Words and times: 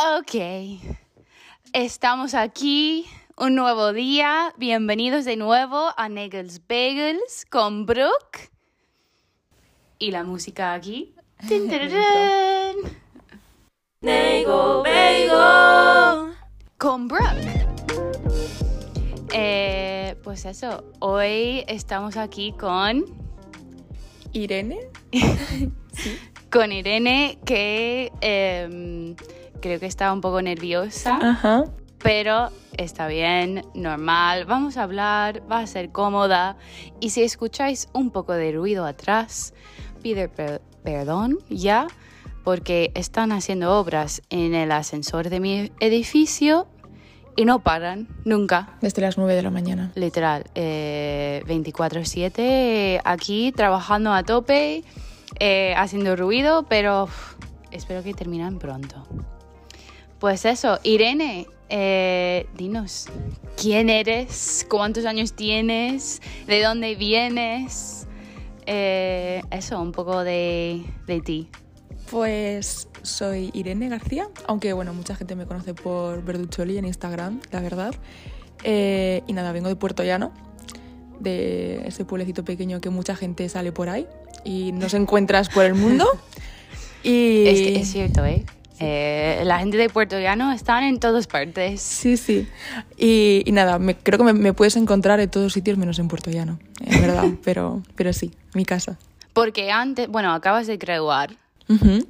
Ok, 0.00 0.34
estamos 1.72 2.34
aquí, 2.34 3.04
un 3.36 3.56
nuevo 3.56 3.92
día. 3.92 4.54
Bienvenidos 4.56 5.24
de 5.24 5.34
nuevo 5.34 5.92
a 5.96 6.08
Nagels 6.08 6.62
Bagels 6.68 7.44
con 7.50 7.84
Brooke. 7.84 8.52
Y 9.98 10.12
la 10.12 10.22
música 10.22 10.74
aquí. 10.74 11.16
Tin. 11.48 11.66
Nego 14.00 14.84
Bagel. 14.84 16.36
Con 16.76 17.08
Brooke. 17.08 17.66
Eh, 19.32 20.14
pues 20.22 20.44
eso, 20.44 20.84
hoy 21.00 21.64
estamos 21.66 22.16
aquí 22.16 22.52
con, 22.52 23.04
Irene. 24.32 24.78
con 26.52 26.70
Irene, 26.70 27.40
que 27.44 28.12
em, 28.20 29.16
creo 29.60 29.78
que 29.80 29.86
está 29.86 30.12
un 30.12 30.20
poco 30.20 30.40
nerviosa. 30.42 31.16
Ajá. 31.22 31.64
pero 32.02 32.50
está 32.76 33.08
bien, 33.08 33.64
normal, 33.74 34.44
vamos 34.44 34.76
a 34.76 34.84
hablar, 34.84 35.42
va 35.50 35.58
a 35.58 35.66
ser 35.66 35.90
cómoda 35.90 36.56
y 37.00 37.10
si 37.10 37.22
escucháis 37.24 37.88
un 37.92 38.10
poco 38.10 38.32
de 38.34 38.52
ruido 38.52 38.86
atrás, 38.86 39.52
pide 40.00 40.28
per- 40.28 40.62
perdón 40.84 41.38
ya 41.50 41.88
porque 42.44 42.92
están 42.94 43.32
haciendo 43.32 43.76
obras 43.78 44.22
en 44.30 44.54
el 44.54 44.70
ascensor 44.70 45.28
de 45.28 45.40
mi 45.40 45.72
edificio 45.80 46.68
y 47.36 47.44
no 47.44 47.58
paran 47.64 48.06
nunca. 48.24 48.76
Desde 48.80 49.02
las 49.02 49.18
9 49.18 49.34
de 49.34 49.42
la 49.42 49.50
mañana. 49.50 49.90
Literal, 49.96 50.44
eh, 50.54 51.42
24/7 51.46 53.00
aquí 53.04 53.52
trabajando 53.52 54.12
a 54.12 54.22
tope, 54.22 54.84
eh, 55.40 55.74
haciendo 55.76 56.16
ruido, 56.16 56.64
pero 56.68 57.08
espero 57.70 58.02
que 58.02 58.14
terminen 58.14 58.58
pronto. 58.58 59.04
Pues 60.18 60.44
eso, 60.44 60.80
Irene, 60.82 61.46
eh, 61.68 62.46
dinos, 62.56 63.06
¿quién 63.56 63.88
eres? 63.88 64.66
¿Cuántos 64.68 65.04
años 65.04 65.34
tienes? 65.34 66.20
¿De 66.46 66.60
dónde 66.62 66.96
vienes? 66.96 68.06
Eh, 68.66 69.42
eso, 69.50 69.80
un 69.80 69.92
poco 69.92 70.24
de, 70.24 70.82
de 71.06 71.20
ti. 71.20 71.48
Pues 72.10 72.88
soy 73.02 73.50
Irene 73.54 73.88
García, 73.88 74.28
aunque 74.46 74.72
bueno, 74.72 74.92
mucha 74.92 75.14
gente 75.14 75.36
me 75.36 75.46
conoce 75.46 75.74
por 75.74 76.24
Verducholi 76.24 76.78
en 76.78 76.86
Instagram, 76.86 77.40
la 77.52 77.60
verdad. 77.60 77.94
Eh, 78.64 79.22
y 79.26 79.32
nada, 79.32 79.52
vengo 79.52 79.68
de 79.68 79.76
Puerto 79.76 80.02
Llano, 80.02 80.32
de 81.20 81.86
ese 81.86 82.04
pueblecito 82.04 82.44
pequeño 82.44 82.80
que 82.80 82.90
mucha 82.90 83.14
gente 83.14 83.48
sale 83.48 83.72
por 83.72 83.88
ahí 83.88 84.06
y 84.44 84.72
nos 84.72 84.94
encuentras 84.94 85.48
por 85.48 85.64
el 85.64 85.74
mundo. 85.74 86.06
Y 87.04 87.46
Es, 87.46 87.60
que 87.60 87.80
es 87.80 87.92
cierto, 87.92 88.24
¿eh? 88.26 88.44
Eh, 88.80 89.42
La 89.44 89.58
gente 89.58 89.76
de 89.76 89.88
Puerto 89.88 90.18
Llano 90.18 90.52
están 90.52 90.84
en 90.84 91.00
todas 91.00 91.26
partes. 91.26 91.80
Sí, 91.80 92.16
sí. 92.16 92.46
Y, 92.96 93.42
y 93.46 93.52
nada, 93.52 93.78
me, 93.78 93.96
creo 93.96 94.18
que 94.18 94.24
me, 94.24 94.32
me 94.32 94.52
puedes 94.52 94.76
encontrar 94.76 95.20
en 95.20 95.30
todos 95.30 95.52
sitios 95.52 95.78
menos 95.78 95.98
en 95.98 96.08
Puerto 96.08 96.30
Llano, 96.30 96.58
en 96.80 97.00
verdad. 97.00 97.24
pero, 97.44 97.82
pero 97.96 98.12
sí, 98.12 98.32
mi 98.54 98.64
casa. 98.64 98.98
Porque 99.32 99.70
antes, 99.70 100.08
bueno, 100.08 100.32
acabas 100.32 100.66
de 100.66 100.76
graduar, 100.76 101.36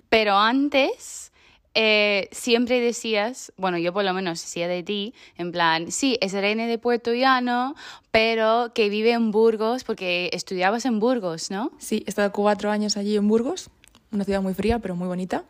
pero 0.09 0.39
antes 0.39 1.31
eh, 1.75 2.29
siempre 2.33 2.81
decías, 2.81 3.53
bueno, 3.57 3.77
yo 3.79 3.93
por 3.93 4.05
lo 4.05 4.13
menos 4.15 4.41
decía 4.41 4.67
de 4.67 4.83
ti, 4.83 5.15
en 5.37 5.53
plan, 5.53 5.93
sí, 5.93 6.17
es 6.21 6.33
Irene 6.33 6.67
de 6.67 6.79
Puerto 6.79 7.13
Llano, 7.13 7.75
pero 8.11 8.73
que 8.75 8.89
vive 8.89 9.13
en 9.13 9.31
Burgos, 9.31 9.85
porque 9.85 10.31
estudiabas 10.33 10.87
en 10.87 11.01
Burgos, 11.01 11.51
¿no? 11.51 11.71
Sí, 11.79 12.03
he 12.07 12.11
estado 12.11 12.33
cuatro 12.33 12.71
años 12.71 12.97
allí 12.97 13.17
en 13.17 13.29
Burgos, 13.29 13.71
una 14.11 14.25
ciudad 14.25 14.43
muy 14.43 14.55
fría, 14.55 14.79
pero 14.79 14.97
muy 14.97 15.07
bonita. 15.07 15.45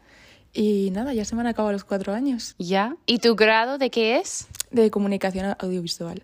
Y 0.52 0.90
nada, 0.92 1.12
ya 1.14 1.24
se 1.24 1.34
me 1.34 1.42
han 1.42 1.46
acabado 1.46 1.72
los 1.72 1.84
cuatro 1.84 2.12
años 2.14 2.54
¿Ya? 2.58 2.96
¿Y 3.06 3.18
tu 3.18 3.36
grado 3.36 3.78
de 3.78 3.90
qué 3.90 4.16
es? 4.18 4.48
de 4.70 4.90
comunicación 4.90 5.54
audiovisual. 5.58 6.22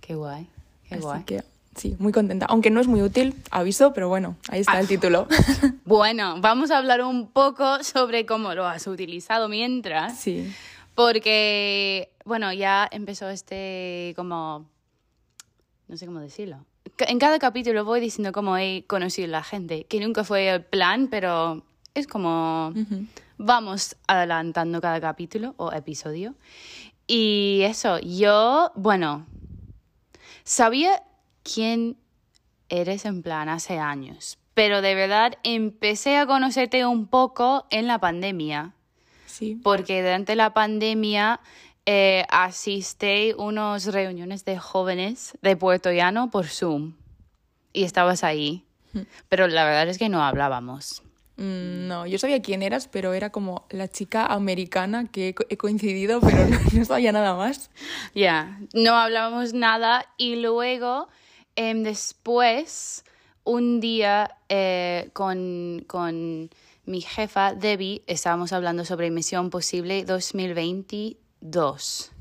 Qué 0.00 0.14
guay, 0.14 0.46
qué 0.88 0.94
Así 0.96 1.02
guay. 1.04 1.22
que 1.24 1.42
sí, 1.76 1.96
muy 1.98 2.12
contenta. 2.12 2.46
Aunque 2.46 2.70
no 2.70 2.80
es 2.80 2.86
muy 2.88 3.02
útil, 3.02 3.34
aviso, 3.50 3.92
pero 3.92 4.08
bueno, 4.08 4.36
ahí 4.48 4.60
está 4.60 4.80
el 4.80 4.88
título. 4.88 5.26
Bueno, 5.84 6.36
vamos 6.40 6.70
a 6.70 6.78
hablar 6.78 7.02
un 7.02 7.28
poco 7.28 7.82
sobre 7.84 8.24
cómo 8.26 8.54
lo 8.54 8.66
has 8.66 8.86
utilizado 8.86 9.48
mientras. 9.48 10.18
sí. 10.18 10.52
Porque, 10.94 12.10
bueno, 12.24 12.52
ya 12.52 12.88
empezó 12.90 13.28
este 13.28 14.12
como... 14.16 14.64
No 15.88 15.96
sé 15.96 16.06
cómo 16.06 16.20
decirlo. 16.20 16.64
En 16.98 17.18
cada 17.18 17.38
capítulo 17.40 17.84
voy 17.84 18.00
diciendo 18.00 18.30
cómo 18.32 18.56
he 18.56 18.84
conocido 18.86 19.26
a 19.26 19.30
la 19.32 19.42
gente, 19.42 19.84
que 19.84 19.98
nunca 20.00 20.22
fue 20.24 20.48
el 20.48 20.62
plan, 20.64 21.08
pero 21.10 21.64
es 21.94 22.06
como... 22.06 22.72
Vamos 23.38 23.96
adelantando 24.06 24.80
cada 24.80 25.00
capítulo 25.00 25.54
o 25.56 25.72
episodio. 25.72 26.34
Y 27.06 27.62
eso, 27.64 27.98
yo, 28.00 28.72
bueno, 28.74 29.26
sabía 30.44 31.02
quién 31.42 31.96
eres 32.68 33.04
en 33.04 33.22
plan 33.22 33.48
hace 33.48 33.78
años, 33.78 34.38
pero 34.54 34.80
de 34.82 34.94
verdad 34.94 35.34
empecé 35.42 36.16
a 36.16 36.26
conocerte 36.26 36.86
un 36.86 37.06
poco 37.06 37.66
en 37.70 37.86
la 37.86 37.98
pandemia 37.98 38.72
Sí. 39.26 39.58
porque 39.62 40.00
durante 40.00 40.36
la 40.36 40.54
pandemia 40.54 41.40
eh, 41.86 42.24
asistí 42.30 43.32
a 43.32 43.36
unas 43.36 43.86
reuniones 43.86 44.44
de 44.44 44.58
jóvenes 44.58 45.36
de 45.42 45.56
Puerto 45.56 45.90
Llano 45.92 46.30
por 46.30 46.46
Zoom 46.46 46.94
y 47.72 47.82
estabas 47.84 48.22
ahí. 48.24 48.64
Pero 49.28 49.48
la 49.48 49.64
verdad 49.64 49.88
es 49.88 49.98
que 49.98 50.08
no 50.08 50.22
hablábamos. 50.22 51.02
Mm, 51.36 51.88
No, 51.88 52.06
yo 52.06 52.18
sabía 52.18 52.40
quién 52.42 52.62
eras, 52.62 52.86
pero 52.88 53.12
era 53.12 53.30
como 53.30 53.66
la 53.70 53.88
chica 53.88 54.26
americana 54.26 55.06
que 55.10 55.28
he 55.30 55.34
co- 55.34 55.44
he 55.48 55.56
coincidido, 55.56 56.20
pero 56.20 56.46
no, 56.48 56.58
no 56.72 56.84
sabía 56.84 57.10
nada 57.12 57.34
más. 57.34 57.70
Ya, 58.14 58.60
no 58.72 58.94
hablábamos 58.94 59.52
nada 59.52 60.06
y 60.16 60.36
luego 60.36 61.08
em, 61.56 61.82
después, 61.82 63.04
un 63.44 63.80
día 63.80 64.36
eh, 64.48 65.10
con, 65.12 65.84
con 65.88 66.50
mi 66.86 67.00
jefa 67.00 67.54
Debbie, 67.54 68.02
estábamos 68.06 68.52
hablando 68.52 68.84
sobre 68.84 69.10
Misión 69.10 69.50
Posible 69.50 70.04
2022 70.04 72.12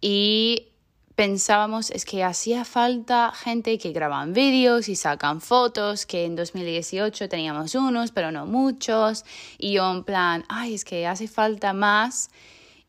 y 0.00 0.68
pensábamos 1.14 1.90
es 1.90 2.04
que 2.04 2.24
hacía 2.24 2.64
falta 2.64 3.32
gente 3.34 3.76
que 3.78 3.92
graban 3.92 4.32
vídeos 4.32 4.88
y 4.88 4.96
sacan 4.96 5.40
fotos, 5.40 6.06
que 6.06 6.24
en 6.24 6.36
2018 6.36 7.28
teníamos 7.28 7.74
unos, 7.74 8.12
pero 8.12 8.32
no 8.32 8.46
muchos, 8.46 9.24
y 9.58 9.74
yo 9.74 9.90
en 9.90 10.04
plan, 10.04 10.44
ay, 10.48 10.74
es 10.74 10.84
que 10.84 11.06
hace 11.06 11.28
falta 11.28 11.72
más. 11.72 12.30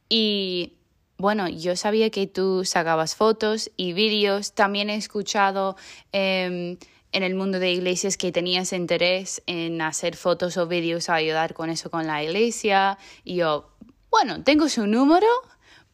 Y 0.09 0.73
bueno, 1.17 1.47
yo 1.47 1.75
sabía 1.75 2.09
que 2.09 2.27
tú 2.27 2.65
sacabas 2.65 3.15
fotos 3.15 3.71
y 3.77 3.93
vídeos. 3.93 4.53
También 4.53 4.89
he 4.89 4.95
escuchado 4.95 5.75
em, 6.11 6.77
en 7.11 7.23
el 7.23 7.35
mundo 7.35 7.59
de 7.59 7.71
iglesias 7.71 8.17
que 8.17 8.31
tenías 8.31 8.73
interés 8.73 9.41
en 9.45 9.81
hacer 9.81 10.15
fotos 10.17 10.57
o 10.57 10.67
vídeos 10.67 11.09
ayudar 11.09 11.53
con 11.53 11.69
eso 11.69 11.89
con 11.89 12.07
la 12.07 12.23
iglesia. 12.23 12.97
Y 13.23 13.35
yo, 13.35 13.69
bueno, 14.09 14.43
tengo 14.43 14.67
su 14.69 14.87
número. 14.87 15.27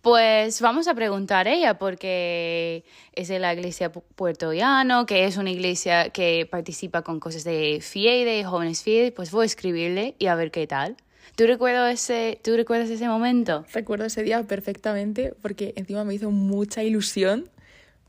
Pues 0.02 0.62
vamos 0.62 0.88
a 0.88 0.96
preguntar 0.96 1.48
a 1.48 1.54
ella 1.54 1.78
porque 1.78 2.86
es 3.14 3.28
de 3.28 3.38
la 3.40 3.54
iglesia 3.54 3.92
Pu- 3.92 4.04
Puerto 4.16 4.54
Llano, 4.54 5.06
que 5.06 5.26
es 5.26 5.36
una 5.36 5.52
iglesia 5.52 6.10
que 6.10 6.48
participa 6.50 7.02
con 7.02 7.20
cosas 7.20 7.44
de 7.44 7.80
FIEDE, 7.82 8.46
jóvenes 8.46 8.82
FIEDE, 8.82 9.12
pues 9.12 9.32
voy 9.32 9.44
a 9.44 9.46
escribirle 9.46 10.16
y 10.18 10.28
a 10.28 10.36
ver 10.36 10.52
qué 10.52 10.68
tal. 10.68 10.96
¿Tú, 11.36 11.46
recuerdo 11.48 11.86
ese, 11.88 12.40
¿Tú 12.44 12.56
recuerdas 12.56 12.90
ese 12.90 13.10
momento? 13.10 13.66
Recuerdo 13.74 14.06
ese 14.06 14.24
día 14.24 14.42
perfectamente 14.44 15.34
porque 15.42 15.74
encima 15.76 16.06
me 16.06 16.14
hizo 16.14 16.32
mucha 16.32 16.82
ilusión. 16.84 17.50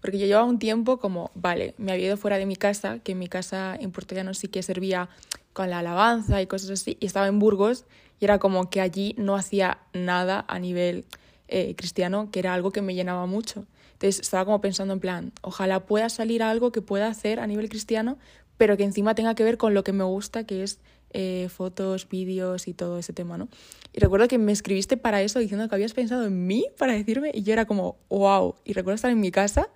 Porque 0.00 0.18
yo 0.18 0.24
llevaba 0.26 0.46
un 0.46 0.58
tiempo 0.58 0.98
como, 0.98 1.30
vale, 1.34 1.74
me 1.76 1.92
había 1.92 2.06
ido 2.06 2.16
fuera 2.16 2.38
de 2.38 2.46
mi 2.46 2.56
casa, 2.56 3.00
que 3.00 3.12
en 3.12 3.18
mi 3.18 3.28
casa 3.28 3.76
en 3.78 3.90
Puerto 3.92 4.14
Llano 4.14 4.32
sí 4.32 4.48
que 4.48 4.62
servía 4.62 5.10
con 5.52 5.68
la 5.68 5.80
alabanza 5.80 6.40
y 6.40 6.46
cosas 6.46 6.70
así, 6.70 6.96
y 7.00 7.04
estaba 7.04 7.26
en 7.26 7.38
Burgos, 7.38 7.84
y 8.18 8.24
era 8.24 8.38
como 8.38 8.70
que 8.70 8.80
allí 8.80 9.14
no 9.18 9.36
hacía 9.36 9.76
nada 9.92 10.46
a 10.48 10.58
nivel 10.58 11.04
eh, 11.50 11.74
cristiano, 11.76 12.30
que 12.30 12.38
era 12.38 12.54
algo 12.54 12.70
que 12.70 12.80
me 12.80 12.94
llenaba 12.94 13.26
mucho. 13.26 13.66
Entonces 13.92 14.20
estaba 14.20 14.46
como 14.46 14.60
pensando 14.62 14.94
en 14.94 15.00
plan, 15.00 15.32
ojalá 15.42 15.80
pueda 15.84 16.08
salir 16.08 16.42
algo 16.42 16.72
que 16.72 16.80
pueda 16.80 17.08
hacer 17.08 17.38
a 17.38 17.46
nivel 17.46 17.68
cristiano, 17.68 18.16
pero 18.56 18.76
que 18.76 18.84
encima 18.84 19.14
tenga 19.14 19.34
que 19.34 19.44
ver 19.44 19.58
con 19.58 19.74
lo 19.74 19.84
que 19.84 19.92
me 19.92 20.04
gusta, 20.04 20.44
que 20.44 20.62
es 20.62 20.80
eh, 21.12 21.48
fotos, 21.50 22.08
vídeos 22.08 22.68
y 22.68 22.72
todo 22.72 22.98
ese 22.98 23.12
tema, 23.12 23.36
¿no? 23.36 23.48
Y 23.92 24.00
recuerdo 24.00 24.28
que 24.28 24.38
me 24.38 24.52
escribiste 24.52 24.96
para 24.96 25.22
eso 25.22 25.38
diciendo 25.38 25.68
que 25.68 25.74
habías 25.74 25.92
pensado 25.92 26.24
en 26.24 26.46
mí 26.46 26.66
para 26.78 26.92
decirme 26.92 27.30
y 27.34 27.42
yo 27.42 27.52
era 27.52 27.66
como, 27.66 27.96
wow. 28.08 28.54
Y 28.64 28.72
recuerdo 28.74 28.94
estar 28.94 29.10
en 29.10 29.20
mi 29.20 29.30
casa, 29.30 29.68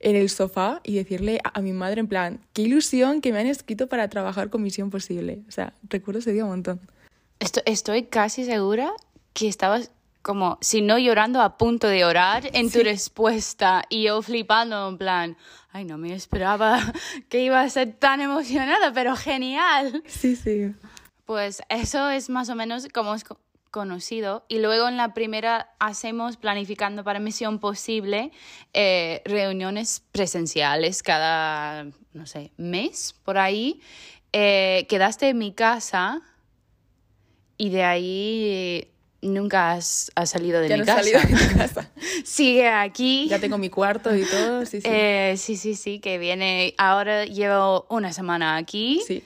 en 0.00 0.16
el 0.16 0.28
sofá 0.28 0.80
y 0.84 0.96
decirle 0.96 1.40
a, 1.42 1.60
mi 1.62 1.72
madre 1.72 2.00
en 2.00 2.06
plan, 2.06 2.40
qué 2.52 2.62
ilusión 2.62 3.22
que 3.22 3.32
me 3.32 3.38
han 3.38 3.46
escrito 3.46 3.88
para 3.88 4.08
trabajar 4.08 4.50
con 4.50 4.62
Misión 4.62 4.90
Posible. 4.90 5.42
O 5.48 5.50
sea, 5.50 5.72
recuerdo 5.88 6.18
ese 6.18 6.32
día 6.32 6.44
un 6.44 6.50
montón. 6.50 6.80
Esto- 7.40 7.62
estoy 7.64 8.04
casi 8.04 8.44
segura 8.44 8.92
que 9.32 9.48
estabas 9.48 9.90
como, 10.24 10.58
si 10.60 10.80
no 10.82 10.98
llorando, 10.98 11.40
a 11.42 11.56
punto 11.58 11.86
de 11.86 12.04
orar 12.04 12.48
en 12.52 12.70
tu 12.72 12.82
respuesta 12.82 13.84
y 13.88 14.04
yo 14.04 14.20
flipando 14.22 14.88
en 14.88 14.98
plan, 14.98 15.36
ay, 15.70 15.84
no 15.84 15.98
me 15.98 16.12
esperaba 16.14 16.80
que 17.28 17.42
iba 17.44 17.60
a 17.60 17.68
ser 17.68 17.92
tan 17.92 18.20
emocionada, 18.20 18.92
pero 18.92 19.14
genial. 19.14 20.02
Sí, 20.06 20.34
sí. 20.34 20.74
Pues 21.26 21.62
eso 21.68 22.10
es 22.10 22.28
más 22.30 22.48
o 22.48 22.54
menos 22.54 22.88
como, 22.92 23.14
es- 23.14 23.24
conocido 23.70 24.44
y 24.48 24.60
luego 24.60 24.86
en 24.88 24.96
la 24.96 25.14
primera 25.14 25.74
hacemos 25.80 26.36
planificando 26.36 27.02
para 27.04 27.18
Misión 27.20 27.58
Posible 27.58 28.30
eh, 28.72 29.20
reuniones 29.24 30.02
presenciales 30.12 31.02
cada, 31.02 31.84
no 32.12 32.26
sé, 32.26 32.52
mes 32.56 33.14
por 33.24 33.36
ahí. 33.36 33.80
Eh, 34.32 34.86
quedaste 34.88 35.28
en 35.28 35.38
mi 35.38 35.52
casa 35.52 36.22
y 37.56 37.70
de 37.70 37.84
ahí 37.84 38.88
nunca 39.28 39.72
has, 39.72 40.10
has 40.14 40.30
salido 40.30 40.60
de 40.60 40.68
Ya 40.68 40.76
mi 40.76 40.80
no 40.80 40.86
casa. 40.86 40.98
salido 41.02 41.20
de 41.20 41.26
mi 41.26 41.54
casa. 41.54 41.90
Sigue 42.24 42.68
aquí. 42.68 43.26
Ya 43.28 43.38
tengo 43.38 43.58
mi 43.58 43.68
cuarto 43.70 44.14
y 44.16 44.24
todo, 44.24 44.64
sí, 44.66 44.80
sí. 44.80 44.88
Eh, 44.90 45.34
sí, 45.36 45.56
sí, 45.56 45.74
sí, 45.74 45.98
que 46.00 46.18
viene. 46.18 46.74
Ahora 46.78 47.24
llevo 47.24 47.86
una 47.90 48.12
semana 48.12 48.56
aquí. 48.56 49.00
sí. 49.06 49.22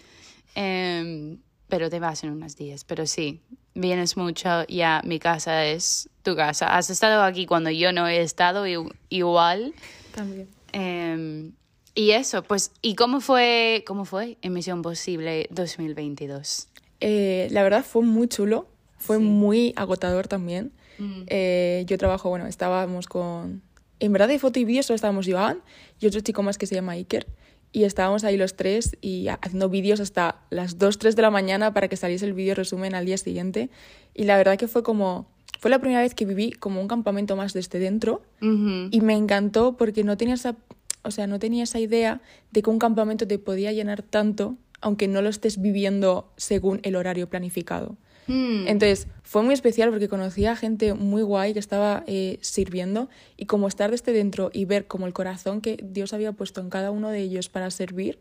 Em, 0.54 1.38
pero 1.68 1.90
te 1.90 2.00
vas 2.00 2.24
en 2.24 2.30
unos 2.30 2.56
días. 2.56 2.84
Pero 2.84 3.06
sí, 3.06 3.42
vienes 3.74 4.16
mucho. 4.16 4.64
Ya 4.68 5.02
mi 5.04 5.18
casa 5.18 5.66
es 5.66 6.08
tu 6.22 6.34
casa. 6.34 6.76
Has 6.76 6.90
estado 6.90 7.22
aquí 7.22 7.46
cuando 7.46 7.70
yo 7.70 7.92
no 7.92 8.08
he 8.08 8.22
estado 8.22 8.64
igual. 9.10 9.74
También. 10.14 10.48
Em, 10.72 11.52
y 11.94 12.12
eso, 12.12 12.42
pues, 12.42 12.72
¿y 12.82 12.94
cómo 12.94 13.20
fue, 13.20 13.84
cómo 13.86 14.04
fue 14.04 14.38
en 14.42 14.52
Misión 14.52 14.82
Posible 14.82 15.46
2022? 15.50 16.68
Eh, 17.00 17.48
la 17.50 17.62
verdad 17.62 17.84
fue 17.84 18.02
muy 18.02 18.28
chulo, 18.28 18.66
fue 18.98 19.16
Sí. 19.18 19.22
muy 19.24 19.72
agotador 19.76 20.28
también. 20.28 20.72
Mm. 20.98 21.22
Eh, 21.28 21.84
yo 21.86 21.96
trabajo, 21.98 22.28
bueno, 22.28 22.46
estábamos 22.46 23.06
con... 23.06 23.62
En 24.00 24.12
verdad 24.12 24.28
de 24.28 24.38
foto 24.38 24.58
y 24.60 24.64
vídeo 24.64 24.82
solo 24.82 24.94
estábamos 24.96 25.26
Joan 25.28 25.60
y 26.00 26.06
otro 26.06 26.20
chico 26.20 26.42
más 26.42 26.58
que 26.58 26.66
se 26.66 26.74
llama 26.74 26.92
Iker. 26.92 27.26
Y 27.72 27.84
estábamos 27.84 28.24
ahí 28.24 28.36
los 28.36 28.54
tres 28.56 28.96
y 29.00 29.28
ha- 29.28 29.34
haciendo 29.42 29.68
vídeos 29.68 30.00
hasta 30.00 30.40
las 30.50 30.78
2, 30.78 30.98
3 30.98 31.16
de 31.16 31.22
la 31.22 31.30
mañana 31.30 31.74
para 31.74 31.88
que 31.88 31.96
saliese 31.96 32.24
el 32.24 32.32
vídeo 32.32 32.54
resumen 32.54 32.94
al 32.94 33.04
día 33.06 33.18
siguiente. 33.18 33.70
Y 34.14 34.24
la 34.24 34.36
verdad 34.36 34.56
que 34.56 34.68
fue 34.68 34.82
como... 34.82 35.26
Fue 35.60 35.70
la 35.70 35.80
primera 35.80 36.00
vez 36.02 36.14
que 36.14 36.24
viví 36.24 36.52
como 36.52 36.80
un 36.80 36.86
campamento 36.86 37.34
más 37.34 37.52
desde 37.52 37.80
dentro 37.80 38.22
y 38.40 39.00
me 39.00 39.14
encantó 39.14 39.76
porque 39.76 40.04
no 40.04 40.16
tenía 40.16 40.34
esa, 40.34 40.54
o 41.02 41.10
sea, 41.10 41.26
no 41.26 41.40
tenía 41.40 41.64
esa 41.64 41.80
idea 41.80 42.20
de 42.52 42.62
que 42.62 42.70
un 42.70 42.78
campamento 42.78 43.26
te 43.26 43.40
podía 43.40 43.72
llenar 43.72 44.02
tanto 44.02 44.54
aunque 44.80 45.08
no 45.08 45.20
lo 45.20 45.28
estés 45.28 45.60
viviendo 45.60 46.30
según 46.36 46.78
el 46.84 46.94
horario 46.94 47.28
planificado. 47.28 47.96
Mm. 48.28 48.68
Entonces, 48.68 49.08
fue 49.24 49.42
muy 49.42 49.54
especial 49.54 49.90
porque 49.90 50.08
conocí 50.08 50.46
a 50.46 50.54
gente 50.54 50.94
muy 50.94 51.22
guay 51.22 51.52
que 51.54 51.58
estaba 51.58 52.04
eh, 52.06 52.38
sirviendo 52.42 53.08
y 53.36 53.46
como 53.46 53.66
estar 53.68 53.90
desde 53.90 54.12
dentro 54.12 54.50
y 54.52 54.64
ver 54.66 54.86
como 54.86 55.06
el 55.06 55.12
corazón 55.12 55.60
que 55.60 55.78
Dios 55.82 56.12
había 56.12 56.32
puesto 56.32 56.60
en 56.60 56.70
cada 56.70 56.90
uno 56.90 57.08
de 57.10 57.20
ellos 57.22 57.48
para 57.48 57.70
servir, 57.70 58.18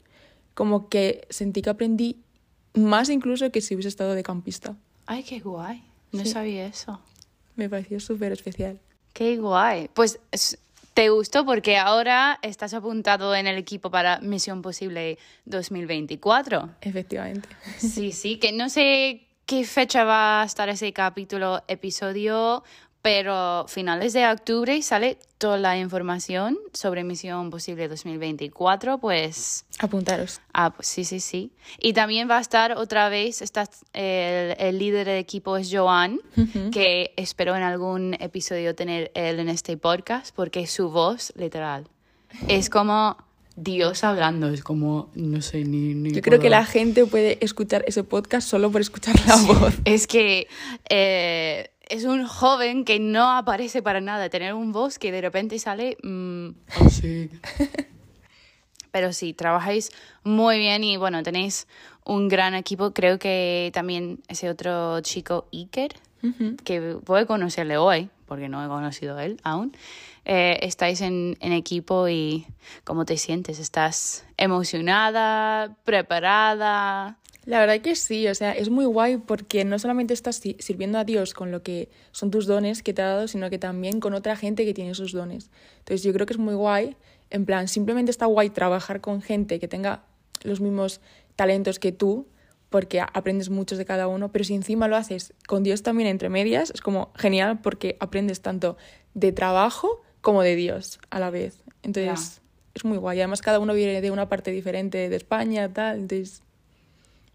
como 0.54 0.89
que 0.89 1.27
sentí 1.30 1.62
que 1.62 1.69
aprendí 1.69 2.18
más 2.74 3.09
incluso 3.09 3.51
que 3.51 3.62
si 3.62 3.75
hubiese 3.75 3.89
estado 3.89 4.15
de 4.15 4.24
campista. 4.24 4.75
Ay, 5.06 5.24
qué 5.24 5.39
guay. 5.39 5.83
No 6.12 6.24
Sí. 6.24 6.30
sabía 6.31 6.65
eso. 6.65 7.00
Me 7.56 7.69
pareció 7.69 8.00
súper 8.00 8.31
especial. 8.31 8.80
Qué 9.13 9.38
guay. 9.38 9.89
Pues 9.94 10.19
es- 10.31 10.57
te 10.94 11.09
gustó 11.09 11.45
porque 11.45 11.77
ahora 11.77 12.39
estás 12.42 12.74
apuntado 12.74 13.36
en 13.36 13.45
el 13.45 13.57
equipo 13.57 13.92
para 13.92 14.19
Misión 14.21 14.62
Posible 14.63 15.18
2024. 15.45 16.69
Efectivamente. 16.81 17.48
Sí, 17.77 18.12
sí, 18.12 18.38
que 18.38 18.51
no 18.51 18.69
sé 18.69 19.27
qué 19.48 19.64
fecha 19.64 20.04
va 20.04 20.42
a 20.42 20.46
estar 20.46 20.68
ese 20.68 20.92
capítulo, 20.92 21.64
episodio, 21.70 22.64
pero 23.02 23.66
finales 23.70 24.12
de 24.12 24.28
octubre 24.28 24.82
sale 24.82 25.18
toda 25.38 25.58
la 25.58 25.78
información 25.78 26.58
sobre 26.74 27.06
Misión 27.06 27.50
Posible 27.50 27.88
2024, 27.88 28.98
pues... 28.98 29.66
Apuntaros. 29.80 30.42
Ah, 30.54 30.74
pues 30.74 30.90
sí, 30.90 31.06
sí, 31.06 31.22
sí. 31.22 31.54
Y 31.80 31.94
también 31.94 32.30
va 32.30 32.40
a 32.40 32.42
estar 32.42 32.74
otra 32.78 33.08
vez, 33.08 33.42
está, 33.42 33.70
el, 33.94 34.54
el 34.60 34.78
líder 34.78 35.08
del 35.08 35.18
equipo 35.18 35.56
es 35.56 35.70
Joan, 35.72 36.20
que 36.74 37.14
espero 37.16 37.56
en 37.56 37.64
algún 37.64 38.16
episodio 38.20 38.76
tener 38.76 39.12
él 39.16 39.40
en 39.40 39.48
este 39.48 39.78
podcast, 39.78 40.36
porque 40.36 40.68
su 40.68 40.90
voz, 40.90 41.32
literal, 41.38 41.88
es 42.50 42.70
como 42.70 43.16
Dios 43.59 44.04
hablando, 44.04 44.50
es 44.50 44.63
como, 44.63 45.09
no 45.15 45.42
sé, 45.42 45.65
ni... 45.65 45.95
ni 45.95 46.12
Yo 46.12 46.21
creo 46.21 46.39
que 46.39 46.51
la 46.51 46.63
gente 46.63 47.07
puede 47.07 47.44
escuchar 47.44 47.83
ese 47.88 48.04
podcast 48.04 48.48
solo 48.48 48.71
por 48.71 48.81
escuchar 48.81 49.15
la 49.25 49.36
voz. 49.36 49.74
Es 49.86 50.06
que 50.06 50.48
eh, 50.89 51.71
es 51.89 52.06
un 52.06 52.27
joven 52.27 52.86
que 52.86 53.00
no 53.00 53.31
aparece 53.31 53.81
para 53.81 54.00
nada, 54.00 54.30
tener 54.30 54.54
un 54.54 54.71
voz 54.71 55.00
que 55.00 55.12
de 55.12 55.21
repente 55.21 55.57
sale... 55.57 55.98
mm, 56.04 56.50
así. 56.86 57.31
Pero 58.92 59.12
sí, 59.12 59.33
trabajáis 59.33 59.92
muy 60.24 60.59
bien 60.59 60.83
y 60.83 60.98
bueno, 60.98 61.24
tenéis 61.24 61.68
un 62.06 62.30
gran 62.30 62.54
equipo. 62.54 62.94
Creo 62.94 63.18
que 63.18 63.71
también 63.74 64.19
ese 64.27 64.50
otro 64.51 65.01
chico, 65.01 65.48
Iker, 65.51 65.95
que 66.63 66.94
voy 67.06 67.21
a 67.21 67.25
conocerle 67.25 67.77
hoy, 67.77 68.09
porque 68.27 68.50
no 68.50 68.63
he 68.63 68.68
conocido 68.68 69.18
a 69.18 69.25
él 69.25 69.39
aún, 69.44 69.75
eh, 70.30 70.60
estáis 70.62 71.00
en, 71.00 71.38
en 71.40 71.54
equipo 71.54 72.10
y 72.10 72.46
¿cómo 72.84 73.06
te 73.06 73.16
sientes? 73.16 73.60
¿Estás 73.60 74.26
emocionada, 74.36 75.78
preparada? 75.86 77.18
La 77.46 77.60
verdad 77.62 77.80
que 77.80 77.96
sí, 77.96 78.28
o 78.28 78.36
sea, 78.36 78.52
es 78.52 78.70
muy 78.70 78.84
guay 78.84 79.18
porque 79.18 79.64
no 79.64 79.80
solamente 79.80 80.14
estás 80.14 80.36
si- 80.36 80.58
sirviendo 80.60 80.98
a 81.00 81.06
Dios 81.06 81.34
con 81.34 81.50
lo 81.50 81.64
que 81.64 81.90
son 82.12 82.30
tus 82.30 82.46
dones 82.46 82.84
que 82.84 82.94
te 82.94 83.02
ha 83.02 83.08
dado, 83.08 83.28
sino 83.30 83.50
que 83.50 83.58
también 83.58 84.02
con 84.02 84.14
otra 84.14 84.36
gente 84.36 84.66
que 84.66 84.74
tiene 84.74 84.94
sus 84.96 85.14
dones. 85.14 85.50
Entonces 85.80 86.04
yo 86.04 86.12
creo 86.12 86.26
que 86.26 86.34
es 86.34 86.40
muy 86.40 86.56
guay, 86.56 86.98
en 87.30 87.46
plan, 87.46 87.70
simplemente 87.70 88.12
está 88.12 88.26
guay 88.26 88.50
trabajar 88.50 89.00
con 89.00 89.22
gente 89.22 89.60
que 89.60 89.70
tenga 89.70 90.04
los 90.44 90.60
mismos 90.60 91.00
talentos 91.38 91.80
que 91.80 91.94
tú, 91.94 92.28
porque 92.70 93.00
aprendes 93.00 93.50
muchos 93.50 93.78
de 93.78 93.86
cada 93.86 94.10
uno, 94.10 94.30
pero 94.34 94.44
si 94.44 94.54
encima 94.54 94.90
lo 94.90 94.98
haces 94.98 95.34
con 95.48 95.64
Dios 95.64 95.84
también 95.84 96.10
entre 96.10 96.28
medias, 96.28 96.70
es 96.72 96.82
como 96.82 97.14
genial 97.16 97.62
porque 97.62 97.96
aprendes 98.02 98.42
tanto 98.42 98.76
de 99.14 99.32
trabajo 99.32 100.02
como 100.28 100.42
de 100.42 100.58
Dios 100.58 101.00
a 101.10 101.22
la 101.22 101.30
vez. 101.30 101.64
Entonces 101.84 102.42
es 102.74 102.84
muy 102.84 102.98
guay, 102.98 103.18
además 103.20 103.42
cada 103.42 103.60
uno 103.60 103.74
viene 103.74 104.02
de 104.02 104.12
una 104.12 104.28
parte 104.28 104.52
diferente 104.52 105.08
de 105.08 105.16
España, 105.16 105.72
tal, 105.72 106.00
entonces... 106.00 106.44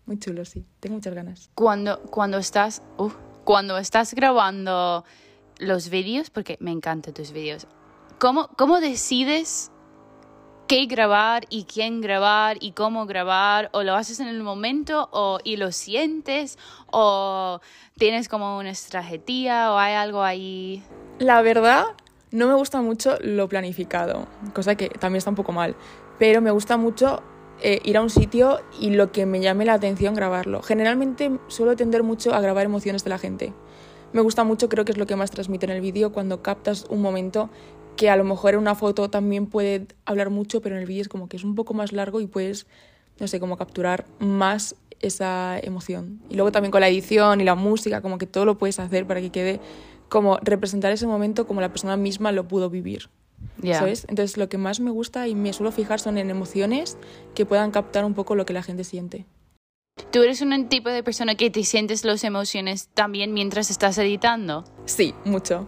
Muy 0.05 0.19
chulo, 0.19 0.45
sí. 0.45 0.67
Tengo 0.79 0.97
muchas 0.97 1.15
ganas. 1.15 1.49
Cuando, 1.55 2.03
cuando 2.03 2.37
estás, 2.37 2.83
cuando 3.45 3.79
estás 3.79 4.13
grabando 4.13 5.07
los 5.57 5.89
vídeos, 5.89 6.29
porque 6.29 6.59
me 6.61 6.71
encantan 6.71 7.15
tus 7.15 7.33
vídeos, 7.33 7.67
¿cómo, 8.19 8.49
¿cómo 8.59 8.79
decides 8.79 9.71
qué 10.69 10.85
grabar 10.85 11.47
y 11.49 11.65
quién 11.65 12.03
grabar 12.03 12.59
y 12.61 12.73
cómo 12.73 13.07
grabar? 13.07 13.71
¿O 13.73 13.85
lo 13.85 13.95
haces 13.95 14.21
en 14.21 14.29
el 14.29 14.43
momento 14.43 15.09
o, 15.13 15.39
y 15.43 15.57
lo 15.57 15.73
sientes? 15.73 16.59
¿O 16.91 17.59
tienes 17.97 18.29
como 18.29 18.59
una 18.59 18.69
estrategia 18.69 19.73
o 19.73 19.79
hay 19.79 19.95
algo 19.95 20.23
ahí? 20.23 20.83
La 21.19 21.41
verdad, 21.41 21.87
no 22.33 22.49
me 22.49 22.55
gusta 22.55 22.81
mucho 22.81 23.19
lo 23.21 23.49
planificado, 23.49 24.27
cosa 24.55 24.75
que 24.75 24.89
también 24.89 25.19
está 25.19 25.31
un 25.31 25.37
poco 25.37 25.53
mal, 25.53 25.77
pero 26.19 26.41
me 26.41 26.51
gusta 26.51 26.77
mucho 26.77 27.23
eh, 27.61 27.81
ir 27.85 27.97
a 27.97 28.03
un 28.03 28.11
sitio 28.11 28.61
y 28.81 28.91
lo 28.91 29.13
que 29.13 29.27
me 29.27 29.41
llame 29.41 29.65
la 29.65 29.75
atención 29.75 30.15
grabarlo. 30.15 30.63
Generalmente 30.63 31.31
suelo 31.49 31.77
tender 31.77 32.03
mucho 32.03 32.35
a 32.35 32.41
grabar 32.41 32.65
emociones 32.65 33.05
de 33.05 33.11
la 33.11 33.19
gente. 33.19 33.53
Me 34.13 34.21
gusta 34.21 34.45
mucho, 34.45 34.69
creo 34.69 34.85
que 34.85 34.93
es 34.93 34.99
lo 34.99 35.07
que 35.07 35.15
más 35.17 35.31
transmite 35.31 35.67
en 35.67 35.73
el 35.73 35.81
vídeo, 35.81 36.13
cuando 36.13 36.43
captas 36.43 36.87
un 36.89 37.01
momento 37.03 37.51
que 37.97 38.11
a 38.11 38.17
lo 38.17 38.25
mejor 38.25 38.55
en 38.55 38.61
una 38.61 38.75
foto 38.75 39.11
también 39.11 39.47
puede 39.47 39.87
hablar 40.05 40.31
mucho, 40.31 40.61
pero 40.61 40.75
en 40.75 40.83
el 40.83 40.87
vídeo 40.87 41.03
es 41.03 41.09
como 41.09 41.29
que 41.29 41.37
es 41.37 41.45
un 41.45 41.55
poco 41.55 41.75
más 41.75 41.93
largo 41.93 42.21
y 42.21 42.27
puedes, 42.27 42.67
no 43.21 43.29
sé, 43.29 43.39
como 43.39 43.57
capturar 43.57 44.07
más 44.19 44.75
esa 45.01 45.59
emoción. 45.59 46.21
Y 46.31 46.37
luego 46.37 46.53
también 46.53 46.71
con 46.71 46.81
la 46.81 46.89
edición 46.89 47.41
y 47.41 47.45
la 47.45 47.55
música, 47.55 48.01
como 48.01 48.19
que 48.19 48.27
todo 48.27 48.45
lo 48.45 48.57
puedes 48.57 48.79
hacer 48.79 49.07
para 49.07 49.21
que 49.21 49.31
quede 49.31 49.61
como 50.13 50.37
representar 50.43 50.93
ese 50.93 51.07
momento 51.07 51.47
como 51.47 51.63
la 51.63 51.71
persona 51.71 51.97
misma 51.97 52.33
lo 52.33 52.47
pudo 52.47 52.69
vivir. 52.69 53.09
Ya. 53.63 53.79
¿Sabes? 53.79 54.05
Entonces 54.11 54.37
lo 54.37 54.51
que 54.51 54.59
más 54.59 54.79
me 54.79 54.91
gusta 54.91 55.27
y 55.27 55.35
me 55.35 55.55
suelo 55.55 55.73
fijar 55.73 56.01
son 56.01 56.19
en 56.19 56.29
emociones 56.29 56.99
que 57.35 57.47
puedan 57.47 57.71
captar 57.71 58.05
un 58.05 58.13
poco 58.13 58.35
lo 58.35 58.45
que 58.45 58.53
la 58.53 58.63
gente 58.63 58.85
siente. 58.85 59.25
¿Tú 60.11 60.23
eres 60.23 60.43
un 60.43 60.69
tipo 60.69 60.91
de 60.91 61.03
persona 61.03 61.35
que 61.35 61.49
te 61.51 61.65
sientes 61.65 62.05
las 62.05 62.25
emociones 62.25 62.89
también 62.93 63.33
mientras 63.33 63.71
estás 63.71 63.97
editando? 63.97 64.65
Sí, 64.85 65.15
mucho. 65.25 65.67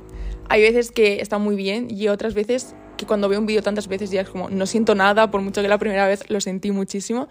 Hay 0.50 0.60
veces 0.60 0.92
que 0.92 1.22
está 1.22 1.38
muy 1.38 1.56
bien 1.56 1.88
y 1.90 2.08
otras 2.08 2.34
veces 2.34 2.74
que 2.98 3.06
cuando 3.06 3.30
veo 3.30 3.40
un 3.40 3.46
vídeo 3.46 3.62
tantas 3.62 3.88
veces 3.88 4.10
ya 4.10 4.20
es 4.20 4.28
como 4.28 4.50
no 4.50 4.66
siento 4.66 4.94
nada, 4.94 5.30
por 5.30 5.40
mucho 5.40 5.62
que 5.62 5.68
la 5.68 5.78
primera 5.78 6.06
vez 6.06 6.28
lo 6.28 6.40
sentí 6.42 6.70
muchísimo. 6.70 7.28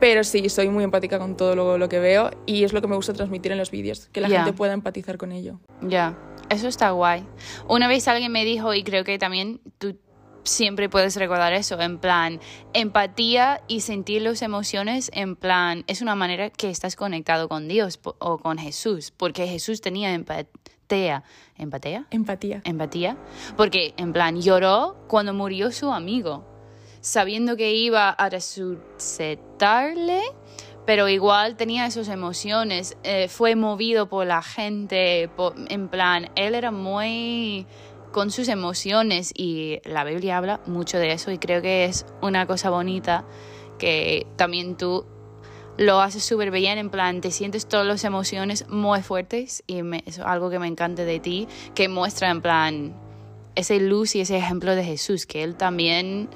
Pero 0.00 0.24
sí, 0.24 0.48
soy 0.48 0.70
muy 0.70 0.82
empática 0.82 1.18
con 1.18 1.36
todo 1.36 1.54
lo, 1.54 1.76
lo 1.76 1.88
que 1.90 1.98
veo 1.98 2.30
y 2.46 2.64
es 2.64 2.72
lo 2.72 2.80
que 2.80 2.86
me 2.88 2.96
gusta 2.96 3.12
transmitir 3.12 3.52
en 3.52 3.58
los 3.58 3.70
vídeos, 3.70 4.08
que 4.12 4.22
la 4.22 4.28
Ya. 4.28 4.38
gente 4.38 4.56
pueda 4.56 4.72
empatizar 4.72 5.18
con 5.18 5.30
ello. 5.30 5.60
Ya, 5.82 6.18
eso 6.50 6.68
está 6.68 6.90
guay. 6.90 7.24
Una 7.68 7.88
vez 7.88 8.06
alguien 8.08 8.30
me 8.32 8.44
dijo, 8.44 8.74
y 8.74 8.82
creo 8.82 9.04
que 9.04 9.18
también 9.18 9.60
tú 9.78 9.96
siempre 10.44 10.88
puedes 10.88 11.16
recordar 11.16 11.52
eso, 11.52 11.80
en 11.80 11.98
plan, 11.98 12.40
empatía 12.72 13.62
y 13.68 13.80
sentir 13.80 14.22
las 14.22 14.42
emociones, 14.42 15.10
en 15.14 15.36
plan, 15.36 15.84
es 15.86 16.02
una 16.02 16.14
manera 16.14 16.50
que 16.50 16.70
estás 16.70 16.96
conectado 16.96 17.48
con 17.48 17.68
Dios 17.68 18.00
o 18.02 18.38
con 18.38 18.58
Jesús, 18.58 19.12
porque 19.16 19.46
Jesús 19.46 19.80
tenía 19.80 20.12
empatía. 20.12 21.22
¿Empatía? 21.56 22.06
Empatía. 22.10 22.62
Empatía. 22.64 23.16
Porque, 23.56 23.94
en 23.96 24.12
plan, 24.12 24.40
lloró 24.40 24.96
cuando 25.08 25.32
murió 25.32 25.70
su 25.70 25.92
amigo, 25.92 26.44
sabiendo 27.00 27.56
que 27.56 27.74
iba 27.74 28.10
a 28.10 28.28
resucitarle, 28.28 30.22
pero 30.86 31.08
igual 31.08 31.56
tenía 31.56 31.86
esas 31.86 32.08
emociones, 32.08 32.96
eh, 33.02 33.28
fue 33.28 33.54
movido 33.56 34.08
por 34.08 34.26
la 34.26 34.42
gente, 34.42 35.30
en 35.68 35.88
plan, 35.88 36.30
él 36.36 36.54
era 36.54 36.70
muy 36.70 37.66
con 38.12 38.30
sus 38.30 38.48
emociones 38.48 39.32
y 39.36 39.80
la 39.84 40.04
Biblia 40.04 40.36
habla 40.36 40.60
mucho 40.66 40.98
de 40.98 41.12
eso 41.12 41.30
y 41.30 41.38
creo 41.38 41.62
que 41.62 41.84
es 41.84 42.06
una 42.20 42.46
cosa 42.46 42.70
bonita 42.70 43.24
que 43.78 44.26
también 44.36 44.76
tú 44.76 45.06
lo 45.76 46.00
haces 46.00 46.24
súper 46.24 46.50
bien, 46.50 46.76
en 46.78 46.90
plan, 46.90 47.20
te 47.20 47.30
sientes 47.30 47.66
todas 47.66 47.86
las 47.86 48.04
emociones 48.04 48.68
muy 48.68 49.00
fuertes 49.02 49.62
y 49.66 49.80
es 50.04 50.18
algo 50.18 50.50
que 50.50 50.58
me 50.58 50.66
encanta 50.66 51.04
de 51.04 51.20
ti, 51.20 51.48
que 51.74 51.88
muestra 51.88 52.30
en 52.30 52.42
plan 52.42 52.94
ese 53.54 53.80
luz 53.80 54.14
y 54.14 54.20
ese 54.20 54.36
ejemplo 54.36 54.74
de 54.74 54.84
Jesús, 54.84 55.24
que 55.24 55.42
él 55.42 55.56
también 55.56 56.28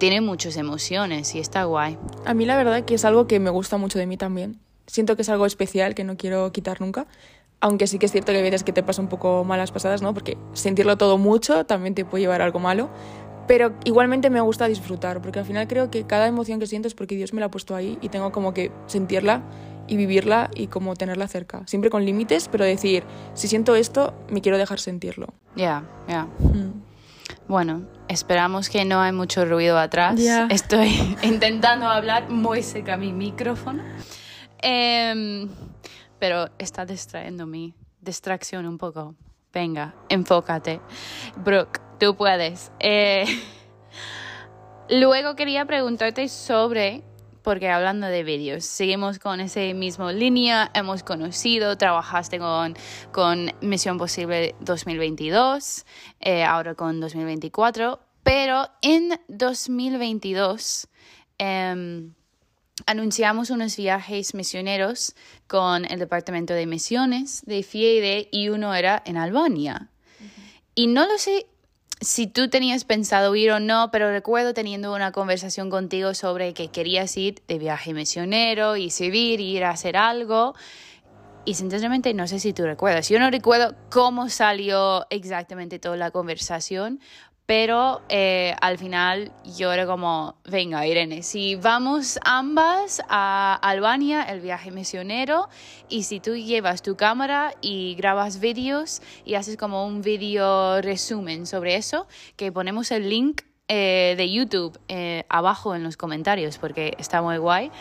tiene 0.00 0.22
muchas 0.22 0.56
emociones 0.56 1.34
y 1.34 1.40
está 1.40 1.64
guay. 1.64 1.98
A 2.24 2.32
mí 2.32 2.46
la 2.46 2.56
verdad 2.56 2.84
que 2.86 2.94
es 2.94 3.04
algo 3.04 3.26
que 3.26 3.38
me 3.38 3.50
gusta 3.50 3.76
mucho 3.76 3.98
de 3.98 4.06
mí 4.06 4.16
también. 4.16 4.58
Siento 4.86 5.14
que 5.14 5.22
es 5.22 5.28
algo 5.28 5.44
especial 5.44 5.94
que 5.94 6.04
no 6.04 6.16
quiero 6.16 6.50
quitar 6.52 6.80
nunca. 6.80 7.06
Aunque 7.60 7.86
sí 7.86 7.98
que 7.98 8.06
es 8.06 8.12
cierto 8.12 8.32
que 8.32 8.38
hay 8.38 8.42
veces 8.42 8.64
que 8.64 8.72
te 8.72 8.82
pasa 8.82 9.02
un 9.02 9.08
poco 9.08 9.44
malas 9.44 9.72
pasadas, 9.72 10.00
¿no? 10.00 10.14
Porque 10.14 10.38
sentirlo 10.54 10.96
todo 10.96 11.18
mucho 11.18 11.66
también 11.66 11.94
te 11.94 12.06
puede 12.06 12.22
llevar 12.22 12.40
a 12.40 12.46
algo 12.46 12.58
malo. 12.58 12.88
Pero 13.46 13.74
igualmente 13.84 14.30
me 14.30 14.40
gusta 14.40 14.68
disfrutar, 14.68 15.20
porque 15.20 15.40
al 15.40 15.44
final 15.44 15.68
creo 15.68 15.90
que 15.90 16.06
cada 16.06 16.26
emoción 16.26 16.60
que 16.60 16.66
siento 16.66 16.88
es 16.88 16.94
porque 16.94 17.14
Dios 17.14 17.34
me 17.34 17.40
la 17.40 17.46
ha 17.46 17.50
puesto 17.50 17.76
ahí 17.76 17.98
y 18.00 18.08
tengo 18.08 18.32
como 18.32 18.54
que 18.54 18.72
sentirla 18.86 19.42
y 19.86 19.96
vivirla 19.96 20.50
y 20.54 20.68
como 20.68 20.96
tenerla 20.96 21.28
cerca. 21.28 21.66
Siempre 21.66 21.90
con 21.90 22.06
límites, 22.06 22.48
pero 22.48 22.64
decir, 22.64 23.04
si 23.34 23.48
siento 23.48 23.74
esto, 23.74 24.14
me 24.30 24.40
quiero 24.40 24.56
dejar 24.56 24.80
sentirlo. 24.80 25.34
Ya, 25.56 25.84
ya. 26.08 26.24
Mm. 26.38 26.89
Bueno, 27.50 27.82
esperamos 28.06 28.68
que 28.68 28.84
no 28.84 29.00
hay 29.00 29.10
mucho 29.10 29.44
ruido 29.44 29.76
atrás. 29.76 30.20
Estoy 30.50 31.16
intentando 31.24 31.88
hablar 31.88 32.30
muy 32.30 32.62
cerca 32.62 32.94
a 32.94 32.96
mi 32.96 33.12
micrófono. 33.12 33.82
Em, 34.62 35.48
pero 36.20 36.48
está 36.58 36.86
distrayendo 36.86 37.48
mi 37.48 37.74
distracción 38.00 38.66
un 38.66 38.78
poco. 38.78 39.16
Venga, 39.52 39.96
enfócate. 40.08 40.80
Brooke, 41.38 41.80
tú 41.98 42.14
puedes. 42.14 42.70
Eh, 42.78 43.24
luego 44.88 45.34
quería 45.34 45.64
preguntarte 45.64 46.28
sobre, 46.28 47.02
porque 47.42 47.68
hablando 47.68 48.06
de 48.06 48.22
vídeos, 48.22 48.64
seguimos 48.64 49.18
con 49.18 49.40
ese 49.40 49.74
mismo 49.74 50.12
línea, 50.12 50.70
hemos 50.74 51.02
conocido, 51.02 51.76
trabajaste 51.76 52.38
con, 52.38 52.74
con 53.12 53.52
Misión 53.60 53.98
Posible 53.98 54.54
2022, 54.60 55.86
eh, 56.20 56.44
ahora 56.44 56.74
con 56.74 57.00
2024, 57.00 58.00
pero 58.22 58.68
en 58.82 59.20
2022... 59.28 60.88
Eh, 61.38 62.10
anunciamos 62.86 63.50
unos 63.50 63.76
viajes 63.76 64.34
misioneros 64.34 65.14
con 65.46 65.84
el 65.84 65.98
Departamento 65.98 66.54
de 66.54 66.66
Misiones 66.66 67.42
de 67.46 67.62
FIEDE 67.62 68.28
y 68.30 68.48
uno 68.48 68.74
era 68.74 69.02
en 69.04 69.16
Albania. 69.16 69.90
Y 70.74 70.86
no 70.86 71.06
lo 71.06 71.18
sé 71.18 71.46
si 72.00 72.26
tú 72.26 72.48
tenías 72.48 72.84
pensado 72.84 73.34
ir 73.36 73.50
o 73.52 73.60
no, 73.60 73.90
pero 73.90 74.10
recuerdo 74.10 74.54
teniendo 74.54 74.94
una 74.94 75.12
conversación 75.12 75.68
contigo 75.68 76.14
sobre 76.14 76.54
que 76.54 76.68
querías 76.68 77.14
ir 77.16 77.42
de 77.46 77.58
viaje 77.58 77.92
misionero 77.92 78.76
y 78.76 78.90
servir, 78.90 79.40
ir 79.40 79.64
a 79.64 79.70
hacer 79.70 79.96
algo. 79.96 80.54
Y 81.44 81.54
sinceramente 81.54 82.14
no 82.14 82.26
sé 82.26 82.38
si 82.38 82.52
tú 82.52 82.64
recuerdas. 82.64 83.08
Yo 83.08 83.18
no 83.18 83.30
recuerdo 83.30 83.74
cómo 83.90 84.30
salió 84.30 85.06
exactamente 85.10 85.78
toda 85.78 85.96
la 85.96 86.10
conversación, 86.10 87.00
pero 87.50 88.00
eh, 88.08 88.54
al 88.60 88.78
final 88.78 89.32
yo 89.56 89.72
era 89.72 89.84
como, 89.84 90.36
venga 90.44 90.86
Irene, 90.86 91.24
si 91.24 91.56
vamos 91.56 92.20
ambas 92.24 93.02
a 93.08 93.58
Albania, 93.60 94.22
el 94.22 94.40
viaje 94.40 94.70
misionero, 94.70 95.48
y 95.88 96.04
si 96.04 96.20
tú 96.20 96.36
llevas 96.36 96.80
tu 96.80 96.96
cámara 96.96 97.52
y 97.60 97.96
grabas 97.96 98.38
vídeos 98.38 99.02
y 99.24 99.34
haces 99.34 99.56
como 99.56 99.84
un 99.84 100.00
vídeo 100.00 100.80
resumen 100.80 101.44
sobre 101.44 101.74
eso, 101.74 102.06
que 102.36 102.52
ponemos 102.52 102.92
el 102.92 103.10
link 103.10 103.42
eh, 103.66 104.14
de 104.16 104.30
YouTube 104.30 104.78
eh, 104.86 105.24
abajo 105.28 105.74
en 105.74 105.82
los 105.82 105.96
comentarios 105.96 106.56
porque 106.56 106.94
está 106.98 107.20
muy 107.20 107.38
guay 107.38 107.72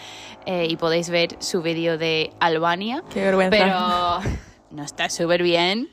y 0.47 0.77
podéis 0.77 1.11
ver 1.11 1.35
su 1.37 1.61
vídeo 1.61 1.99
de 1.99 2.31
Albania. 2.39 3.03
Qué 3.13 3.21
vergüenza. 3.21 4.19
Pero 4.21 4.35
no 4.71 4.83
está 4.83 5.11
súper 5.11 5.43
bien. 5.43 5.89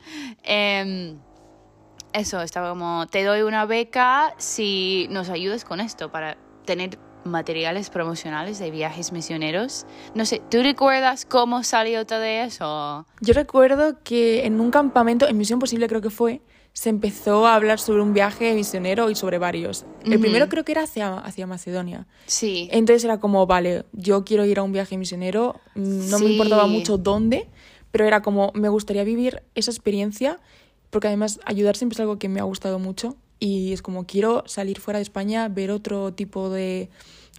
Eso, 2.17 2.41
estaba 2.41 2.69
como, 2.69 3.05
te 3.05 3.23
doy 3.23 3.43
una 3.43 3.67
beca 3.67 4.33
si 4.37 5.07
nos 5.11 5.29
ayudas 5.29 5.63
con 5.63 5.79
esto 5.79 6.11
para 6.11 6.35
tener 6.65 6.97
materiales 7.25 7.91
promocionales 7.91 8.57
de 8.57 8.71
viajes 8.71 9.11
misioneros. 9.11 9.85
No 10.15 10.25
sé, 10.25 10.41
¿tú 10.49 10.63
recuerdas 10.63 11.25
cómo 11.25 11.63
salió 11.63 12.07
todo 12.07 12.23
eso? 12.23 13.05
Yo 13.21 13.33
recuerdo 13.35 14.01
que 14.03 14.47
en 14.47 14.59
un 14.59 14.71
campamento, 14.71 15.27
en 15.27 15.37
Misión 15.37 15.59
Posible 15.59 15.87
creo 15.87 16.01
que 16.01 16.09
fue, 16.09 16.41
se 16.73 16.89
empezó 16.89 17.45
a 17.45 17.53
hablar 17.53 17.79
sobre 17.79 18.01
un 18.01 18.13
viaje 18.13 18.51
misionero 18.55 19.11
y 19.11 19.15
sobre 19.15 19.37
varios. 19.37 19.85
El 20.03 20.19
primero 20.19 20.49
creo 20.49 20.65
que 20.65 20.71
era 20.71 20.83
hacia, 20.83 21.19
hacia 21.19 21.45
Macedonia. 21.45 22.07
Sí. 22.25 22.67
Entonces 22.71 23.03
era 23.03 23.19
como, 23.19 23.45
vale, 23.45 23.85
yo 23.93 24.25
quiero 24.25 24.43
ir 24.43 24.57
a 24.57 24.63
un 24.63 24.71
viaje 24.71 24.97
misionero, 24.97 25.59
no 25.75 26.17
me 26.17 26.31
importaba 26.31 26.65
mucho 26.65 26.97
dónde, 26.97 27.47
pero 27.91 28.05
era 28.05 28.23
como, 28.23 28.51
me 28.55 28.69
gustaría 28.69 29.03
vivir 29.03 29.43
esa 29.53 29.69
experiencia 29.69 30.39
porque 30.89 31.07
además 31.07 31.39
ayudar 31.45 31.75
siempre 31.75 31.95
es 31.95 31.99
algo 31.99 32.17
que 32.17 32.29
me 32.29 32.39
ha 32.39 32.43
gustado 32.43 32.79
mucho 32.79 33.15
y 33.39 33.73
es 33.73 33.81
como 33.81 34.05
quiero 34.05 34.43
salir 34.47 34.79
fuera 34.79 34.99
de 34.99 35.03
España, 35.03 35.47
ver 35.49 35.71
otro 35.71 36.13
tipo 36.13 36.49
de, 36.49 36.89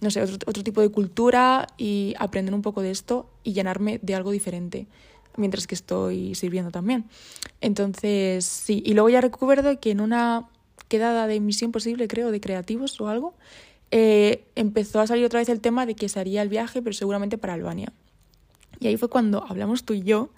no 0.01 0.11
sé, 0.11 0.21
otro, 0.21 0.63
tipo 0.63 0.81
de 0.81 0.89
cultura 0.89 1.67
y 1.77 2.13
aprender 2.19 2.53
un 2.53 2.61
poco 2.61 2.81
de 2.81 2.91
esto 2.91 3.29
y 3.43 3.53
llenarme 3.53 3.99
de 4.01 4.15
algo 4.15 4.31
diferente 4.31 4.87
mientras 5.35 5.67
que 5.67 5.75
estoy 5.75 6.35
sirviendo 6.35 6.71
también. 6.71 7.05
Entonces, 7.61 8.45
sí, 8.45 8.81
y 8.85 8.93
luego 8.93 9.09
ya 9.09 9.21
recuerdo 9.21 9.79
que 9.79 9.91
en 9.91 10.01
una 10.01 10.49
quedada 10.87 11.27
de 11.27 11.39
Misión 11.39 11.71
Posible, 11.71 12.07
creo, 12.07 12.31
de 12.31 12.41
creativos 12.41 12.99
o 12.99 13.07
algo, 13.07 13.35
eh, 13.91 14.45
empezó 14.55 14.99
a 14.99 15.07
salir 15.07 15.25
otra 15.25 15.39
vez 15.39 15.49
el 15.49 15.61
tema 15.61 15.85
de 15.85 15.95
que 15.95 16.09
se 16.09 16.19
haría 16.19 16.41
el 16.41 16.49
viaje, 16.49 16.81
pero 16.81 16.93
seguramente 16.93 17.37
para 17.37 17.53
Albania. 17.53 17.93
Y 18.79 18.87
ahí 18.87 18.97
fue 18.97 19.09
cuando 19.09 19.43
hablamos 19.47 19.83
tú 19.83 19.93
y 19.93 20.01
yo 20.01 20.29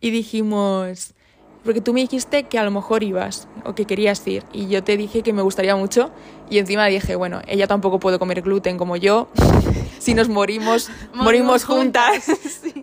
y 0.00 0.10
dijimos, 0.10 1.14
porque 1.66 1.82
tú 1.82 1.92
me 1.92 2.00
dijiste 2.00 2.44
que 2.44 2.58
a 2.58 2.64
lo 2.64 2.70
mejor 2.70 3.02
ibas 3.02 3.48
o 3.64 3.74
que 3.74 3.84
querías 3.84 4.26
ir 4.26 4.44
y 4.52 4.68
yo 4.68 4.82
te 4.82 4.96
dije 4.96 5.22
que 5.22 5.32
me 5.32 5.42
gustaría 5.42 5.76
mucho 5.76 6.10
y 6.48 6.58
encima 6.58 6.86
dije, 6.86 7.16
bueno, 7.16 7.42
ella 7.46 7.66
tampoco 7.66 7.98
puede 7.98 8.18
comer 8.18 8.40
gluten 8.40 8.78
como 8.78 8.96
yo, 8.96 9.28
si 9.98 10.14
nos 10.14 10.28
morimos, 10.28 10.88
morimos, 11.12 11.64
juntas. 11.64 12.30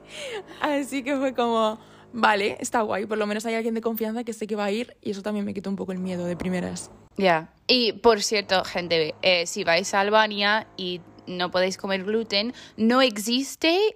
Así 0.61 1.01
que 1.01 1.17
fue 1.17 1.33
como, 1.33 1.79
vale, 2.11 2.57
está 2.59 2.81
guay, 2.81 3.05
por 3.05 3.17
lo 3.17 3.25
menos 3.25 3.45
hay 3.45 3.55
alguien 3.55 3.73
de 3.73 3.81
confianza 3.81 4.23
que 4.23 4.33
sé 4.33 4.45
que 4.45 4.55
va 4.55 4.65
a 4.65 4.71
ir 4.71 4.95
y 5.01 5.11
eso 5.11 5.21
también 5.21 5.45
me 5.45 5.53
quitó 5.53 5.69
un 5.69 5.75
poco 5.75 5.93
el 5.93 5.99
miedo 5.99 6.25
de 6.25 6.35
primeras. 6.35 6.91
Ya, 7.17 7.53
y 7.67 7.93
por 7.93 8.21
cierto, 8.21 8.63
gente, 8.65 9.15
eh, 9.21 9.47
si 9.47 9.63
vais 9.63 9.93
a 9.93 10.01
Albania 10.01 10.67
y 10.77 11.01
no 11.25 11.51
podéis 11.51 11.77
comer 11.77 12.03
gluten, 12.03 12.53
no 12.75 13.01
existe 13.01 13.95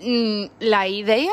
mm, 0.00 0.46
la 0.58 0.88
idea 0.88 1.32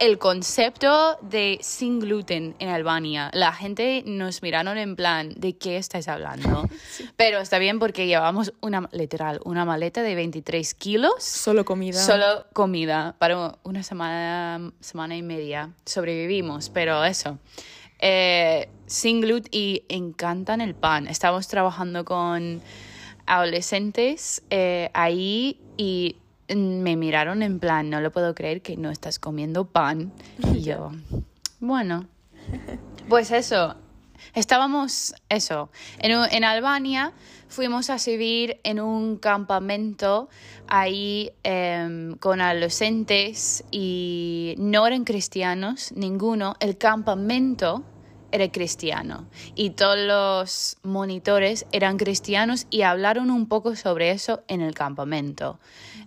el 0.00 0.18
concepto 0.18 1.18
de 1.20 1.58
sin 1.60 2.00
gluten 2.00 2.56
en 2.58 2.70
Albania. 2.70 3.30
La 3.34 3.52
gente 3.52 4.02
nos 4.06 4.42
miraron 4.42 4.78
en 4.78 4.96
plan, 4.96 5.34
¿de 5.36 5.56
qué 5.58 5.76
estáis 5.76 6.08
hablando? 6.08 6.66
Pero 7.16 7.38
está 7.38 7.58
bien 7.58 7.78
porque 7.78 8.06
llevamos 8.06 8.54
una, 8.62 8.88
literal, 8.92 9.40
una 9.44 9.66
maleta 9.66 10.02
de 10.02 10.14
23 10.14 10.72
kilos. 10.74 11.22
Solo 11.22 11.66
comida. 11.66 12.02
Solo 12.02 12.46
comida. 12.54 13.14
Para 13.18 13.58
una 13.62 13.82
semana, 13.82 14.72
semana 14.80 15.16
y 15.16 15.22
media 15.22 15.70
sobrevivimos, 15.84 16.70
pero 16.70 17.04
eso. 17.04 17.38
Eh, 17.98 18.70
sin 18.86 19.20
gluten 19.20 19.50
y 19.52 19.84
encantan 19.90 20.62
el 20.62 20.74
pan. 20.74 21.08
Estamos 21.08 21.46
trabajando 21.46 22.06
con 22.06 22.62
adolescentes 23.26 24.42
eh, 24.48 24.90
ahí 24.94 25.60
y 25.76 26.16
me 26.54 26.96
miraron 26.96 27.42
en 27.42 27.58
plan, 27.58 27.90
no 27.90 28.00
lo 28.00 28.10
puedo 28.10 28.34
creer 28.34 28.62
que 28.62 28.76
no 28.76 28.90
estás 28.90 29.18
comiendo 29.18 29.64
pan. 29.64 30.12
Y 30.54 30.62
yo, 30.62 30.90
bueno, 31.60 32.06
pues 33.08 33.30
eso, 33.30 33.76
estábamos, 34.34 35.14
eso, 35.28 35.70
en, 35.98 36.12
en 36.30 36.44
Albania 36.44 37.12
fuimos 37.50 37.90
a 37.90 37.96
vivir 37.96 38.60
en 38.62 38.80
un 38.80 39.16
campamento 39.16 40.28
ahí 40.68 41.32
em, 41.42 42.16
con 42.16 42.40
adolescentes 42.40 43.64
y 43.70 44.54
no 44.58 44.86
eran 44.86 45.04
cristianos, 45.04 45.92
ninguno. 45.92 46.54
El 46.60 46.78
campamento 46.78 47.84
era 48.32 48.50
cristiano 48.50 49.26
y 49.54 49.70
todos 49.70 49.98
los 49.98 50.78
monitores 50.82 51.66
eran 51.72 51.96
cristianos 51.96 52.66
y 52.70 52.82
hablaron 52.82 53.30
un 53.30 53.46
poco 53.46 53.76
sobre 53.76 54.10
eso 54.10 54.42
en 54.48 54.60
el 54.60 54.74
campamento. 54.74 55.58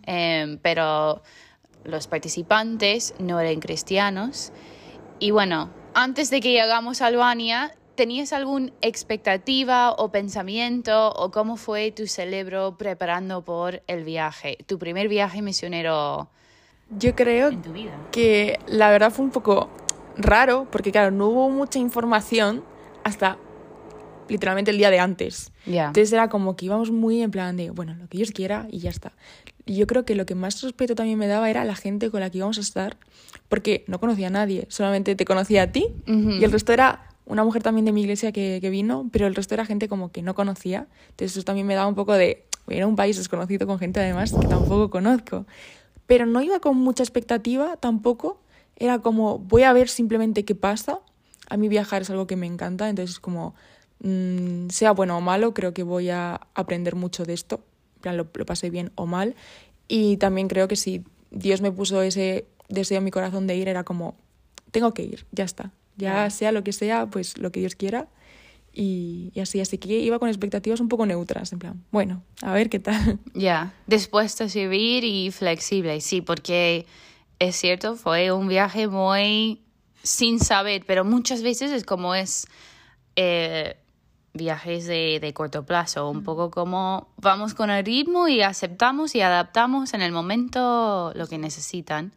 Em, 0.05 0.57
pero 0.57 1.21
los 1.83 2.07
participantes 2.07 3.13
no 3.19 3.39
eran 3.39 3.59
cristianos. 3.59 4.51
Y 5.19 5.31
bueno, 5.31 5.69
antes 5.93 6.29
de 6.29 6.41
que 6.41 6.51
llegamos 6.51 7.01
a 7.01 7.07
Albania, 7.07 7.75
¿tenías 7.95 8.33
alguna 8.33 8.71
expectativa 8.81 9.91
o 9.91 10.11
pensamiento 10.11 11.11
o 11.11 11.29
cómo 11.31 11.57
fue 11.57 11.91
tu 11.91 12.07
cerebro 12.07 12.77
preparando 12.77 13.43
por 13.43 13.83
el 13.87 14.03
viaje, 14.03 14.57
tu 14.65 14.79
primer 14.79 15.07
viaje 15.07 15.41
misionero 15.41 16.29
Yo 16.89 17.15
creo 17.15 17.49
en 17.49 17.61
tu 17.61 17.71
vida? 17.71 17.91
que 18.11 18.59
la 18.67 18.89
verdad 18.89 19.11
fue 19.11 19.25
un 19.25 19.31
poco 19.31 19.69
raro, 20.17 20.67
porque 20.71 20.91
claro, 20.91 21.11
no 21.11 21.27
hubo 21.27 21.49
mucha 21.49 21.79
información 21.79 22.63
hasta 23.03 23.37
literalmente 24.29 24.71
el 24.71 24.77
día 24.77 24.89
de 24.89 24.99
antes. 24.99 25.51
Ya. 25.65 25.87
Entonces 25.87 26.11
era 26.13 26.29
como 26.29 26.55
que 26.55 26.65
íbamos 26.65 26.91
muy 26.91 27.21
en 27.21 27.31
plan 27.31 27.57
de, 27.57 27.69
bueno, 27.69 27.95
lo 27.95 28.07
que 28.07 28.17
Dios 28.17 28.31
quiera 28.31 28.67
y 28.69 28.79
ya 28.79 28.89
está. 28.89 29.11
Yo 29.65 29.87
creo 29.87 30.05
que 30.05 30.15
lo 30.15 30.25
que 30.25 30.35
más 30.35 30.61
respeto 30.61 30.95
también 30.95 31.17
me 31.17 31.27
daba 31.27 31.49
era 31.49 31.63
la 31.65 31.75
gente 31.75 32.09
con 32.09 32.19
la 32.19 32.29
que 32.29 32.37
íbamos 32.39 32.57
a 32.57 32.61
estar, 32.61 32.97
porque 33.49 33.83
no 33.87 33.99
conocía 33.99 34.27
a 34.27 34.31
nadie, 34.31 34.65
solamente 34.69 35.15
te 35.15 35.25
conocía 35.25 35.63
a 35.63 35.67
ti 35.67 35.87
y 36.05 36.43
el 36.43 36.51
resto 36.51 36.73
era 36.73 37.09
una 37.25 37.43
mujer 37.43 37.63
también 37.63 37.85
de 37.85 37.91
mi 37.91 38.01
iglesia 38.01 38.31
que, 38.31 38.59
que 38.59 38.69
vino, 38.69 39.09
pero 39.11 39.27
el 39.27 39.35
resto 39.35 39.53
era 39.53 39.65
gente 39.65 39.87
como 39.87 40.11
que 40.11 40.21
no 40.21 40.35
conocía. 40.35 40.87
Entonces 41.11 41.37
eso 41.37 41.45
también 41.45 41.65
me 41.67 41.75
daba 41.75 41.87
un 41.87 41.95
poco 41.95 42.13
de, 42.13 42.45
voy 42.65 42.75
a 42.75 42.77
ir 42.79 42.83
a 42.83 42.87
un 42.87 42.95
país 42.95 43.17
desconocido 43.17 43.65
con 43.67 43.79
gente 43.79 43.99
además 43.99 44.33
que 44.33 44.47
tampoco 44.47 44.89
conozco. 44.89 45.45
Pero 46.05 46.25
no 46.25 46.41
iba 46.41 46.59
con 46.59 46.77
mucha 46.77 47.03
expectativa 47.03 47.77
tampoco, 47.77 48.41
era 48.75 48.99
como, 48.99 49.39
voy 49.39 49.63
a 49.63 49.73
ver 49.73 49.89
simplemente 49.89 50.45
qué 50.45 50.55
pasa. 50.55 50.99
A 51.49 51.57
mí 51.57 51.67
viajar 51.67 52.01
es 52.01 52.09
algo 52.09 52.27
que 52.27 52.35
me 52.35 52.47
encanta, 52.47 52.89
entonces 52.89 53.19
como, 53.19 53.55
mm, 53.99 54.69
sea 54.69 54.91
bueno 54.91 55.17
o 55.17 55.21
malo, 55.21 55.53
creo 55.53 55.73
que 55.73 55.83
voy 55.83 56.09
a 56.09 56.41
aprender 56.55 56.95
mucho 56.95 57.25
de 57.25 57.33
esto. 57.33 57.63
En 57.95 58.01
plan, 58.01 58.17
lo, 58.17 58.27
lo 58.33 58.45
pasé 58.45 58.69
bien 58.69 58.91
o 58.95 59.05
mal. 59.05 59.35
Y 59.87 60.17
también 60.17 60.47
creo 60.47 60.67
que 60.67 60.75
si 60.75 61.03
Dios 61.31 61.61
me 61.61 61.71
puso 61.71 62.01
ese 62.01 62.45
deseo 62.69 62.99
en 62.99 63.03
mi 63.03 63.11
corazón 63.11 63.47
de 63.47 63.55
ir, 63.55 63.67
era 63.67 63.83
como, 63.83 64.15
tengo 64.71 64.93
que 64.93 65.03
ir, 65.03 65.25
ya 65.31 65.43
está. 65.43 65.71
Ya 65.95 66.29
sea 66.29 66.51
lo 66.51 66.63
que 66.63 66.73
sea, 66.73 67.05
pues 67.05 67.37
lo 67.37 67.51
que 67.51 67.59
Dios 67.59 67.75
quiera. 67.75 68.07
Y, 68.73 69.31
y 69.35 69.39
así, 69.39 69.61
así 69.61 69.77
que 69.77 69.99
iba 69.99 70.17
con 70.17 70.29
expectativas 70.29 70.79
un 70.79 70.89
poco 70.89 71.05
neutras, 71.05 71.53
en 71.53 71.59
plan, 71.59 71.83
bueno, 71.91 72.23
a 72.41 72.53
ver 72.53 72.69
qué 72.69 72.79
tal. 72.79 73.19
Ya, 73.35 73.73
dispuesto 73.85 74.45
a 74.45 74.49
servir 74.49 75.03
y 75.03 75.29
flexible, 75.29 76.01
sí, 76.01 76.21
porque 76.21 76.87
es 77.47 77.55
cierto, 77.57 77.95
fue 77.95 78.31
un 78.31 78.47
viaje 78.47 78.87
muy 78.87 79.61
sin 80.01 80.39
saber, 80.39 80.83
pero 80.85 81.03
muchas 81.03 81.41
veces 81.41 81.71
es 81.71 81.83
como 81.83 82.15
es 82.15 82.47
eh, 83.15 83.77
viajes 84.33 84.85
de, 84.85 85.19
de 85.21 85.33
corto 85.33 85.65
plazo, 85.65 86.09
un 86.09 86.23
poco 86.23 86.51
como 86.51 87.13
vamos 87.17 87.53
con 87.53 87.69
el 87.69 87.85
ritmo 87.85 88.27
y 88.27 88.41
aceptamos 88.41 89.15
y 89.15 89.21
adaptamos 89.21 89.93
en 89.93 90.01
el 90.01 90.11
momento 90.11 91.11
lo 91.15 91.27
que 91.27 91.37
necesitan. 91.37 92.13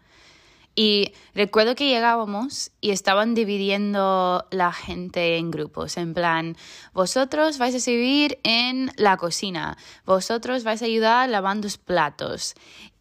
Y 0.79 1.15
recuerdo 1.35 1.75
que 1.75 1.89
llegábamos 1.89 2.71
y 2.83 2.91
estaban 2.91 3.35
dividiendo 3.35 4.47
la 4.51 4.73
gente 4.73 5.39
en 5.39 5.51
grupos, 5.51 5.97
en 5.97 6.13
plan, 6.13 6.55
vosotros 6.93 7.57
vais 7.57 7.75
a 7.75 7.81
servir 7.81 8.39
en 8.43 8.93
la 8.97 9.17
cocina, 9.17 9.79
vosotros 10.05 10.65
vais 10.65 10.83
a 10.83 10.85
ayudar 10.85 11.31
lavando 11.31 11.65
los 11.65 11.79
platos. 11.79 12.55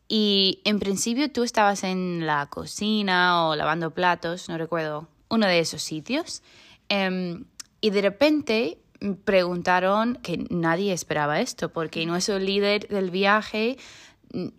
Y 0.07 0.61
en 0.65 0.79
principio 0.79 1.31
tú 1.31 1.43
estabas 1.43 1.83
en 1.83 2.25
la 2.25 2.45
cocina 2.47 3.47
o 3.47 3.55
lavando 3.55 3.91
platos, 3.91 4.49
no 4.49 4.57
recuerdo, 4.57 5.07
uno 5.29 5.47
de 5.47 5.59
esos 5.59 5.81
sitios. 5.81 6.43
Em, 6.89 7.45
y 7.81 7.89
de 7.89 8.01
repente 8.01 8.77
preguntaron 9.23 10.15
que 10.21 10.45
nadie 10.49 10.93
esperaba 10.93 11.41
esto, 11.41 11.69
porque 11.69 12.05
nuestro 12.05 12.39
líder 12.39 12.87
del 12.87 13.11
viaje 13.11 13.77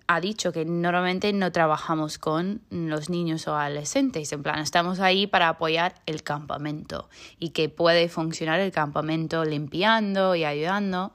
ha 0.07 0.21
dicho 0.21 0.53
que 0.53 0.65
normalmente 0.65 1.33
no 1.33 1.53
trabajamos 1.53 2.19
con 2.19 2.63
los 2.71 3.11
niños 3.11 3.47
o 3.47 3.57
adolescentes, 3.57 4.33
en 4.33 4.43
plan, 4.43 4.61
estamos 4.61 5.01
ahí 5.01 5.27
para 5.27 5.49
apoyar 5.49 5.95
el 6.07 6.23
campamento 6.23 7.09
y 7.39 7.51
que 7.51 7.69
puede 7.69 8.09
funcionar 8.09 8.61
el 8.61 8.73
campamento 8.73 9.45
limpiando 9.45 10.35
y 10.35 10.45
ayudando. 10.45 11.13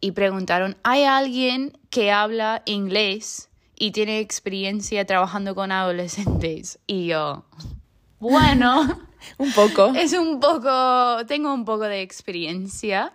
Y 0.00 0.12
preguntaron, 0.12 0.76
¿hay 0.82 1.04
alguien 1.04 1.78
que 1.88 2.12
habla 2.12 2.62
inglés 2.66 3.48
y 3.78 3.90
tiene 3.92 4.20
experiencia 4.20 5.04
trabajando 5.04 5.54
con 5.54 5.72
adolescentes? 5.72 6.78
Y 6.86 7.06
yo, 7.06 7.44
bueno. 8.18 9.06
un 9.38 9.52
poco. 9.52 9.92
Es 9.94 10.12
un 10.12 10.40
poco, 10.40 11.26
tengo 11.26 11.52
un 11.52 11.64
poco 11.64 11.84
de 11.84 12.02
experiencia 12.02 13.12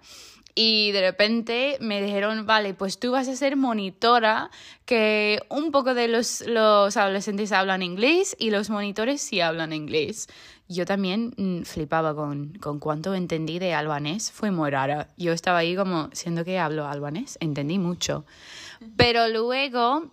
y 0.54 0.92
de 0.92 1.02
repente 1.02 1.78
me 1.80 2.02
dijeron, 2.02 2.46
vale, 2.46 2.74
pues 2.74 3.00
tú 3.00 3.12
vas 3.12 3.28
a 3.28 3.36
ser 3.36 3.56
monitora, 3.56 4.52
que 4.86 5.40
un 5.50 5.72
poco 5.72 5.94
de 5.94 6.08
los, 6.08 6.42
los 6.42 6.98
adolescentes 6.98 7.52
hablan 7.52 7.82
inglés 7.82 8.36
y 8.38 8.52
los 8.52 8.70
monitores 8.70 9.22
sí 9.22 9.40
hablan 9.40 9.74
inglés. 9.74 10.28
Yo 10.68 10.86
también 10.86 11.34
mm, 11.38 11.64
flipaba 11.64 12.16
con, 12.16 12.54
con 12.60 12.80
cuánto 12.80 13.14
entendí 13.14 13.60
de 13.60 13.74
albanés, 13.74 14.32
fue 14.32 14.52
muy 14.52 14.70
rara. 14.70 15.08
Yo 15.18 15.34
estaba 15.34 15.60
ahí 15.60 15.76
como, 15.76 16.10
siendo 16.14 16.46
que 16.46 16.60
hablo 16.60 16.86
albanés, 16.86 17.38
entendí 17.42 17.78
mucho. 17.78 18.26
Pero 18.98 19.28
luego 19.28 20.12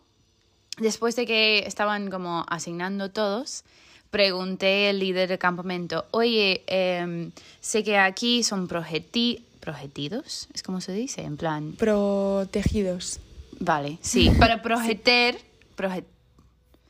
después 0.81 1.17
de 1.17 1.27
que 1.27 1.61
estaban 1.67 2.11
como 2.11 2.45
asignando 2.49 3.11
todos, 3.11 3.65
pregunté 4.11 4.89
al 4.89 4.99
líder 5.01 5.29
del 5.29 5.39
campamento, 5.39 6.07
oye, 6.13 6.63
em, 6.67 7.31
sé 7.61 7.85
que 7.85 7.99
aquí 7.99 8.43
son 8.43 8.67
projeti 8.69 9.45
projetidos, 9.61 10.49
es 10.55 10.63
como 10.63 10.81
se 10.81 10.93
dice, 10.93 11.23
en 11.23 11.37
plan, 11.37 11.73
Protegidos. 11.73 13.21
vale, 13.61 13.99
sí, 14.01 14.31
para 14.39 14.63
proteger, 14.63 15.39
proje- 15.77 16.05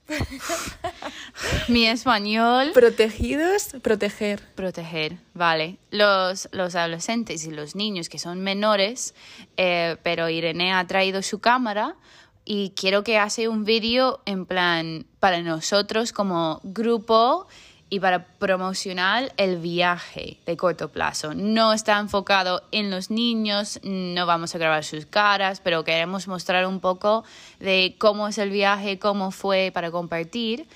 mi 1.68 1.86
español, 1.86 2.70
Protegidos, 2.72 3.68
proteger. 3.82 4.40
proteger, 4.54 5.16
vale. 5.34 5.76
Los, 5.90 6.48
los 6.52 6.74
adolescentes 6.74 7.44
y 7.44 7.50
los 7.50 7.74
niños 7.74 8.08
que 8.08 8.18
son 8.18 8.40
menores, 8.40 9.14
eh, 9.56 9.96
pero 10.02 10.28
Irene 10.28 10.72
ha 10.72 10.86
traído 10.86 11.20
su 11.22 11.40
cámara 11.40 11.94
y 12.50 12.70
quiero 12.70 13.04
que 13.04 13.18
hace 13.18 13.46
un 13.46 13.64
vídeo 13.64 14.20
en 14.24 14.46
plan 14.46 15.04
para 15.20 15.42
nosotros 15.42 16.14
como 16.14 16.60
grupo 16.64 17.46
y 17.90 18.00
para 18.00 18.24
promocionar 18.24 19.34
el 19.36 19.58
viaje 19.58 20.38
de 20.46 20.56
corto 20.56 20.88
plazo. 20.88 21.34
No 21.34 21.74
está 21.74 21.98
enfocado 21.98 22.62
en 22.72 22.90
los 22.90 23.10
niños, 23.10 23.80
no 23.82 24.24
vamos 24.24 24.54
a 24.54 24.58
grabar 24.58 24.82
sus 24.82 25.04
caras, 25.04 25.60
pero 25.60 25.84
queremos 25.84 26.26
mostrar 26.26 26.66
un 26.66 26.80
poco 26.80 27.22
de 27.60 27.96
cómo 27.98 28.26
es 28.28 28.38
el 28.38 28.48
viaje, 28.48 28.98
cómo 28.98 29.30
fue 29.30 29.70
para 29.74 29.90
compartir. 29.90 30.66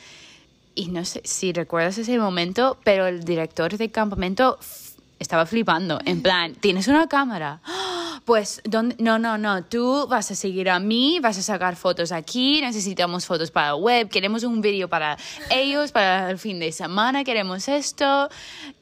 Y 0.75 0.89
no 0.89 1.07
sé 1.07 1.23
si 1.25 1.55
recuerdas 1.55 1.97
ese 1.97 2.19
momento, 2.19 2.77
pero 2.85 3.07
el 3.07 3.25
director 3.25 3.79
del 3.79 3.91
campamento 3.91 4.59
estaba 5.23 5.47
flipando. 5.47 5.99
En 6.05 6.23
plan, 6.23 6.55
¿tienes 6.55 6.89
una 6.89 7.07
cámara? 7.09 7.61
Pues, 8.25 8.61
¿dónde? 8.63 8.95
no, 9.01 9.19
no, 9.19 9.37
no, 9.37 9.65
tú 9.65 10.07
vas 10.09 10.31
a 10.31 10.37
seguir 10.37 10.71
a 10.71 10.79
mí, 10.79 11.19
vas 11.21 11.39
a 11.39 11.43
sacar 11.43 11.75
fotos 11.75 12.13
aquí, 12.13 12.61
necesitamos 12.61 13.27
fotos 13.27 13.51
para 13.51 13.69
la 13.69 13.75
web, 13.75 14.09
queremos 14.09 14.45
un 14.45 14.61
vídeo 14.61 14.89
para 14.89 15.17
ellos, 15.51 15.91
para 15.91 16.31
el 16.31 16.39
fin 16.39 16.61
de 16.61 16.71
semana, 16.71 17.25
queremos 17.25 17.67
esto. 17.67 18.29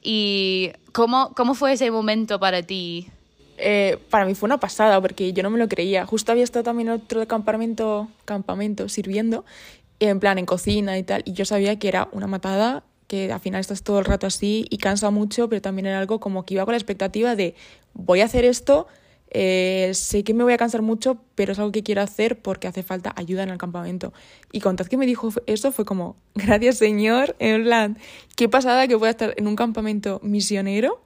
¿Y 0.03 0.69
cómo, 0.91 1.33
cómo 1.35 1.55
fue 1.55 1.73
ese 1.73 1.89
momento 1.89 2.39
para 2.39 2.61
ti? 2.61 3.07
Eh, 3.57 3.97
para 4.09 4.25
mí 4.25 4.35
fue 4.35 4.47
una 4.47 4.59
pasada 4.59 4.99
porque 5.01 5.33
yo 5.33 5.41
no 5.41 5.49
me 5.49 5.57
lo 5.57 5.67
creía. 5.67 6.05
Justo 6.05 6.31
había 6.31 6.43
estado 6.43 6.63
también 6.63 6.89
en 6.89 6.95
otro 6.95 7.27
campamento, 7.27 8.09
campamento 8.25 8.89
sirviendo, 8.89 9.43
en 9.99 10.19
plan 10.19 10.37
en 10.37 10.45
cocina 10.45 10.97
y 10.97 11.03
tal, 11.03 11.21
y 11.25 11.33
yo 11.33 11.45
sabía 11.45 11.77
que 11.77 11.87
era 11.87 12.09
una 12.11 12.27
matada, 12.27 12.83
que 13.11 13.29
al 13.29 13.41
final 13.41 13.59
estás 13.59 13.83
todo 13.83 13.99
el 13.99 14.05
rato 14.05 14.25
así 14.25 14.65
y 14.69 14.77
cansa 14.77 15.09
mucho, 15.09 15.49
pero 15.49 15.61
también 15.61 15.85
era 15.85 15.99
algo 15.99 16.21
como 16.21 16.45
que 16.45 16.53
iba 16.53 16.63
con 16.63 16.71
la 16.71 16.77
expectativa 16.77 17.35
de 17.35 17.55
voy 17.93 18.21
a 18.21 18.23
hacer 18.23 18.45
esto, 18.45 18.87
eh, 19.31 19.91
sé 19.93 20.23
que 20.23 20.33
me 20.33 20.45
voy 20.45 20.53
a 20.53 20.57
cansar 20.57 20.81
mucho, 20.81 21.17
pero 21.35 21.51
es 21.51 21.59
algo 21.59 21.73
que 21.73 21.83
quiero 21.83 22.01
hacer 22.01 22.41
porque 22.41 22.69
hace 22.69 22.83
falta 22.83 23.13
ayuda 23.17 23.43
en 23.43 23.49
el 23.49 23.57
campamento. 23.57 24.13
Y 24.53 24.61
contad 24.61 24.85
que 24.87 24.95
me 24.95 25.05
dijo 25.05 25.27
eso, 25.45 25.73
fue 25.73 25.83
como, 25.83 26.15
gracias 26.35 26.77
Señor, 26.77 27.35
en 27.39 27.65
plan, 27.65 27.97
qué 28.37 28.47
pasada 28.47 28.87
que 28.87 28.95
voy 28.95 29.09
a 29.09 29.11
estar 29.11 29.33
en 29.35 29.45
un 29.45 29.57
campamento 29.57 30.21
misionero 30.23 31.03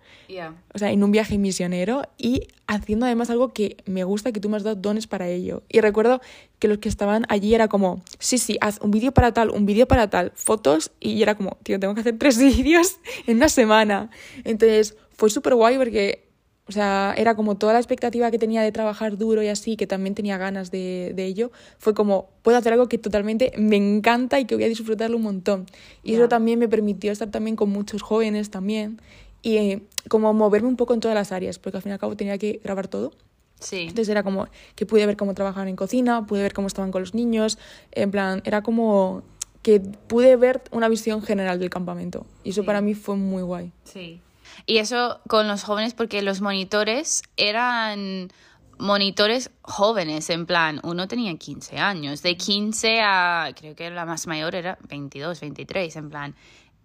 o 0.73 0.77
sea, 0.77 0.91
en 0.91 1.03
un 1.03 1.11
viaje 1.11 1.37
misionero 1.37 2.03
y 2.17 2.47
haciendo 2.67 3.05
además 3.05 3.29
algo 3.29 3.53
que 3.53 3.77
me 3.85 4.03
gusta, 4.03 4.31
que 4.31 4.39
tú 4.39 4.49
me 4.49 4.57
has 4.57 4.63
dado 4.63 4.75
dones 4.75 5.07
para 5.07 5.27
ello. 5.27 5.63
Y 5.69 5.81
recuerdo 5.81 6.21
que 6.59 6.67
los 6.67 6.79
que 6.79 6.89
estaban 6.89 7.25
allí 7.29 7.53
era 7.53 7.67
como, 7.67 8.03
sí, 8.19 8.37
sí, 8.37 8.57
haz 8.61 8.79
un 8.81 8.91
vídeo 8.91 9.11
para 9.11 9.33
tal, 9.33 9.49
un 9.51 9.65
vídeo 9.65 9.87
para 9.87 10.09
tal, 10.09 10.31
fotos, 10.35 10.91
y 10.99 11.21
era 11.21 11.35
como, 11.35 11.57
tío, 11.63 11.79
tengo 11.79 11.93
que 11.93 12.01
hacer 12.01 12.17
tres 12.17 12.37
vídeos 12.39 12.97
en 13.27 13.37
una 13.37 13.49
semana. 13.49 14.09
Entonces 14.43 14.97
fue 15.11 15.29
súper 15.29 15.55
guay 15.55 15.77
porque, 15.77 16.27
o 16.67 16.71
sea, 16.71 17.13
era 17.17 17.35
como 17.35 17.55
toda 17.55 17.73
la 17.73 17.79
expectativa 17.79 18.31
que 18.31 18.39
tenía 18.39 18.63
de 18.63 18.71
trabajar 18.71 19.17
duro 19.17 19.43
y 19.43 19.47
así, 19.47 19.77
que 19.77 19.85
también 19.85 20.15
tenía 20.15 20.37
ganas 20.37 20.71
de, 20.71 21.13
de 21.15 21.25
ello, 21.25 21.51
fue 21.77 21.93
como, 21.93 22.29
puedo 22.41 22.57
hacer 22.57 22.73
algo 22.73 22.87
que 22.87 22.97
totalmente 22.97 23.51
me 23.57 23.75
encanta 23.75 24.39
y 24.39 24.45
que 24.45 24.55
voy 24.55 24.63
a 24.63 24.69
disfrutarlo 24.69 25.17
un 25.17 25.23
montón. 25.23 25.65
Y 26.03 26.15
eso 26.15 26.27
también 26.27 26.57
me 26.57 26.67
permitió 26.67 27.11
estar 27.11 27.29
también 27.29 27.55
con 27.55 27.69
muchos 27.69 28.01
jóvenes 28.01 28.49
también 28.49 28.99
y 29.45 29.57
eh, 29.57 29.81
como 30.09 30.33
moverme 30.33 30.67
un 30.67 30.75
poco 30.75 30.95
en 30.95 30.99
todas 30.99 31.13
las 31.13 31.31
áreas, 31.31 31.59
porque 31.59 31.77
al 31.77 31.83
fin 31.83 31.91
y 31.91 31.93
al 31.93 31.99
cabo 31.99 32.15
tenía 32.17 32.37
que 32.39 32.59
grabar 32.63 32.87
todo. 32.87 33.11
Sí. 33.59 33.81
Entonces 33.81 34.09
era 34.09 34.23
como 34.23 34.47
que 34.75 34.85
pude 34.87 35.05
ver 35.05 35.15
cómo 35.17 35.35
trabajaban 35.35 35.67
en 35.67 35.75
cocina, 35.75 36.25
pude 36.25 36.41
ver 36.41 36.53
cómo 36.53 36.65
estaban 36.67 36.91
con 36.91 37.01
los 37.01 37.13
niños, 37.13 37.59
en 37.91 38.09
plan, 38.09 38.41
era 38.43 38.63
como 38.63 39.21
que 39.61 39.79
pude 39.79 40.35
ver 40.35 40.63
una 40.71 40.89
visión 40.89 41.21
general 41.21 41.59
del 41.59 41.69
campamento. 41.69 42.25
Y 42.43 42.49
eso 42.49 42.61
Sí. 42.61 42.65
para 42.65 42.81
mí 42.81 42.95
fue 42.95 43.15
muy 43.17 43.43
guay. 43.43 43.71
Sí. 43.83 44.19
Y 44.65 44.77
eso 44.77 45.19
con 45.27 45.47
los 45.47 45.63
jóvenes 45.63 45.93
porque 45.93 46.23
los 46.23 46.41
monitores 46.41 47.21
eran 47.37 48.29
monitores 48.77 49.51
jóvenes, 49.61 50.29
en 50.29 50.45
plan, 50.45 50.81
uno 50.83 51.07
tenía 51.07 51.33
15 51.37 51.77
años, 51.77 52.21
de 52.23 52.35
15 52.35 52.99
a, 53.01 53.51
creo 53.55 53.75
que 53.75 53.89
la 53.89 54.05
más 54.05 54.27
mayor 54.27 54.53
era 54.55 54.77
22, 54.89 55.39
23, 55.39 55.95
en 55.95 56.09
plan, 56.09 56.35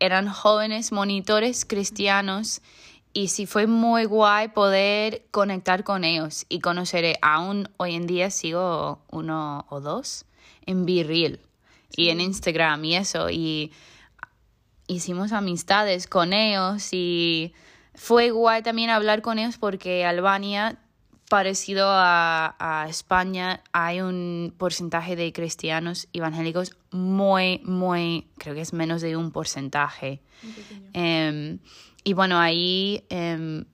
eran 0.00 0.28
jóvenes 0.28 0.92
monitores 0.92 1.64
cristianos 1.64 2.62
y 3.12 3.28
sí 3.28 3.46
fue 3.46 3.66
muy 3.66 4.04
guay 4.04 4.48
poder 4.48 5.26
conectar 5.30 5.84
con 5.84 6.04
ellos 6.04 6.46
y 6.48 6.60
conocer, 6.60 7.18
aún 7.22 7.68
hoy 7.76 7.94
en 7.94 8.06
día 8.06 8.30
sigo 8.30 9.02
uno 9.10 9.66
o 9.68 9.80
dos 9.80 10.24
en 10.66 10.86
Be 10.86 11.38
y 11.96 12.08
en 12.08 12.20
Instagram 12.20 12.84
y 12.84 12.96
eso, 12.96 13.30
y 13.30 13.72
hicimos 14.86 15.32
amistades 15.32 16.06
con 16.06 16.32
ellos 16.32 16.88
y 16.92 17.52
fue 17.94 18.30
guay 18.30 18.62
también 18.62 18.90
hablar 18.90 19.22
con 19.22 19.38
ellos 19.38 19.58
porque 19.58 20.04
Albania 20.04 20.78
parecido 21.30 21.86
a, 21.88 22.56
a, 22.58 22.88
España, 22.88 23.62
hay 23.72 24.00
un 24.00 24.52
porcentaje 24.58 25.14
de 25.14 25.32
cristianos 25.32 26.08
evangélicos 26.12 26.76
muy, 26.90 27.60
muy, 27.64 28.26
creo 28.36 28.56
que 28.56 28.62
es 28.62 28.72
menos 28.72 29.00
de 29.00 29.16
un 29.16 29.30
porcentaje. 29.30 30.20
Um, 30.92 31.58
y 32.02 32.14
bueno, 32.14 32.40
ahí 32.40 33.04
um, 33.12 33.64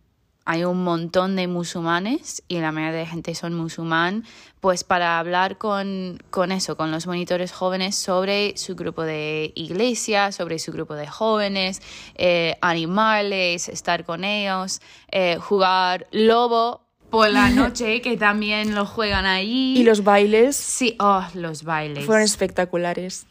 hay 0.45 0.65
un 0.65 0.85
montón 0.85 1.35
de 1.35 1.49
musulmanes 1.49 2.43
y 2.47 2.59
la 2.61 2.73
mayoría 2.73 2.99
de 2.99 3.07
gente 3.07 3.35
son 3.35 3.55
musulmán, 3.55 4.25
pues 4.61 4.85
para 4.85 5.19
hablar 5.19 5.57
con, 5.57 6.23
con 6.29 6.53
eso, 6.53 6.77
con 6.77 6.91
los 6.91 7.07
monitores 7.07 7.53
jóvenes 7.53 7.97
sobre 7.97 8.55
su 8.59 8.77
grupo 8.77 9.03
de 9.03 9.53
iglesia, 9.55 10.31
sobre 10.31 10.59
su 10.59 10.73
grupo 10.73 10.95
de 10.95 11.07
jóvenes, 11.07 11.81
eh, 12.17 12.59
animarles, 12.61 13.71
estar 13.71 14.05
con 14.05 14.25
ellos, 14.25 14.83
eh, 15.11 15.39
jugar 15.41 16.07
lobo 16.13 16.86
por 17.17 17.31
la 17.31 17.49
noche, 17.63 18.03
que 18.03 18.19
también 18.19 18.75
lo 18.75 18.85
juegan 18.85 19.25
ahí. 19.25 19.75
Y 19.79 19.85
los 19.85 20.05
bailes. 20.05 20.55
Sí, 20.55 20.97
oh, 20.99 21.27
los 21.33 21.63
bailes. 21.63 22.05
Fueron 22.05 22.25
espectaculares. 22.25 23.27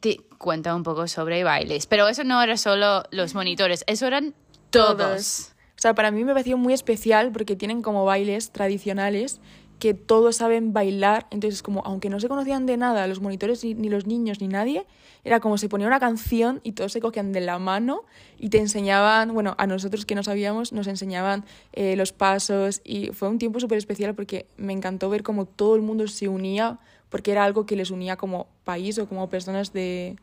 Te 0.00 0.20
cuenta 0.38 0.74
un 0.74 0.82
poco 0.82 1.06
sobre 1.06 1.44
bailes, 1.44 1.86
pero 1.86 2.08
eso 2.08 2.24
no 2.24 2.42
era 2.42 2.56
solo 2.56 3.04
los 3.12 3.34
monitores, 3.34 3.84
eso 3.86 4.06
eran 4.06 4.34
todos. 4.70 4.96
todos. 4.96 5.52
O 5.76 5.80
sea, 5.80 5.94
para 5.94 6.10
mí 6.10 6.24
me 6.24 6.32
pareció 6.32 6.58
muy 6.58 6.72
especial 6.72 7.30
porque 7.30 7.54
tienen 7.54 7.82
como 7.82 8.04
bailes 8.04 8.50
tradicionales 8.50 9.40
que 9.78 9.94
todos 9.94 10.36
saben 10.36 10.72
bailar, 10.72 11.26
entonces 11.30 11.62
como 11.62 11.82
aunque 11.84 12.10
no 12.10 12.18
se 12.20 12.28
conocían 12.28 12.66
de 12.66 12.76
nada 12.76 13.06
los 13.06 13.20
monitores 13.20 13.62
ni, 13.64 13.74
ni, 13.74 13.88
los 13.88 14.06
niños 14.06 14.40
ni 14.40 14.48
nadie, 14.48 14.86
era 15.24 15.40
como 15.40 15.58
se 15.58 15.68
ponía 15.68 15.86
una 15.86 16.00
canción 16.00 16.60
y 16.64 16.72
todos 16.72 16.92
se 16.92 17.00
cogían 17.00 17.32
de 17.32 17.40
la 17.40 17.58
mano 17.58 18.04
y 18.38 18.48
te 18.48 18.58
enseñaban, 18.58 19.32
bueno, 19.32 19.54
a 19.58 19.66
nosotros 19.66 20.04
que 20.04 20.14
no 20.14 20.22
sabíamos, 20.22 20.72
nos 20.72 20.86
enseñaban 20.86 21.44
eh, 21.72 21.96
los 21.96 22.12
pasos 22.12 22.80
y 22.84 23.08
fue 23.08 23.28
un 23.28 23.38
tiempo 23.38 23.60
súper 23.60 23.78
especial 23.78 24.14
porque 24.14 24.46
me 24.56 24.72
encantó 24.72 25.10
ver 25.10 25.22
cómo 25.22 25.44
todo 25.46 25.76
el 25.76 25.82
mundo 25.82 26.06
se 26.08 26.28
unía 26.28 26.78
porque 27.08 27.32
era 27.32 27.44
algo 27.44 27.64
que 27.64 27.76
les 27.76 27.90
unía 27.90 28.16
como 28.16 28.48
país 28.64 28.98
o 28.98 29.08
como 29.08 29.30
personas 29.30 29.72
de, 29.72 30.16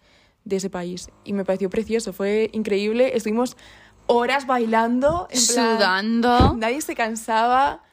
de 0.44 0.56
ese 0.58 0.70
país 0.70 1.10
y 1.24 1.34
me 1.34 1.46
pareció 1.46 1.70
precioso, 1.70 2.12
fue 2.13 2.50
increíble, 2.54 3.15
estuvimos 3.15 3.56
horas 4.08 4.46
bailando, 4.46 5.28
en 5.32 5.39
sudando, 5.39 6.56
nadie 6.58 6.82
se 6.82 6.94
cansaba 6.94 7.85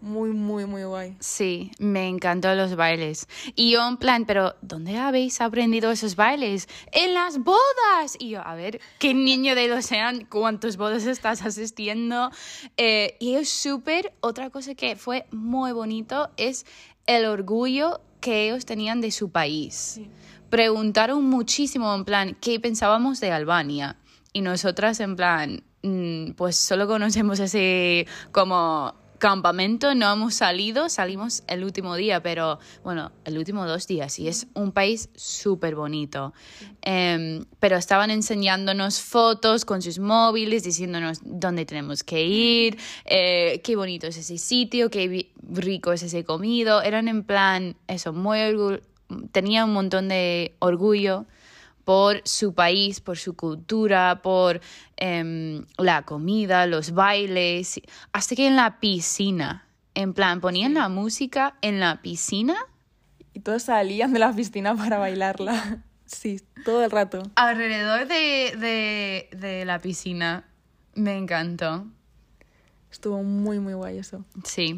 muy, 0.00 0.30
muy, 0.30 0.66
muy 0.66 0.84
guay. 0.84 1.16
Sí, 1.20 1.70
me 1.78 2.08
encantó 2.08 2.54
los 2.54 2.76
bailes. 2.76 3.28
Y 3.54 3.72
yo 3.72 3.86
en 3.86 3.96
plan, 3.96 4.24
pero 4.26 4.54
¿dónde 4.62 4.96
habéis 4.98 5.40
aprendido 5.40 5.90
esos 5.90 6.16
bailes? 6.16 6.68
En 6.92 7.14
las 7.14 7.38
bodas. 7.38 8.16
Y 8.18 8.30
yo, 8.30 8.46
a 8.46 8.54
ver, 8.54 8.80
¿qué 8.98 9.14
niño 9.14 9.54
de 9.54 9.68
12 9.68 9.98
años, 9.98 10.24
cuántas 10.28 10.76
bodas 10.76 11.06
estás 11.06 11.42
asistiendo? 11.42 12.30
Eh, 12.76 13.16
y 13.20 13.34
es 13.34 13.48
súper, 13.48 14.12
otra 14.20 14.50
cosa 14.50 14.74
que 14.74 14.96
fue 14.96 15.26
muy 15.30 15.72
bonito 15.72 16.30
es 16.36 16.66
el 17.06 17.24
orgullo 17.24 18.00
que 18.20 18.48
ellos 18.48 18.66
tenían 18.66 19.00
de 19.00 19.10
su 19.10 19.30
país. 19.30 19.74
Sí. 19.94 20.10
Preguntaron 20.50 21.24
muchísimo 21.24 21.94
en 21.94 22.04
plan, 22.04 22.36
¿qué 22.40 22.60
pensábamos 22.60 23.20
de 23.20 23.32
Albania? 23.32 23.96
Y 24.32 24.42
nosotras 24.42 25.00
en 25.00 25.16
plan, 25.16 25.64
mm, 25.82 26.32
pues 26.32 26.56
solo 26.56 26.86
conocemos 26.86 27.40
ese 27.40 28.06
como 28.32 28.94
campamento, 29.18 29.94
no 29.94 30.12
hemos 30.12 30.34
salido, 30.34 30.88
salimos 30.88 31.42
el 31.48 31.64
último 31.64 31.96
día, 31.96 32.22
pero 32.22 32.58
bueno, 32.84 33.12
el 33.24 33.38
último 33.38 33.66
dos 33.66 33.86
días 33.86 34.18
y 34.18 34.28
es 34.28 34.46
un 34.54 34.72
país 34.72 35.08
súper 35.14 35.74
bonito. 35.74 36.32
Eh, 36.82 37.44
pero 37.58 37.76
estaban 37.76 38.10
enseñándonos 38.10 39.00
fotos 39.00 39.64
con 39.64 39.82
sus 39.82 39.98
móviles, 39.98 40.62
diciéndonos 40.62 41.20
dónde 41.24 41.64
tenemos 41.64 42.04
que 42.04 42.24
ir, 42.24 42.78
eh, 43.04 43.60
qué 43.64 43.76
bonito 43.76 44.06
es 44.06 44.16
ese 44.16 44.38
sitio, 44.38 44.90
qué 44.90 45.30
rico 45.50 45.92
es 45.92 46.02
ese 46.02 46.24
comido. 46.24 46.82
Eran 46.82 47.08
en 47.08 47.24
plan, 47.24 47.76
eso, 47.88 48.12
muy 48.12 48.38
tenía 49.32 49.64
un 49.64 49.72
montón 49.72 50.08
de 50.08 50.56
orgullo 50.58 51.26
por 51.86 52.20
su 52.24 52.52
país, 52.52 53.00
por 53.00 53.16
su 53.16 53.36
cultura, 53.36 54.20
por 54.20 54.60
eh, 54.96 55.62
la 55.78 56.02
comida, 56.02 56.66
los 56.66 56.90
bailes, 56.90 57.80
hasta 58.12 58.34
que 58.34 58.48
en 58.48 58.56
la 58.56 58.80
piscina, 58.80 59.68
en 59.94 60.12
plan, 60.12 60.40
ponían 60.40 60.74
la 60.74 60.88
música 60.88 61.54
en 61.62 61.78
la 61.78 62.02
piscina. 62.02 62.56
Y 63.34 63.38
todos 63.38 63.62
salían 63.62 64.12
de 64.12 64.18
la 64.18 64.32
piscina 64.32 64.74
para 64.74 64.98
bailarla. 64.98 65.84
Sí, 66.06 66.40
todo 66.64 66.84
el 66.84 66.90
rato. 66.90 67.22
Alrededor 67.36 68.08
de, 68.08 68.56
de, 68.58 69.28
de 69.36 69.64
la 69.64 69.78
piscina. 69.78 70.48
Me 70.94 71.16
encantó. 71.16 71.86
Estuvo 72.90 73.22
muy, 73.22 73.60
muy 73.60 73.74
guay 73.74 73.98
eso. 73.98 74.24
Sí. 74.42 74.76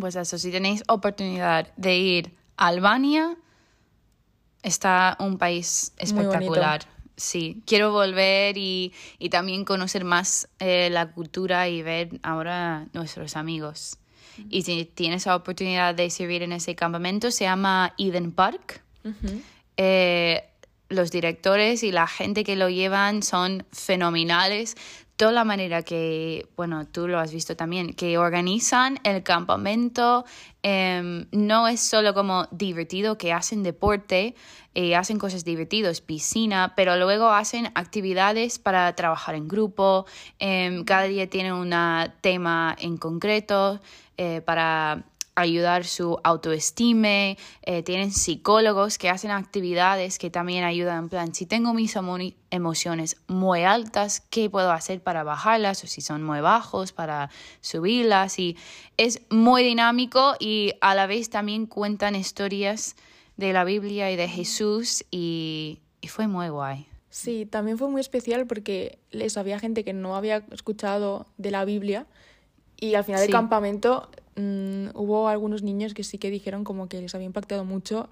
Pues 0.00 0.16
eso, 0.16 0.38
si 0.38 0.50
tenéis 0.50 0.84
oportunidad 0.88 1.70
de 1.76 1.98
ir 1.98 2.34
a 2.56 2.68
Albania, 2.68 3.36
está 4.64 5.16
un 5.20 5.38
país 5.38 5.92
espectacular. 5.98 6.86
Sí, 7.16 7.62
quiero 7.64 7.92
volver 7.92 8.58
y, 8.58 8.92
y 9.20 9.28
también 9.28 9.64
conocer 9.64 10.04
más 10.04 10.48
eh, 10.58 10.88
la 10.90 11.12
cultura 11.12 11.68
y 11.68 11.82
ver 11.82 12.18
ahora 12.24 12.86
nuestros 12.92 13.36
amigos. 13.36 13.98
Uh 14.36 14.42
-huh. 14.42 14.46
Y 14.50 14.62
si 14.62 14.84
tienes 14.84 15.26
la 15.26 15.36
oportunidad 15.36 15.94
de 15.94 16.10
servir 16.10 16.42
en 16.42 16.52
ese 16.52 16.74
campamento, 16.74 17.30
se 17.30 17.44
llama 17.44 17.94
Eden 17.98 18.32
Park. 18.32 18.82
Uh 19.04 19.10
-huh. 19.10 19.42
eh, 19.76 20.42
los 20.88 21.10
directores 21.10 21.82
y 21.82 21.92
la 21.92 22.06
gente 22.06 22.44
que 22.44 22.56
lo 22.56 22.68
llevan 22.68 23.22
son 23.22 23.64
fenomenales. 23.72 24.76
Toda 25.16 25.30
la 25.32 25.44
manera 25.44 25.82
que, 25.82 26.48
bueno, 26.56 26.86
tú 26.86 27.06
lo 27.06 27.20
has 27.20 27.32
visto 27.32 27.56
también, 27.56 27.94
que 27.94 28.18
organizan 28.18 28.98
el 29.04 29.22
campamento 29.22 30.24
eh, 30.64 31.26
no 31.30 31.68
es 31.68 31.80
solo 31.80 32.14
como 32.14 32.48
divertido, 32.50 33.16
que 33.16 33.32
hacen 33.32 33.62
deporte, 33.62 34.34
eh, 34.74 34.96
hacen 34.96 35.18
cosas 35.18 35.44
divertidas, 35.44 36.00
piscina, 36.00 36.72
pero 36.74 36.96
luego 36.96 37.28
hacen 37.30 37.66
actividades 37.76 38.58
para 38.58 38.92
trabajar 38.96 39.36
en 39.36 39.46
grupo, 39.46 40.04
eh, 40.40 40.82
cada 40.84 41.04
día 41.04 41.30
tienen 41.30 41.52
un 41.52 41.72
tema 42.20 42.74
en 42.80 42.96
concreto 42.96 43.80
eh, 44.16 44.40
para 44.40 45.04
ayudar 45.34 45.84
su 45.84 46.18
autoestima, 46.22 47.36
eh, 47.62 47.82
tienen 47.84 48.12
psicólogos 48.12 48.98
que 48.98 49.10
hacen 49.10 49.30
actividades 49.30 50.18
que 50.18 50.30
también 50.30 50.64
ayudan, 50.64 51.04
en 51.04 51.08
plan, 51.08 51.34
si 51.34 51.46
tengo 51.46 51.74
mis 51.74 51.96
emociones 52.50 53.16
muy 53.26 53.64
altas, 53.64 54.20
¿qué 54.30 54.48
puedo 54.48 54.70
hacer 54.70 55.02
para 55.02 55.24
bajarlas? 55.24 55.82
O 55.84 55.86
si 55.86 56.00
son 56.00 56.22
muy 56.22 56.40
bajos, 56.40 56.92
para 56.92 57.30
subirlas. 57.60 58.38
Y 58.38 58.56
es 58.96 59.22
muy 59.30 59.64
dinámico 59.64 60.34
y 60.38 60.72
a 60.80 60.94
la 60.94 61.06
vez 61.06 61.30
también 61.30 61.66
cuentan 61.66 62.14
historias 62.14 62.96
de 63.36 63.52
la 63.52 63.64
Biblia 63.64 64.12
y 64.12 64.16
de 64.16 64.28
Jesús 64.28 65.04
y, 65.10 65.80
y 66.00 66.08
fue 66.08 66.28
muy 66.28 66.48
guay. 66.48 66.86
Sí, 67.10 67.46
también 67.46 67.78
fue 67.78 67.88
muy 67.88 68.00
especial 68.00 68.46
porque 68.46 68.98
les 69.10 69.36
había 69.36 69.58
gente 69.58 69.84
que 69.84 69.92
no 69.92 70.16
había 70.16 70.44
escuchado 70.50 71.26
de 71.38 71.50
la 71.52 71.64
Biblia 71.64 72.06
y 72.76 72.94
al 72.94 73.04
final 73.04 73.20
sí. 73.20 73.26
del 73.26 73.32
campamento 73.32 74.08
mmm, 74.36 74.88
hubo 74.94 75.28
algunos 75.28 75.62
niños 75.62 75.94
que 75.94 76.04
sí 76.04 76.18
que 76.18 76.30
dijeron 76.30 76.64
como 76.64 76.88
que 76.88 77.00
les 77.00 77.14
había 77.14 77.26
impactado 77.26 77.64
mucho 77.64 78.08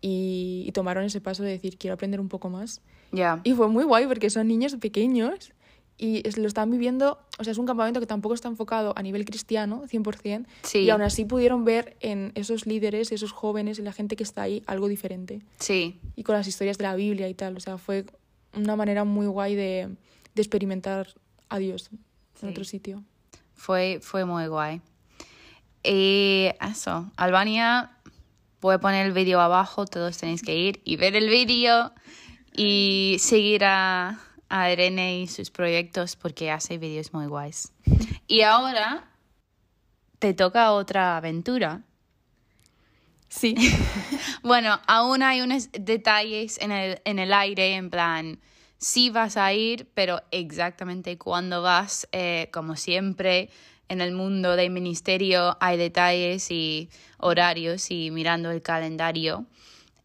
y, 0.00 0.64
y 0.66 0.72
tomaron 0.72 1.04
ese 1.04 1.20
paso 1.20 1.42
de 1.42 1.50
decir 1.50 1.78
quiero 1.78 1.94
aprender 1.94 2.20
un 2.20 2.28
poco 2.28 2.48
más. 2.50 2.80
Yeah. 3.12 3.40
Y 3.44 3.52
fue 3.52 3.68
muy 3.68 3.84
guay 3.84 4.06
porque 4.06 4.30
son 4.30 4.48
niños 4.48 4.74
pequeños 4.76 5.52
y 5.98 6.28
lo 6.36 6.48
están 6.48 6.70
viviendo, 6.70 7.18
o 7.38 7.44
sea, 7.44 7.52
es 7.52 7.58
un 7.58 7.66
campamento 7.66 8.00
que 8.00 8.06
tampoco 8.06 8.34
está 8.34 8.48
enfocado 8.48 8.92
a 8.96 9.02
nivel 9.02 9.24
cristiano, 9.24 9.84
100%, 9.86 10.46
sí. 10.62 10.78
y 10.80 10.90
aún 10.90 11.02
así 11.02 11.24
pudieron 11.24 11.64
ver 11.64 11.96
en 12.00 12.32
esos 12.34 12.66
líderes, 12.66 13.12
esos 13.12 13.30
jóvenes 13.30 13.78
y 13.78 13.82
la 13.82 13.92
gente 13.92 14.16
que 14.16 14.24
está 14.24 14.42
ahí 14.42 14.64
algo 14.66 14.88
diferente. 14.88 15.42
Sí. 15.60 16.00
Y 16.16 16.24
con 16.24 16.34
las 16.34 16.48
historias 16.48 16.76
de 16.76 16.84
la 16.84 16.96
Biblia 16.96 17.28
y 17.28 17.34
tal, 17.34 17.56
o 17.56 17.60
sea, 17.60 17.78
fue 17.78 18.04
una 18.52 18.74
manera 18.74 19.04
muy 19.04 19.26
guay 19.26 19.54
de, 19.54 19.94
de 20.34 20.42
experimentar 20.42 21.06
a 21.48 21.58
Dios 21.58 21.90
en 21.92 21.98
sí. 22.40 22.46
otro 22.46 22.64
sitio. 22.64 23.04
Fue, 23.54 24.00
fue 24.02 24.24
muy 24.24 24.48
guay. 24.48 24.80
Y 25.84 26.50
eso, 26.60 27.10
Albania, 27.16 27.92
voy 28.60 28.74
a 28.74 28.78
poner 28.78 29.06
el 29.06 29.12
vídeo 29.12 29.40
abajo, 29.40 29.86
todos 29.86 30.18
tenéis 30.18 30.42
que 30.42 30.56
ir 30.56 30.80
y 30.84 30.96
ver 30.96 31.16
el 31.16 31.28
vídeo 31.28 31.92
y 32.54 33.16
seguir 33.18 33.64
a 33.64 34.18
a 34.52 34.70
Irene 34.70 35.20
y 35.20 35.26
sus 35.28 35.50
proyectos 35.50 36.14
porque 36.14 36.50
hace 36.50 36.76
vídeos 36.76 37.14
muy 37.14 37.26
guays. 37.26 37.72
Y 38.26 38.42
ahora 38.42 39.08
te 40.18 40.34
toca 40.34 40.72
otra 40.72 41.16
aventura. 41.16 41.82
Sí. 43.28 43.54
Bueno, 44.44 44.80
aún 44.88 45.22
hay 45.22 45.40
unos 45.40 45.70
detalles 45.70 46.60
en 46.60 46.72
el, 46.72 47.00
en 47.04 47.20
el 47.20 47.32
aire, 47.32 47.76
en 47.76 47.90
plan, 47.90 48.40
sí 48.76 49.08
vas 49.08 49.36
a 49.36 49.52
ir, 49.52 49.88
pero 49.94 50.20
exactamente 50.32 51.16
cuándo 51.16 51.62
vas, 51.62 52.08
eh, 52.10 52.48
como 52.52 52.74
siempre, 52.74 53.50
en 53.92 54.00
el 54.00 54.12
mundo 54.12 54.56
del 54.56 54.70
ministerio 54.70 55.56
hay 55.60 55.76
detalles 55.76 56.50
y 56.50 56.88
horarios 57.18 57.90
y 57.90 58.10
mirando 58.10 58.50
el 58.50 58.62
calendario. 58.62 59.44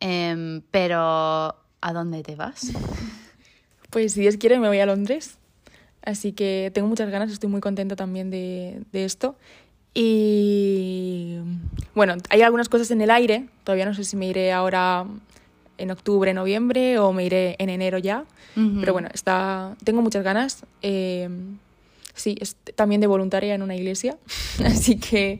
Em, 0.02 0.62
pero, 0.72 1.00
¿a 1.00 1.94
dónde 1.94 2.24
te 2.24 2.36
vas? 2.36 2.72
Pues 3.90 4.12
si 4.12 4.20
Dios 4.20 4.36
quiere 4.36 4.60
me 4.60 4.68
voy 4.68 4.80
a 4.80 4.86
Londres. 4.86 5.38
Así 6.02 6.34
que 6.34 6.72
tengo 6.74 6.90
muchas 6.90 7.10
ganas, 7.10 7.32
estoy 7.32 7.50
muy 7.50 7.62
contenta 7.62 7.96
también 7.96 8.30
de, 8.30 8.82
de 8.92 9.06
esto. 9.06 9.38
Y 9.94 11.38
bueno, 11.96 12.16
hay 12.30 12.42
algunas 12.42 12.68
cosas 12.68 12.92
en 12.92 13.00
el 13.00 13.10
aire, 13.10 13.48
todavía 13.64 13.86
no 13.86 13.94
sé 13.94 14.04
si 14.04 14.18
me 14.18 14.28
iré 14.28 14.52
ahora 14.52 15.06
en 15.78 15.90
octubre, 15.90 16.34
noviembre 16.34 17.00
o 17.00 17.14
me 17.14 17.24
iré 17.24 17.56
en 17.60 17.70
enero 17.70 17.98
ya, 17.98 18.26
pero 18.54 18.92
bueno, 18.92 19.08
está, 19.14 19.76
tengo 19.84 20.02
muchas 20.02 20.24
ganas. 20.24 20.66
Eh, 20.82 21.30
sí, 22.18 22.36
es 22.40 22.56
también 22.76 23.02
de 23.02 23.08
voluntaria 23.08 23.56
en 23.56 23.62
una 23.62 23.76
iglesia, 23.76 24.18
así 24.66 24.98
que 24.98 25.40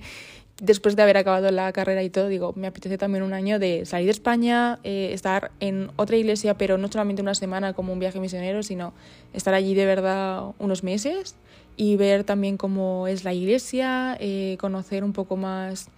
después 0.62 0.96
de 0.96 1.04
haber 1.04 1.18
acabado 1.18 1.52
la 1.52 1.72
carrera 1.72 2.04
y 2.04 2.10
todo, 2.10 2.28
digo, 2.28 2.54
me 2.56 2.68
apetece 2.68 2.98
también 2.98 3.24
un 3.24 3.34
año 3.34 3.60
de 3.60 3.86
salir 3.86 4.08
de 4.08 4.12
España, 4.12 4.80
eh, 4.84 5.10
estar 5.14 5.52
en 5.60 5.92
otra 5.96 6.18
iglesia, 6.18 6.56
pero 6.58 6.78
no 6.78 6.92
solamente 6.92 7.22
una 7.22 7.36
semana 7.36 7.74
como 7.74 7.94
un 7.94 8.00
viaje 8.00 8.20
misionero, 8.20 8.64
sino 8.64 8.94
estar 9.34 9.54
allí 9.54 9.76
de 9.76 9.86
verdad 9.86 10.52
unos 10.58 10.84
meses 10.84 11.36
y 11.76 11.96
ver 11.96 12.24
también 12.24 12.58
cómo 12.58 13.08
es 13.08 13.24
la 13.24 13.34
iglesia, 13.34 14.18
eh, 14.20 14.58
conocer 14.60 15.04
un 15.04 15.14
poco 15.14 15.38
más 15.38 15.90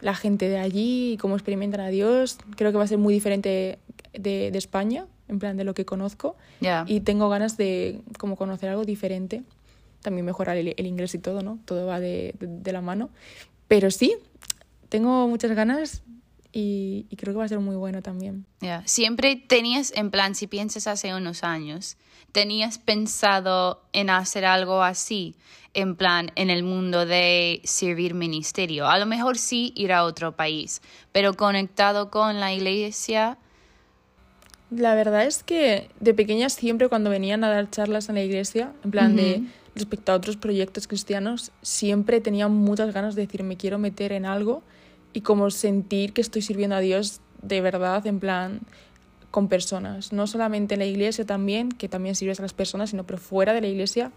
la 0.00 0.14
gente 0.14 0.48
de 0.48 0.58
allí 0.58 1.12
y 1.12 1.16
cómo 1.16 1.34
experimentan 1.36 1.80
a 1.80 1.88
Dios. 1.88 2.38
Creo 2.56 2.72
que 2.72 2.78
va 2.78 2.84
a 2.84 2.88
ser 2.88 2.98
muy 2.98 3.14
diferente 3.14 3.78
de, 4.12 4.50
de 4.50 4.58
España, 4.58 5.06
en 5.28 5.38
plan 5.38 5.56
de 5.56 5.64
lo 5.64 5.74
que 5.74 5.84
conozco. 5.84 6.36
Ya. 6.60 6.84
Y 6.88 7.00
tengo 7.00 7.28
ganas 7.28 7.56
de 7.56 8.00
como 8.18 8.36
conocer 8.36 8.70
algo 8.70 8.84
diferente. 8.84 9.42
También 10.08 10.24
mejorar 10.24 10.56
el, 10.56 10.72
el 10.74 10.86
inglés 10.86 11.14
y 11.14 11.18
todo, 11.18 11.42
¿no? 11.42 11.58
Todo 11.66 11.84
va 11.84 12.00
de, 12.00 12.34
de, 12.38 12.46
de 12.46 12.72
la 12.72 12.80
mano. 12.80 13.10
Pero 13.68 13.90
sí, 13.90 14.16
tengo 14.88 15.28
muchas 15.28 15.50
ganas 15.50 16.02
y, 16.50 17.04
y 17.10 17.16
creo 17.16 17.34
que 17.34 17.38
va 17.38 17.44
a 17.44 17.48
ser 17.48 17.60
muy 17.60 17.76
bueno 17.76 18.00
también. 18.00 18.46
Ya. 18.60 18.82
Siempre 18.86 19.36
tenías, 19.36 19.92
en 19.94 20.10
plan, 20.10 20.34
si 20.34 20.46
piensas 20.46 20.86
hace 20.86 21.14
unos 21.14 21.44
años, 21.44 21.98
tenías 22.32 22.78
pensado 22.78 23.82
en 23.92 24.08
hacer 24.08 24.46
algo 24.46 24.82
así, 24.82 25.34
en 25.74 25.94
plan, 25.94 26.30
en 26.36 26.48
el 26.48 26.62
mundo 26.62 27.04
de 27.04 27.60
servir 27.64 28.14
ministerio. 28.14 28.88
A 28.88 28.98
lo 28.98 29.04
mejor 29.04 29.36
sí 29.36 29.74
ir 29.76 29.92
a 29.92 30.04
otro 30.04 30.36
país, 30.36 30.80
pero 31.12 31.34
conectado 31.34 32.10
con 32.10 32.40
la 32.40 32.54
iglesia. 32.54 33.36
La 34.70 34.94
verdad 34.94 35.26
es 35.26 35.42
que 35.42 35.90
de 36.00 36.14
pequeñas 36.14 36.54
siempre 36.54 36.88
cuando 36.88 37.10
venían 37.10 37.44
a 37.44 37.50
dar 37.50 37.70
charlas 37.70 38.08
en 38.08 38.14
la 38.14 38.22
iglesia, 38.22 38.72
en 38.84 38.90
plan 38.90 39.16
de 39.16 39.42
respecto 39.74 40.12
a 40.12 40.14
otros 40.14 40.36
proyectos 40.36 40.86
cristianos, 40.86 41.52
siempre 41.62 42.20
tenía 42.20 42.48
muchas 42.48 42.92
ganas 42.92 43.14
de 43.14 43.22
decir 43.22 43.42
me 43.42 43.56
quiero 43.56 43.78
meter 43.78 44.12
en 44.12 44.26
algo 44.26 44.62
y 45.12 45.22
como 45.22 45.50
sentir 45.50 46.12
que 46.12 46.20
estoy 46.20 46.42
sirviendo 46.42 46.76
a 46.76 46.80
Dios 46.80 47.20
de 47.42 47.60
verdad, 47.60 48.06
en 48.06 48.20
plan 48.20 48.60
con 49.30 49.48
personas, 49.48 50.12
no 50.12 50.26
solamente 50.26 50.74
en 50.74 50.80
la 50.80 50.86
iglesia 50.86 51.24
también, 51.24 51.70
que 51.70 51.88
también 51.88 52.14
sirves 52.14 52.40
a 52.40 52.42
las 52.42 52.54
personas, 52.54 52.90
sino 52.90 53.04
pero 53.04 53.18
fuera 53.18 53.52
de 53.52 53.60
la 53.60 53.68
iglesia, 53.68 54.10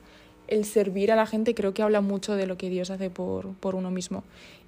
el 0.47 0.65
servir 0.65 1.11
a 1.11 1.15
la 1.15 1.25
gente 1.25 1.53
creo 1.53 1.73
que 1.73 1.81
habla 1.81 2.01
mucho 2.01 2.35
de 2.35 2.47
lo 2.47 2.57
que 2.57 2.69
Dios 2.69 2.89
hace 2.89 3.09
por, 3.09 3.53
por 3.55 3.75
uno 3.75 3.91
mismo. 3.91 4.23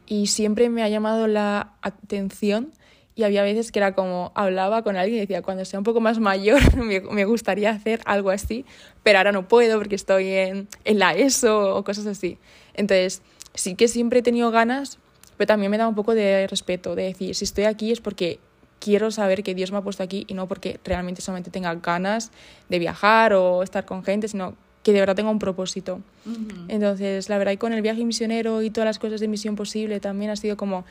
Y 0.05 0.27
siempre 0.27 0.69
me 0.69 0.83
ha 0.83 0.89
llamado 0.89 1.27
la 1.27 1.73
atención 1.81 2.71
y 3.15 3.23
había 3.23 3.43
veces 3.43 3.71
que 3.71 3.79
era 3.79 3.93
como 3.93 4.31
hablaba 4.35 4.81
con 4.81 4.97
alguien 4.97 5.17
y 5.17 5.21
decía, 5.21 5.41
cuando 5.41 5.65
sea 5.65 5.79
un 5.79 5.85
poco 5.85 6.01
más 6.01 6.19
mayor 6.19 6.75
me, 6.83 7.01
me 7.01 7.25
gustaría 7.25 7.71
hacer 7.71 8.01
algo 8.05 8.29
así, 8.29 8.65
pero 9.03 9.19
ahora 9.19 9.31
no 9.31 9.47
puedo 9.47 9.77
porque 9.77 9.95
estoy 9.95 10.29
en, 10.29 10.67
en 10.85 10.99
la 10.99 11.13
ESO 11.13 11.75
o 11.75 11.83
cosas 11.83 12.05
así. 12.05 12.37
Entonces, 12.73 13.21
sí 13.53 13.75
que 13.75 13.87
siempre 13.87 14.19
he 14.19 14.23
tenido 14.23 14.51
ganas, 14.51 14.99
pero 15.37 15.47
también 15.47 15.71
me 15.71 15.77
da 15.77 15.87
un 15.87 15.95
poco 15.95 16.15
de 16.15 16.47
respeto, 16.47 16.95
de 16.95 17.03
decir, 17.03 17.35
si 17.35 17.45
estoy 17.45 17.65
aquí 17.65 17.91
es 17.91 18.01
porque 18.01 18.39
quiero 18.79 19.11
saber 19.11 19.43
que 19.43 19.55
Dios 19.55 19.71
me 19.71 19.77
ha 19.77 19.81
puesto 19.81 20.03
aquí 20.03 20.25
y 20.27 20.33
no 20.33 20.47
porque 20.47 20.79
realmente 20.83 21.21
solamente 21.21 21.51
tenga 21.51 21.73
ganas 21.75 22.31
de 22.69 22.79
viajar 22.79 23.33
o 23.33 23.63
estar 23.63 23.85
con 23.85 24.03
gente, 24.03 24.27
sino 24.27 24.55
que 24.83 24.91
de 24.91 24.99
verdad 24.99 25.15
tenga 25.15 25.31
un 25.31 25.39
propósito. 25.39 26.01
Uh 26.25 26.29
-huh. 26.29 26.65
Entonces, 26.67 27.29
la 27.29 27.37
verdad, 27.37 27.53
y 27.53 27.57
con 27.57 27.71
el 27.71 27.81
viaje 27.81 28.03
misionero 28.03 28.61
y 28.61 28.69
todas 28.69 28.85
las 28.85 28.99
cosas 28.99 29.21
de 29.21 29.29
misión 29.29 29.55
posible, 29.55 30.01
también 30.01 30.29
ha 30.31 30.35
sido 30.35 30.57
como 30.57 30.83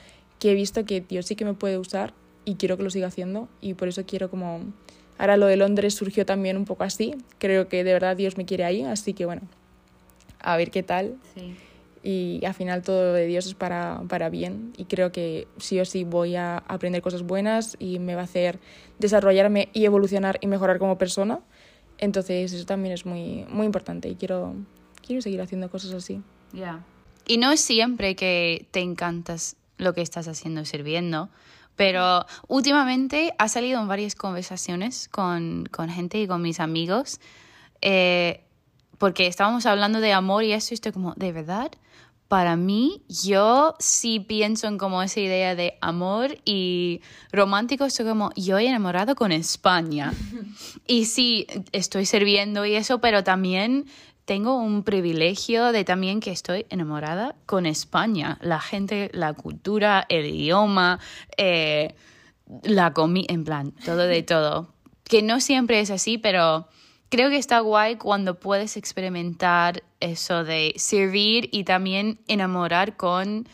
que 0.42 0.50
he 0.50 0.54
visto 0.54 0.84
que 0.84 1.00
Dios 1.00 1.26
sí 1.26 1.36
que 1.36 1.44
me 1.44 1.54
puede 1.54 1.78
usar 1.78 2.14
y 2.44 2.56
quiero 2.56 2.76
que 2.76 2.82
lo 2.82 2.90
siga 2.90 3.06
haciendo 3.06 3.48
y 3.60 3.74
por 3.74 3.86
eso 3.86 4.04
quiero 4.04 4.28
como... 4.28 4.72
Ahora 5.16 5.36
lo 5.36 5.46
de 5.46 5.56
Londres 5.56 5.94
surgió 5.94 6.26
también 6.26 6.56
un 6.56 6.64
poco 6.64 6.82
así, 6.82 7.14
creo 7.38 7.68
que 7.68 7.84
de 7.84 7.92
verdad 7.92 8.16
Dios 8.16 8.36
me 8.36 8.44
quiere 8.44 8.64
ahí, 8.64 8.82
así 8.82 9.14
que 9.14 9.24
bueno, 9.24 9.42
a 10.40 10.56
ver 10.56 10.72
qué 10.72 10.82
tal. 10.82 11.16
Sí. 11.36 11.54
Y 12.02 12.44
al 12.44 12.54
final 12.54 12.82
todo 12.82 13.12
de 13.12 13.24
Dios 13.26 13.46
es 13.46 13.54
para, 13.54 14.02
para 14.08 14.30
bien 14.30 14.72
y 14.76 14.86
creo 14.86 15.12
que 15.12 15.46
sí 15.58 15.78
o 15.78 15.84
sí 15.84 16.02
voy 16.02 16.34
a 16.34 16.58
aprender 16.58 17.02
cosas 17.02 17.22
buenas 17.22 17.76
y 17.78 18.00
me 18.00 18.16
va 18.16 18.22
a 18.22 18.24
hacer 18.24 18.58
desarrollarme 18.98 19.68
y 19.72 19.84
evolucionar 19.84 20.38
y 20.40 20.48
mejorar 20.48 20.80
como 20.80 20.98
persona. 20.98 21.38
Entonces 21.98 22.52
eso 22.52 22.66
también 22.66 22.94
es 22.94 23.06
muy, 23.06 23.44
muy 23.48 23.66
importante 23.66 24.08
y 24.08 24.16
quiero, 24.16 24.56
quiero 25.06 25.22
seguir 25.22 25.40
haciendo 25.40 25.70
cosas 25.70 25.92
así. 25.92 26.20
Ya. 26.52 26.58
Yeah. 26.58 26.84
Y 27.28 27.36
no 27.36 27.52
es 27.52 27.60
siempre 27.60 28.16
que 28.16 28.66
te 28.72 28.80
encantas 28.80 29.56
lo 29.82 29.94
que 29.94 30.02
estás 30.02 30.28
haciendo 30.28 30.64
sirviendo, 30.64 31.30
pero 31.76 32.26
últimamente 32.48 33.34
ha 33.38 33.48
salido 33.48 33.80
en 33.80 33.88
varias 33.88 34.14
conversaciones 34.14 35.08
con, 35.08 35.66
con 35.70 35.88
gente 35.88 36.20
y 36.20 36.26
con 36.26 36.42
mis 36.42 36.60
amigos, 36.60 37.20
eh, 37.80 38.44
porque 38.98 39.26
estábamos 39.26 39.66
hablando 39.66 40.00
de 40.00 40.12
amor 40.12 40.44
y 40.44 40.52
eso, 40.52 40.72
y 40.72 40.76
estoy 40.76 40.92
como, 40.92 41.14
¿de 41.14 41.32
verdad? 41.32 41.72
Para 42.28 42.56
mí, 42.56 43.02
yo 43.08 43.74
sí 43.78 44.20
pienso 44.20 44.66
en 44.66 44.78
como 44.78 45.02
esa 45.02 45.20
idea 45.20 45.54
de 45.54 45.76
amor 45.80 46.38
y 46.44 47.02
romántico, 47.30 47.84
estoy 47.84 48.06
como, 48.06 48.30
yo 48.36 48.58
he 48.58 48.66
enamorado 48.66 49.16
con 49.16 49.32
España. 49.32 50.14
y 50.86 51.06
sí, 51.06 51.46
estoy 51.72 52.06
sirviendo 52.06 52.64
y 52.64 52.74
eso, 52.74 53.00
pero 53.00 53.24
también 53.24 53.86
tengo 54.24 54.56
un 54.56 54.84
privilegio 54.84 55.72
de 55.72 55.84
también 55.84 56.20
que 56.20 56.30
estoy 56.30 56.66
enamorada 56.70 57.34
con 57.46 57.66
España. 57.66 58.38
La 58.40 58.60
gente, 58.60 59.10
la 59.12 59.32
cultura, 59.32 60.06
el 60.08 60.26
idioma, 60.26 61.00
eh, 61.36 61.94
la 62.62 62.92
comida, 62.92 63.26
en 63.28 63.44
plan, 63.44 63.72
todo 63.84 64.06
de 64.06 64.22
todo. 64.22 64.72
Que 65.04 65.22
no 65.22 65.40
siempre 65.40 65.80
es 65.80 65.90
así, 65.90 66.18
pero 66.18 66.68
creo 67.08 67.30
que 67.30 67.36
está 67.36 67.60
guay 67.60 67.96
cuando 67.96 68.38
puedes 68.38 68.76
experimentar 68.76 69.82
eso 69.98 70.44
de 70.44 70.72
servir 70.76 71.48
y 71.52 71.64
también 71.64 72.20
enamorar 72.28 72.96
con 72.96 73.48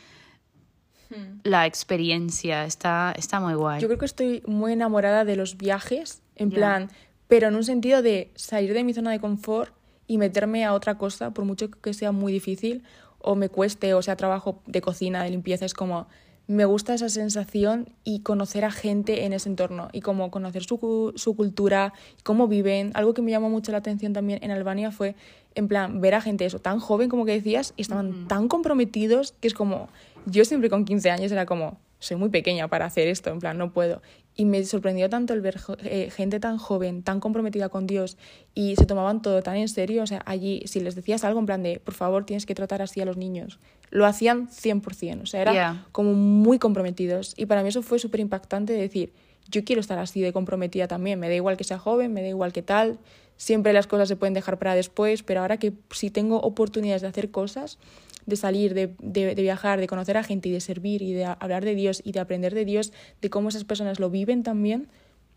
hmm. 1.08 1.40
la 1.44 1.64
experiencia. 1.64 2.66
Está, 2.66 3.14
está 3.16 3.40
muy 3.40 3.54
guay. 3.54 3.80
Yo 3.80 3.88
creo 3.88 3.98
que 3.98 4.06
estoy 4.06 4.42
muy 4.46 4.74
enamorada 4.74 5.24
de 5.24 5.36
los 5.36 5.56
viajes, 5.56 6.20
en 6.36 6.50
yeah. 6.50 6.58
plan, 6.58 6.90
pero 7.26 7.48
en 7.48 7.56
un 7.56 7.64
sentido 7.64 8.02
de 8.02 8.32
salir 8.34 8.74
de 8.74 8.84
mi 8.84 8.92
zona 8.92 9.10
de 9.12 9.18
confort 9.18 9.77
y 10.08 10.18
meterme 10.18 10.64
a 10.64 10.74
otra 10.74 10.98
cosa, 10.98 11.30
por 11.30 11.44
mucho 11.44 11.70
que 11.70 11.94
sea 11.94 12.10
muy 12.10 12.32
difícil 12.32 12.82
o 13.20 13.36
me 13.36 13.48
cueste 13.48 13.94
o 13.94 14.02
sea 14.02 14.16
trabajo 14.16 14.62
de 14.66 14.80
cocina, 14.80 15.22
de 15.22 15.30
limpieza, 15.30 15.64
es 15.64 15.74
como 15.74 16.08
me 16.48 16.64
gusta 16.64 16.94
esa 16.94 17.10
sensación 17.10 17.90
y 18.04 18.20
conocer 18.20 18.64
a 18.64 18.70
gente 18.70 19.26
en 19.26 19.34
ese 19.34 19.50
entorno 19.50 19.90
y 19.92 20.00
como 20.00 20.30
conocer 20.30 20.64
su, 20.64 21.12
su 21.14 21.36
cultura, 21.36 21.92
cómo 22.24 22.48
viven. 22.48 22.90
Algo 22.94 23.12
que 23.12 23.20
me 23.20 23.30
llamó 23.30 23.50
mucho 23.50 23.70
la 23.70 23.78
atención 23.78 24.14
también 24.14 24.42
en 24.42 24.50
Albania 24.50 24.90
fue, 24.90 25.14
en 25.58 25.68
plan, 25.68 26.00
ver 26.00 26.14
a 26.14 26.20
gente 26.20 26.44
eso, 26.44 26.60
tan 26.60 26.78
joven 26.78 27.08
como 27.08 27.24
que 27.24 27.32
decías, 27.32 27.74
y 27.76 27.82
estaban 27.82 28.06
uh 28.06 28.12
-huh. 28.12 28.26
tan 28.28 28.48
comprometidos 28.48 29.34
que 29.40 29.48
es 29.48 29.54
como, 29.54 29.88
yo 30.26 30.44
siempre 30.44 30.70
con 30.70 30.84
15 30.84 31.10
años 31.10 31.32
era 31.32 31.46
como, 31.46 31.78
soy 31.98 32.16
muy 32.16 32.28
pequeña 32.28 32.68
para 32.68 32.86
hacer 32.86 33.08
esto, 33.08 33.30
en 33.30 33.40
plan, 33.40 33.58
no 33.58 33.72
puedo. 33.72 34.00
Y 34.36 34.44
me 34.44 34.64
sorprendió 34.64 35.10
tanto 35.10 35.34
el 35.34 35.40
ver 35.40 35.60
eh, 35.82 36.10
gente 36.12 36.38
tan 36.38 36.58
joven, 36.58 37.02
tan 37.02 37.18
comprometida 37.18 37.68
con 37.70 37.88
Dios 37.88 38.16
y 38.54 38.76
se 38.76 38.86
tomaban 38.86 39.20
todo 39.20 39.42
tan 39.42 39.56
en 39.56 39.68
serio. 39.68 40.04
O 40.04 40.06
sea, 40.06 40.22
allí, 40.26 40.62
si 40.66 40.78
les 40.78 40.94
decías 40.94 41.24
algo 41.24 41.40
en 41.40 41.46
plan 41.46 41.62
de, 41.64 41.80
por 41.80 41.94
favor, 41.94 42.24
tienes 42.24 42.46
que 42.46 42.54
tratar 42.54 42.80
así 42.80 43.00
a 43.00 43.04
los 43.04 43.16
niños, 43.16 43.58
lo 43.90 44.06
hacían 44.06 44.48
100%. 44.48 45.22
O 45.22 45.26
sea, 45.26 45.42
eran 45.42 45.54
yeah. 45.54 45.86
como 45.90 46.14
muy 46.14 46.60
comprometidos. 46.60 47.34
Y 47.36 47.46
para 47.46 47.64
mí 47.64 47.70
eso 47.70 47.82
fue 47.82 47.98
súper 47.98 48.20
impactante 48.20 48.72
de 48.74 48.80
decir, 48.80 49.12
yo 49.50 49.64
quiero 49.64 49.80
estar 49.80 49.98
así 49.98 50.20
de 50.20 50.32
comprometida 50.32 50.88
también. 50.88 51.18
Me 51.18 51.28
da 51.28 51.34
igual 51.34 51.56
que 51.56 51.64
sea 51.64 51.78
joven, 51.78 52.12
me 52.12 52.22
da 52.22 52.28
igual 52.28 52.52
que 52.52 52.62
tal. 52.62 52.98
Siempre 53.36 53.72
las 53.72 53.86
cosas 53.86 54.08
se 54.08 54.16
pueden 54.16 54.34
dejar 54.34 54.58
para 54.58 54.74
después, 54.74 55.22
pero 55.22 55.40
ahora 55.40 55.58
que 55.58 55.72
si 55.90 56.10
tengo 56.10 56.40
oportunidades 56.40 57.02
de 57.02 57.08
hacer 57.08 57.30
cosas, 57.30 57.78
de 58.26 58.36
salir, 58.36 58.74
de, 58.74 58.94
de, 59.00 59.34
de, 59.34 59.42
viajar, 59.42 59.80
de 59.80 59.86
conocer 59.86 60.16
a 60.16 60.22
gente 60.22 60.48
y 60.48 60.52
de 60.52 60.60
servir 60.60 61.02
y 61.02 61.12
de 61.12 61.24
hablar 61.24 61.64
de 61.64 61.74
Dios 61.74 62.02
y 62.04 62.12
de 62.12 62.20
aprender 62.20 62.54
de 62.54 62.64
Dios, 62.64 62.92
de 63.22 63.30
cómo 63.30 63.48
esas 63.48 63.64
personas 63.64 64.00
lo 64.00 64.10
viven 64.10 64.42
también, 64.42 64.88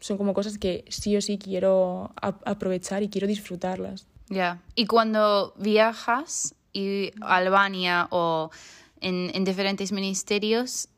son 0.01 0.17
como 0.17 0.33
cosas 0.33 0.57
que 0.57 0.83
sí 0.89 1.15
o 1.15 1.21
sí 1.21 1.37
quiero 1.37 2.11
aprovechar 2.17 3.03
y 3.03 3.09
quiero 3.09 3.27
disfrutarlas. 3.27 4.07
Ya, 4.27 4.35
yeah. 4.35 4.61
y 4.75 4.87
cuando 4.87 5.53
viajas 5.57 6.55
y 6.73 7.11
Albania 7.21 8.07
o 8.09 8.49
en, 8.99 9.31
en 9.33 9.43
diferentes 9.43 9.91
ministerios, 9.91 10.89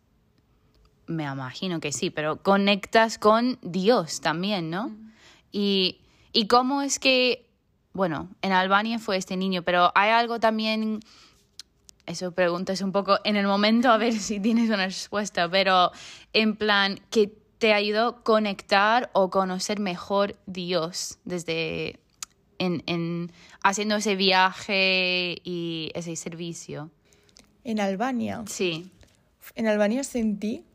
me 1.07 1.23
imagino 1.23 1.79
que 1.79 1.91
sí, 1.91 2.09
pero 2.09 2.41
conectas 2.41 3.17
con 3.17 3.59
Dios 3.61 4.21
también, 4.21 4.69
¿no? 4.69 4.95
Y, 5.51 5.99
y 6.31 6.47
cómo 6.47 6.81
es 6.81 6.99
que, 6.99 7.49
bueno, 7.93 8.29
en 8.41 8.51
Albania 8.51 8.99
fue 8.99 9.17
este 9.17 9.37
niño, 9.37 9.63
pero 9.63 9.91
hay 9.95 10.11
algo 10.11 10.39
también, 10.39 10.99
eso 12.05 12.31
preguntas 12.31 12.81
un 12.81 12.91
poco 12.91 13.19
en 13.23 13.35
el 13.35 13.45
momento 13.45 13.89
a 13.89 13.97
ver 13.97 14.13
si 14.19 14.39
tienes 14.39 14.69
una 14.69 14.85
respuesta, 14.85 15.49
pero 15.49 15.91
en 16.33 16.55
plan, 16.55 16.99
que 17.09 17.31
te 17.59 17.73
ayudó 17.73 18.07
a 18.07 18.23
conectar 18.23 19.09
o 19.13 19.29
conocer 19.29 19.79
mejor 19.79 20.35
Dios 20.45 21.19
desde 21.23 21.99
en, 22.59 22.83
en 22.87 23.31
haciendo 23.63 23.95
ese 23.95 24.15
viaje 24.15 25.37
y 25.43 25.91
ese 25.95 26.15
servicio. 26.15 26.91
En 27.63 27.79
Albania. 27.79 28.43
Sí. 28.47 28.91
En 29.55 29.67
Albania 29.67 30.03
sentí 30.03 30.65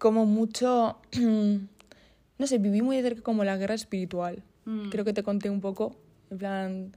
como 0.00 0.24
mucho, 0.24 0.96
no 2.38 2.46
sé, 2.46 2.58
viví 2.58 2.80
muy 2.80 2.96
de 2.96 3.02
cerca 3.02 3.22
como 3.22 3.44
la 3.44 3.58
guerra 3.58 3.74
espiritual. 3.74 4.42
Mm. 4.64 4.88
Creo 4.88 5.04
que 5.04 5.12
te 5.12 5.22
conté 5.22 5.50
un 5.50 5.60
poco, 5.60 5.94
en 6.30 6.38
plan, 6.38 6.92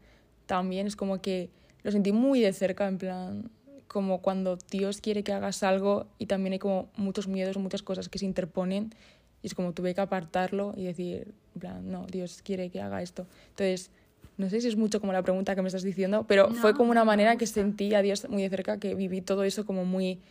también 0.46 0.88
es 0.88 0.96
como 0.96 1.22
que 1.22 1.50
lo 1.84 1.92
sentí 1.92 2.13
muy 2.13 2.39
de 2.39 2.54
cerca, 2.54 2.88
en 2.88 2.98
plan, 2.98 3.52
como 3.89 4.22
cuando 4.22 4.58
Dios 4.72 5.02
quiere 5.02 5.22
que 5.22 5.34
hagas 5.34 5.63
algo 5.63 6.08
y 6.18 6.28
también 6.28 6.54
hay 6.54 6.60
como 6.60 6.89
muchos 6.96 7.28
miedos, 7.28 7.58
muchas 7.58 7.84
cosas 7.84 8.08
que 8.08 8.20
se 8.20 8.26
interponen 8.26 8.96
y 9.42 9.48
es 9.48 9.54
como 9.54 9.74
tuve 9.74 9.94
que 9.94 10.00
apartarlo 10.00 10.74
y 10.78 10.86
decir, 10.86 11.34
en 11.56 11.60
plan, 11.60 11.92
no, 11.92 12.08
Dios 12.08 12.42
quiere 12.42 12.70
que 12.70 12.82
haga 12.82 13.02
esto. 13.02 13.28
Entonces, 13.50 13.92
no 14.38 14.50
sé 14.50 14.62
si 14.62 14.70
es 14.70 14.78
mucho 14.78 15.02
como 15.02 15.12
la 15.12 15.24
pregunta 15.24 15.56
que 15.56 15.62
me 15.62 15.68
estás 15.68 15.84
diciendo, 15.84 16.26
pero 16.26 16.52
fue 16.52 16.74
como 16.74 16.89
una 16.92 17.04
manera 17.04 17.36
que 17.36 17.48
sentí 17.48 17.94
a 17.94 18.02
Dios 18.02 18.30
muy 18.30 18.44
de 18.44 18.50
cerca, 18.50 18.80
que 18.80 18.96
viví 18.96 19.20
todo 19.20 19.44
eso 19.44 19.66
como 19.66 19.84
muy, 19.84 20.22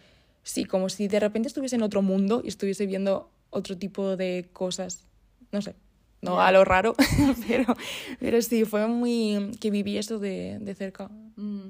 sí, 0.42 0.64
como 0.64 0.88
si 0.88 1.08
de 1.08 1.20
repente 1.20 1.48
estuviese 1.48 1.76
en 1.76 1.82
otro 1.82 2.02
mundo 2.02 2.40
y 2.44 2.48
estuviese 2.48 2.86
viendo 2.86 3.30
otro 3.50 3.76
tipo 3.76 4.16
de 4.16 4.48
cosas, 4.52 5.04
no 5.50 5.60
sé, 5.62 5.74
no 6.22 6.36
Ya. 6.36 6.46
a 6.48 6.52
lo 6.52 6.64
raro, 6.64 6.94
pero, 7.48 7.76
pero 8.20 8.40
sí, 8.42 8.64
fue 8.64 8.86
muy, 8.86 9.50
que 9.60 9.70
viví 9.70 9.98
eso 9.98 10.18
de, 10.18 10.58
de 10.60 10.74
cerca. 10.74 11.10
Mm. 11.36 11.68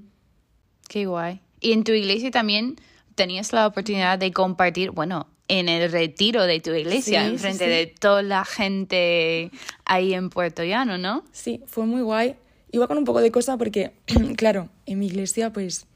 Qué 0.89 1.07
guay. 1.07 1.41
Y 1.61 1.73
en 1.73 1.85
tu 1.85 1.93
iglesia 1.93 2.31
también 2.31 2.77
tenías 3.15 3.53
la 3.53 3.67
oportunidad 3.67 4.19
de 4.19 4.33
compartir, 4.33 4.91
bueno, 4.91 5.27
en 5.49 5.69
el 5.69 5.91
retiro 5.91 6.45
de 6.45 6.61
tu 6.61 6.71
iglesia, 6.73 7.23
Sí, 7.25 7.27
en 7.27 7.33
sí, 7.33 7.39
frente 7.39 7.65
sí. 7.65 7.71
de 7.71 7.87
toda 7.87 8.23
la 8.23 8.45
gente 8.45 9.51
ahí 9.85 10.15
en 10.15 10.31
Puerto 10.31 10.65
Llano, 10.65 10.99
¿no? 10.99 11.25
Sí, 11.33 11.63
fue 11.67 11.85
muy 11.85 12.01
guay. 12.03 12.37
Iba 12.71 12.89
con 12.89 12.97
un 12.97 13.05
poco 13.05 13.21
de 13.21 13.31
cosa 13.31 13.59
porque, 13.59 13.93
claro, 14.37 14.71
en 14.87 14.99
mi 14.99 15.07
iglesia 15.07 15.53
pues 15.53 15.87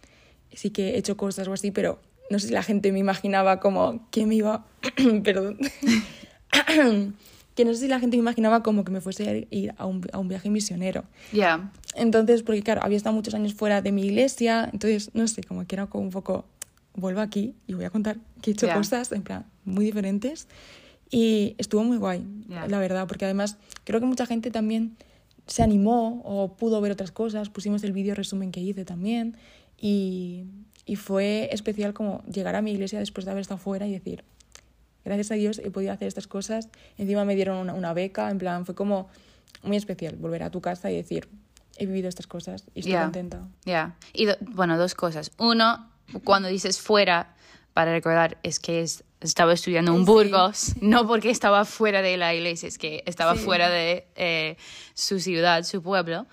sí 0.53 0.71
que 0.71 0.91
he 0.91 0.99
hecho 0.99 1.17
cosas 1.17 1.49
o 1.49 1.53
así, 1.55 1.71
pero 1.71 2.01
no 2.31 2.39
sé 2.39 2.49
si 2.49 2.53
la 2.53 2.63
gente 2.63 2.93
me 2.93 2.99
imaginaba 2.99 3.61
como 3.61 4.09
que 4.11 4.27
me 4.27 4.35
iba... 4.37 4.67
Perdón. 5.25 5.59
que 7.55 7.65
no 7.65 7.73
sé 7.75 7.81
si 7.81 7.89
la 7.89 7.99
gente 7.99 8.17
me 8.17 8.23
imaginaba 8.23 8.63
como 8.63 8.85
que 8.85 8.93
me 8.93 9.01
fuese 9.01 9.29
a 9.29 9.55
ir 9.55 9.75
a 9.79 9.87
un, 9.87 10.07
a 10.13 10.19
un 10.19 10.29
viaje 10.29 10.51
misionero. 10.51 11.05
Ya. 11.33 11.73
Entonces, 11.95 12.43
porque 12.43 12.63
claro, 12.63 12.83
había 12.85 12.99
estado 12.99 13.15
muchos 13.17 13.35
años 13.35 13.55
fuera 13.55 13.81
de 13.81 13.93
mi 13.93 14.03
iglesia, 14.03 14.69
entonces, 14.73 15.11
no 15.15 15.27
sé, 15.27 15.43
como 15.43 15.67
que 15.67 15.75
era 15.75 15.87
como 15.87 16.05
un 16.05 16.11
poco, 16.11 16.45
vuelvo 16.95 17.21
aquí 17.21 17.55
y 17.67 17.75
voy 17.75 17.85
a 17.85 17.91
contar 17.91 18.19
que 18.43 18.51
he 18.51 18.53
hecho 18.53 18.69
cosas, 18.69 19.11
en 19.13 19.23
plan, 19.23 19.47
muy 19.65 19.85
diferentes. 19.87 20.49
Y 21.11 21.55
estuvo 21.59 21.83
muy 21.85 21.97
guay, 21.97 22.27
la 22.49 22.79
verdad, 22.79 23.07
porque 23.07 23.25
además 23.25 23.57
creo 23.85 24.01
que 24.01 24.07
mucha 24.07 24.27
gente 24.27 24.51
también 24.51 24.97
se 25.47 25.63
animó 25.63 26.21
o 26.25 26.57
pudo 26.57 26.81
ver 26.81 26.93
otras 26.93 27.13
cosas. 27.13 27.49
Pusimos 27.49 27.85
el 27.85 27.93
vídeo 27.93 28.15
resumen 28.15 28.51
que 28.51 28.61
hice 28.61 28.85
también. 28.85 29.37
Y, 29.81 30.45
y 30.87 30.97
fue 30.97 31.49
especial 31.53 31.93
como 31.93 32.23
llegar 32.25 32.55
a 32.57 32.63
mi 32.63 32.71
iglesia 32.73 32.99
después 33.01 33.25
de 33.27 33.33
haber 33.33 33.43
estado 33.43 33.59
fuera 33.59 33.87
y 33.87 33.93
decir, 33.93 34.25
gracias 35.05 35.31
a 35.33 35.35
Dios 35.35 35.59
he 35.63 35.71
podido 35.71 35.93
hacer 35.93 36.09
estas 36.09 36.27
cosas. 36.27 36.69
Encima 36.97 37.25
me 37.25 37.35
dieron 37.35 37.59
una, 37.59 37.75
una 37.75 37.93
beca, 37.93 38.31
en 38.31 38.39
plan, 38.39 38.65
fue 38.65 38.75
como 38.75 39.09
muy 39.63 39.77
especial 39.77 40.17
volver 40.17 40.43
a 40.45 40.51
tu 40.51 40.61
casa 40.61 40.91
y 40.91 40.97
decir, 40.97 41.29
he 41.77 41.87
vivido 41.87 42.09
estas 42.09 42.27
cosas 42.27 42.65
y 42.75 42.81
estoy 42.81 42.95
contenta. 42.95 43.47
Ya. 43.65 43.97
Y 44.13 44.27
do- 44.27 44.37
bueno, 44.41 44.79
dos 44.79 44.95
cosas. 44.95 45.33
Uno, 45.39 45.91
cuando 46.25 46.49
dices 46.49 46.81
fuera, 46.81 47.35
para 47.75 47.93
recordar, 47.93 48.39
es 48.43 48.59
que 48.61 48.81
es- 48.81 49.03
estaba 49.21 49.53
estudiando 49.53 49.93
en 49.93 49.99
Sí. 49.99 50.05
Burgos, 50.05 50.75
no 50.81 51.07
porque 51.07 51.31
estaba 51.31 51.65
fuera 51.65 52.01
de 52.01 52.17
la 52.17 52.33
iglesia, 52.35 52.69
es 52.69 52.79
que 52.79 53.03
estaba 53.07 53.35
Sí. 53.35 53.41
fuera 53.45 53.69
de 53.71 54.07
eh, 54.15 54.57
su 54.95 55.19
ciudad, 55.21 55.65
su 55.65 55.83
pueblo. 55.83 56.27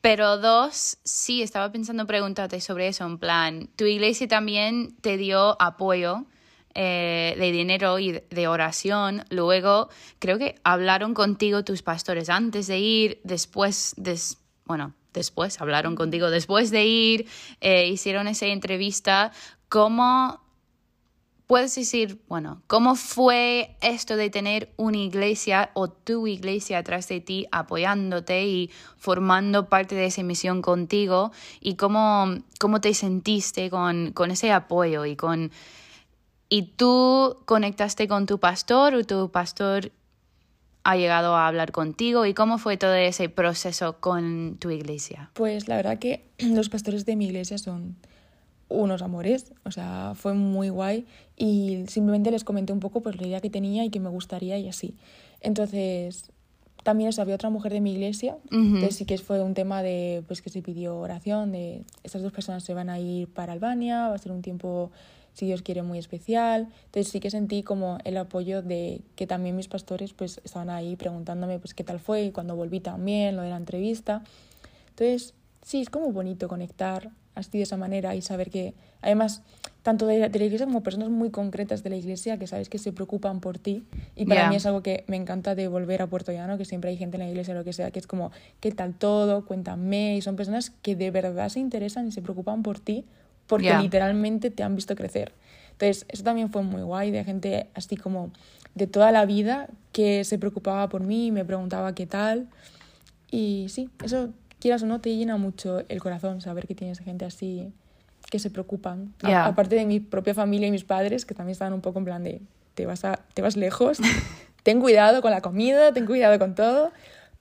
Pero 0.00 0.38
dos, 0.38 0.96
sí, 1.04 1.42
estaba 1.42 1.70
pensando 1.70 2.06
preguntarte 2.06 2.60
sobre 2.60 2.88
eso, 2.88 3.04
en 3.04 3.18
plan, 3.18 3.68
tu 3.76 3.84
iglesia 3.84 4.26
también 4.28 4.96
te 5.02 5.18
dio 5.18 5.60
apoyo 5.60 6.24
eh, 6.74 7.34
de 7.38 7.52
dinero 7.52 7.98
y 7.98 8.12
de- 8.12 8.48
oración. 8.48 9.24
Luego, 9.28 9.90
creo 10.18 10.38
que 10.38 10.54
hablaron 10.64 11.12
contigo 11.14 11.64
tus 11.64 11.82
pastores 11.82 12.30
antes 12.30 12.66
de 12.66 12.78
ir, 12.78 13.20
después, 13.24 13.92
des- 13.98 14.38
bueno, 14.64 14.94
después 15.12 15.60
hablaron 15.60 15.96
contigo 15.96 16.30
después 16.30 16.70
de 16.70 16.86
ir, 16.86 17.26
eh, 17.60 17.88
hicieron 17.88 18.26
esa 18.28 18.46
entrevista. 18.46 19.32
¿Cómo 19.68 20.40
puedes 21.50 21.74
decir, 21.74 22.20
bueno, 22.28 22.62
cómo 22.68 22.94
fue 22.94 23.74
esto 23.80 24.14
de 24.14 24.30
tener 24.30 24.72
una 24.76 24.98
iglesia 24.98 25.70
o 25.74 25.88
tu 25.88 26.28
iglesia 26.28 26.78
atrás 26.78 27.08
de 27.08 27.20
ti 27.20 27.48
apoyándote 27.50 28.46
y 28.46 28.70
formando 28.96 29.68
parte 29.68 29.96
de 29.96 30.04
esa 30.04 30.22
misión 30.22 30.62
contigo 30.62 31.32
y 31.60 31.74
cómo, 31.74 32.36
cómo 32.60 32.80
te 32.80 32.94
sentiste 32.94 33.68
con, 33.68 34.12
con 34.12 34.30
ese 34.30 34.52
apoyo 34.52 35.04
y 35.06 35.16
con... 35.16 35.50
¿Y 36.48 36.74
tú 36.76 37.38
conectaste 37.46 38.06
con 38.06 38.26
tu 38.26 38.38
pastor 38.38 38.94
o 38.94 39.02
tu 39.02 39.32
pastor 39.32 39.90
ha 40.84 40.96
llegado 40.96 41.34
a 41.34 41.48
hablar 41.48 41.72
contigo? 41.72 42.26
¿Y 42.26 42.32
cómo 42.32 42.58
fue 42.58 42.76
todo 42.76 42.94
ese 42.94 43.28
proceso 43.28 43.98
con 43.98 44.56
tu 44.60 44.70
iglesia? 44.70 45.32
Pues 45.34 45.66
la 45.66 45.74
verdad 45.74 45.98
que 45.98 46.30
los 46.38 46.68
pastores 46.68 47.06
de 47.06 47.16
mi 47.16 47.26
iglesia 47.26 47.58
son 47.58 47.96
unos 48.70 49.02
amores, 49.02 49.52
o 49.64 49.70
sea, 49.70 50.12
fue 50.14 50.32
muy 50.32 50.70
guay 50.70 51.04
y 51.36 51.84
simplemente 51.88 52.30
les 52.30 52.44
comenté 52.44 52.72
un 52.72 52.80
poco 52.80 53.02
pues 53.02 53.20
la 53.20 53.26
idea 53.26 53.40
que 53.40 53.50
tenía 53.50 53.84
y 53.84 53.90
que 53.90 54.00
me 54.00 54.08
gustaría 54.08 54.58
y 54.58 54.68
así. 54.68 54.94
Entonces, 55.40 56.30
también 56.82 57.10
eso, 57.10 57.20
había 57.20 57.34
otra 57.34 57.50
mujer 57.50 57.72
de 57.72 57.80
mi 57.80 57.92
iglesia, 57.92 58.38
entonces 58.50 58.96
sí 58.96 59.04
que 59.04 59.18
fue 59.18 59.42
un 59.42 59.52
tema 59.52 59.82
de 59.82 60.22
pues 60.26 60.40
que 60.40 60.48
se 60.48 60.62
pidió 60.62 60.96
oración, 60.96 61.52
de 61.52 61.84
estas 62.04 62.22
dos 62.22 62.32
personas 62.32 62.64
se 62.64 62.72
van 62.72 62.88
a 62.88 62.98
ir 62.98 63.28
para 63.28 63.52
Albania, 63.52 64.08
va 64.08 64.14
a 64.14 64.18
ser 64.18 64.32
un 64.32 64.40
tiempo 64.40 64.90
si 65.34 65.46
Dios 65.46 65.62
quiere 65.62 65.82
muy 65.82 65.98
especial. 65.98 66.68
Entonces 66.86 67.12
sí 67.12 67.20
que 67.20 67.30
sentí 67.30 67.62
como 67.62 67.98
el 68.04 68.16
apoyo 68.16 68.62
de 68.62 69.02
que 69.14 69.26
también 69.26 69.56
mis 69.56 69.68
pastores 69.68 70.12
pues 70.12 70.40
estaban 70.44 70.70
ahí 70.70 70.96
preguntándome 70.96 71.58
pues 71.58 71.74
qué 71.74 71.84
tal 71.84 72.00
fue 72.00 72.24
y 72.24 72.30
cuando 72.30 72.56
volví 72.56 72.80
también, 72.80 73.36
lo 73.36 73.42
de 73.42 73.50
la 73.50 73.56
entrevista. 73.56 74.22
Entonces, 74.90 75.34
sí, 75.62 75.80
es 75.80 75.90
como 75.90 76.12
bonito 76.12 76.48
conectar 76.48 77.10
así 77.34 77.58
de 77.58 77.62
esa 77.62 77.76
manera 77.76 78.14
y 78.14 78.22
saber 78.22 78.50
que, 78.50 78.74
además, 79.02 79.42
tanto 79.82 80.06
de 80.06 80.18
la, 80.18 80.28
de 80.28 80.38
la 80.38 80.44
iglesia 80.44 80.66
como 80.66 80.82
personas 80.82 81.08
muy 81.08 81.30
concretas 81.30 81.82
de 81.82 81.90
la 81.90 81.96
iglesia 81.96 82.38
que 82.38 82.46
sabes 82.46 82.68
que 82.68 82.78
se 82.78 82.92
preocupan 82.92 83.40
por 83.40 83.58
ti. 83.58 83.84
Y 84.16 84.26
para 84.26 84.48
mí 84.48 84.56
es 84.56 84.66
algo 84.66 84.82
que 84.82 85.04
me 85.06 85.16
encanta 85.16 85.54
de 85.54 85.68
volver 85.68 86.02
a 86.02 86.06
Puerto 86.06 86.32
Llano, 86.32 86.58
que 86.58 86.64
siempre 86.64 86.90
hay 86.90 86.96
gente 86.96 87.16
en 87.16 87.22
la 87.22 87.28
iglesia 87.28 87.54
lo 87.54 87.64
que 87.64 87.72
sea, 87.72 87.90
que 87.90 87.98
es 87.98 88.06
como, 88.06 88.30
¿qué 88.60 88.72
tal 88.72 88.94
todo? 88.94 89.44
Cuéntame. 89.46 90.16
Y 90.16 90.22
son 90.22 90.36
personas 90.36 90.70
que 90.82 90.96
de 90.96 91.10
verdad 91.10 91.48
se 91.48 91.60
interesan 91.60 92.06
y 92.08 92.12
se 92.12 92.22
preocupan 92.22 92.62
por 92.62 92.78
ti 92.78 93.04
porque 93.46 93.74
literalmente 93.76 94.50
te 94.50 94.62
han 94.62 94.76
visto 94.76 94.94
crecer. 94.94 95.32
Entonces, 95.72 96.06
eso 96.08 96.22
también 96.22 96.52
fue 96.52 96.62
muy 96.62 96.82
guay, 96.82 97.10
de 97.10 97.24
gente 97.24 97.66
así 97.74 97.96
como 97.96 98.30
de 98.74 98.86
toda 98.86 99.10
la 99.10 99.26
vida 99.26 99.68
que 99.92 100.24
se 100.24 100.38
preocupaba 100.38 100.88
por 100.88 101.02
mí 101.02 101.26
y 101.26 101.30
me 101.32 101.44
preguntaba 101.44 101.94
qué 101.94 102.06
tal. 102.06 102.48
Y 103.30 103.66
sí, 103.70 103.90
eso, 104.04 104.30
quieras 104.60 104.82
o 104.82 104.86
no, 104.86 105.00
te 105.00 105.16
llena 105.16 105.36
mucho 105.36 105.82
el 105.88 106.00
corazón 106.00 106.40
saber 106.40 106.66
que 106.66 106.74
tienes 106.74 107.00
gente 107.00 107.24
así 107.24 107.72
que 108.30 108.38
se 108.38 108.50
preocupan. 108.50 109.14
Aparte 109.22 109.76
de 109.76 109.86
mi 109.86 110.00
propia 110.00 110.34
familia 110.34 110.68
y 110.68 110.70
mis 110.70 110.84
padres, 110.84 111.24
que 111.24 111.34
también 111.34 111.52
estaban 111.52 111.72
un 111.72 111.80
poco 111.80 111.98
en 111.98 112.04
plan 112.04 112.22
de, 112.22 112.40
te 112.74 112.86
vas, 112.86 113.04
a, 113.04 113.20
te 113.34 113.42
vas 113.42 113.56
lejos, 113.56 113.98
ten 114.62 114.80
cuidado 114.80 115.22
con 115.22 115.30
la 115.30 115.40
comida, 115.40 115.92
ten 115.92 116.06
cuidado 116.06 116.38
con 116.38 116.54
todo. 116.54 116.92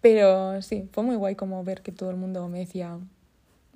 Pero 0.02 0.62
sí, 0.62 0.88
fue 0.94 1.04
muy 1.04 1.16
guay 1.16 1.36
como 1.36 1.64
ver 1.64 1.82
que 1.82 1.91
todo 1.91 2.10
el 2.10 2.16
mundo 2.16 2.48
me 2.48 2.60
decía, 2.60 2.98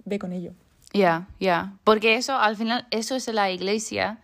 ve 0.06 0.20
con 0.20 0.32
ello. 0.32 0.54
Ya, 0.94 1.28
ya. 1.40 1.74
Porque 1.84 2.16
eso, 2.16 2.38
al 2.38 2.56
final, 2.56 2.88
eso 2.92 3.16
es 3.16 3.28
la 3.28 3.52
iglesia, 3.52 4.20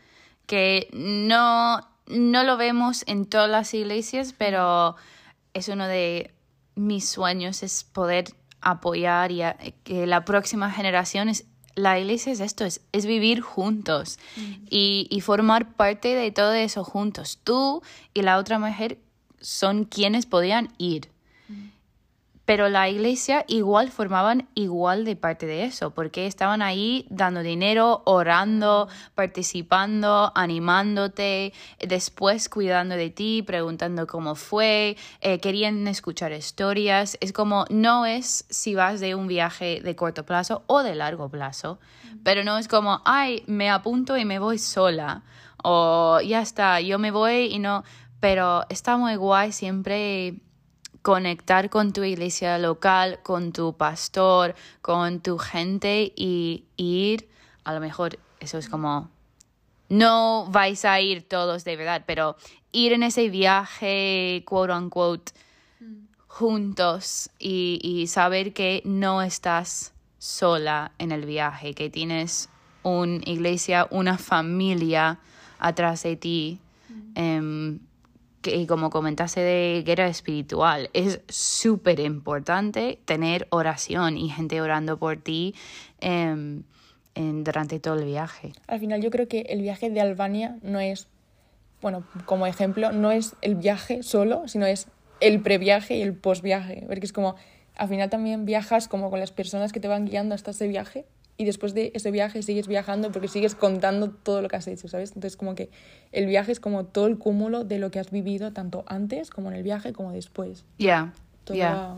que 0.46 0.88
no, 0.94 1.82
no 2.08 2.44
lo 2.44 2.58
vemos 2.58 3.04
en 3.08 3.26
todas 3.26 3.50
las 3.50 3.74
iglesias, 3.74 4.34
pero 4.38 4.96
es 5.54 5.68
uno 5.68 5.88
de 5.88 6.32
mis 6.76 7.10
sueños, 7.10 7.64
es 7.64 7.84
poder 7.84 8.26
apoyar 8.62 9.32
y 9.32 9.41
a- 9.43 9.57
que 9.84 10.05
la 10.07 10.26
próxima 10.26 10.72
generación 10.72 11.30
es... 11.30 11.45
La 11.76 11.97
iglesia 11.97 12.34
es 12.34 12.41
esto, 12.41 12.66
es, 12.66 12.82
es 12.91 13.05
vivir 13.05 13.39
juntos 13.39 14.20
y, 14.70 15.07
y 15.10 15.22
formar 15.22 15.72
parte 15.76 16.10
de 16.14 16.30
todo 16.32 16.51
eso 16.53 16.84
juntos. 16.84 17.39
Tú 17.43 17.82
y 18.14 18.22
la 18.22 18.38
otra 18.38 18.60
mujer 18.60 18.97
son 19.39 19.86
quienes 19.86 20.26
podían 20.26 20.74
ir. 20.78 21.07
Pero 22.50 22.68
la 22.68 22.89
iglesia 22.89 23.45
igual 23.47 23.91
formaban 23.91 24.50
igual 24.56 25.06
de 25.06 25.16
parte 25.16 25.45
de 25.45 25.66
eso, 25.66 25.91
porque 25.91 26.26
estaban 26.26 26.64
ahí 26.64 27.06
dando 27.12 27.43
dinero, 27.43 28.02
orando, 28.06 28.88
participando, 29.14 30.32
animándote, 30.34 31.54
después 31.78 32.50
cuidando 32.50 32.95
de 32.95 33.12
ti, 33.12 33.43
preguntando 33.43 34.08
cómo 34.08 34.34
fue, 34.34 34.97
eh, 35.22 35.38
querían 35.38 35.88
escuchar 35.88 36.32
historias. 36.32 37.20
Es 37.22 37.34
como, 37.34 37.66
no 37.70 38.08
es 38.08 38.45
si 38.50 38.74
vas 38.74 39.00
de 39.00 39.14
un 39.14 39.28
viaje 39.28 39.80
de 39.84 39.95
corto 39.95 40.26
plazo 40.26 40.64
o 40.66 40.82
de 40.82 40.95
largo 40.95 41.30
plazo, 41.30 41.78
pero 42.24 42.43
no 42.43 42.58
es 42.58 42.68
como, 42.68 43.04
ay, 43.06 43.43
me 43.45 43.70
apunto 43.70 44.18
y 44.18 44.26
me 44.26 44.39
voy 44.39 44.58
sola, 44.58 45.22
o 45.64 46.20
ya 46.26 46.41
está, 46.41 46.82
yo 46.82 46.97
me 46.97 47.12
voy 47.12 47.54
y 47.54 47.60
no, 47.60 47.84
pero 48.20 48.66
está 48.70 48.97
muy 48.97 49.18
guay 49.18 49.52
siempre 49.52 50.41
conectar 51.02 51.70
con 51.70 51.93
tu 51.93 52.04
iglesia 52.04 52.58
local, 52.58 53.20
con 53.24 53.52
tu 53.52 53.74
pastor, 53.74 54.56
con 54.82 55.20
tu 55.22 55.38
gente 55.38 56.12
y 56.16 56.66
ir, 56.78 57.28
a 57.64 57.74
lo 57.74 57.80
mejor 57.80 58.20
eso 58.39 58.58
es 58.58 58.70
como, 58.70 59.10
no 59.89 60.47
vais 60.52 60.86
a 60.86 61.00
ir 61.02 61.28
todos 61.28 61.64
de 61.64 61.76
verdad, 61.76 62.04
pero 62.06 62.36
ir 62.72 62.93
en 62.93 63.04
ese 63.04 63.30
viaje, 63.30 64.43
quote 64.45 64.74
unquote, 64.74 65.32
juntos 66.28 67.30
y, 67.39 67.80
y 67.84 68.08
saber 68.08 68.54
que 68.54 68.82
no 68.86 69.22
estás 69.22 69.93
sola 70.20 70.91
en 71.00 71.12
el 71.12 71.26
viaje, 71.26 71.74
que 71.74 71.89
tienes 71.89 72.50
una 72.84 73.20
iglesia, 73.26 73.88
una 73.89 74.18
familia 74.18 75.20
atrás 75.60 76.04
de 76.04 76.16
ti. 76.16 76.60
Em, 77.16 77.80
que 78.42 78.66
como 78.68 78.90
comentaste 78.90 79.42
de 79.42 79.84
guerra 79.86 80.08
espiritual, 80.08 80.90
es 80.94 81.22
súper 81.28 82.00
importante 82.00 83.00
tener 83.06 83.48
oración 83.50 84.18
y 84.18 84.30
gente 84.30 84.62
orando 84.62 84.98
por 84.98 85.18
ti 85.18 85.56
em, 86.00 86.64
en, 87.16 87.44
durante 87.44 87.80
todo 87.80 87.96
el 87.96 88.06
viaje. 88.06 88.54
Al 88.68 88.80
final 88.80 89.02
yo 89.02 89.10
creo 89.10 89.28
que 89.28 89.42
el 89.50 89.62
viaje 89.62 89.90
de 89.90 90.02
Albania 90.02 90.58
no 90.62 90.80
es, 90.80 91.08
bueno, 91.82 92.06
como 92.26 92.48
ejemplo, 92.48 92.92
no 92.92 93.12
es 93.12 93.36
el 93.42 93.56
viaje 93.56 94.04
solo, 94.04 94.48
sino 94.48 94.66
es 94.66 94.88
el 95.20 95.42
previaje 95.42 95.98
y 95.98 96.02
el 96.02 96.14
posviaje, 96.14 96.84
porque 96.88 97.06
es 97.06 97.14
como, 97.14 97.36
al 97.76 97.90
final 97.90 98.10
también 98.10 98.46
viajas 98.46 98.88
como 98.88 99.10
con 99.10 99.20
las 99.20 99.32
personas 99.32 99.74
que 99.74 99.80
te 99.80 99.88
van 99.88 100.06
guiando 100.06 100.34
hasta 100.36 100.52
ese 100.52 100.68
viaje 100.68 101.06
y 101.40 101.46
después 101.46 101.74
de 101.74 101.92
ese 101.96 102.12
viaje 102.12 102.44
sigues 102.44 102.68
viajando 102.68 103.14
porque 103.14 103.30
sigues 103.30 103.56
contando 103.56 104.10
todo 104.12 104.42
lo 104.42 104.50
que 104.50 104.58
has 104.58 104.68
hecho, 104.68 104.90
¿sabes? 104.90 105.12
Entonces 105.16 105.38
como 105.38 105.56
que 105.56 105.70
el 106.12 106.26
viaje 106.26 106.52
es 106.52 106.60
como 106.60 106.84
todo 106.84 107.08
el 107.08 107.18
cúmulo 107.18 107.64
de 107.64 107.80
lo 107.80 107.92
que 107.92 108.00
has 108.00 108.12
vivido 108.12 108.52
tanto 108.52 108.84
antes 108.88 109.30
como 109.30 109.50
en 109.50 109.56
el 109.56 109.64
viaje 109.64 109.94
como 109.94 110.12
después. 110.12 110.66
Ya, 110.78 111.14
ya. 111.48 111.96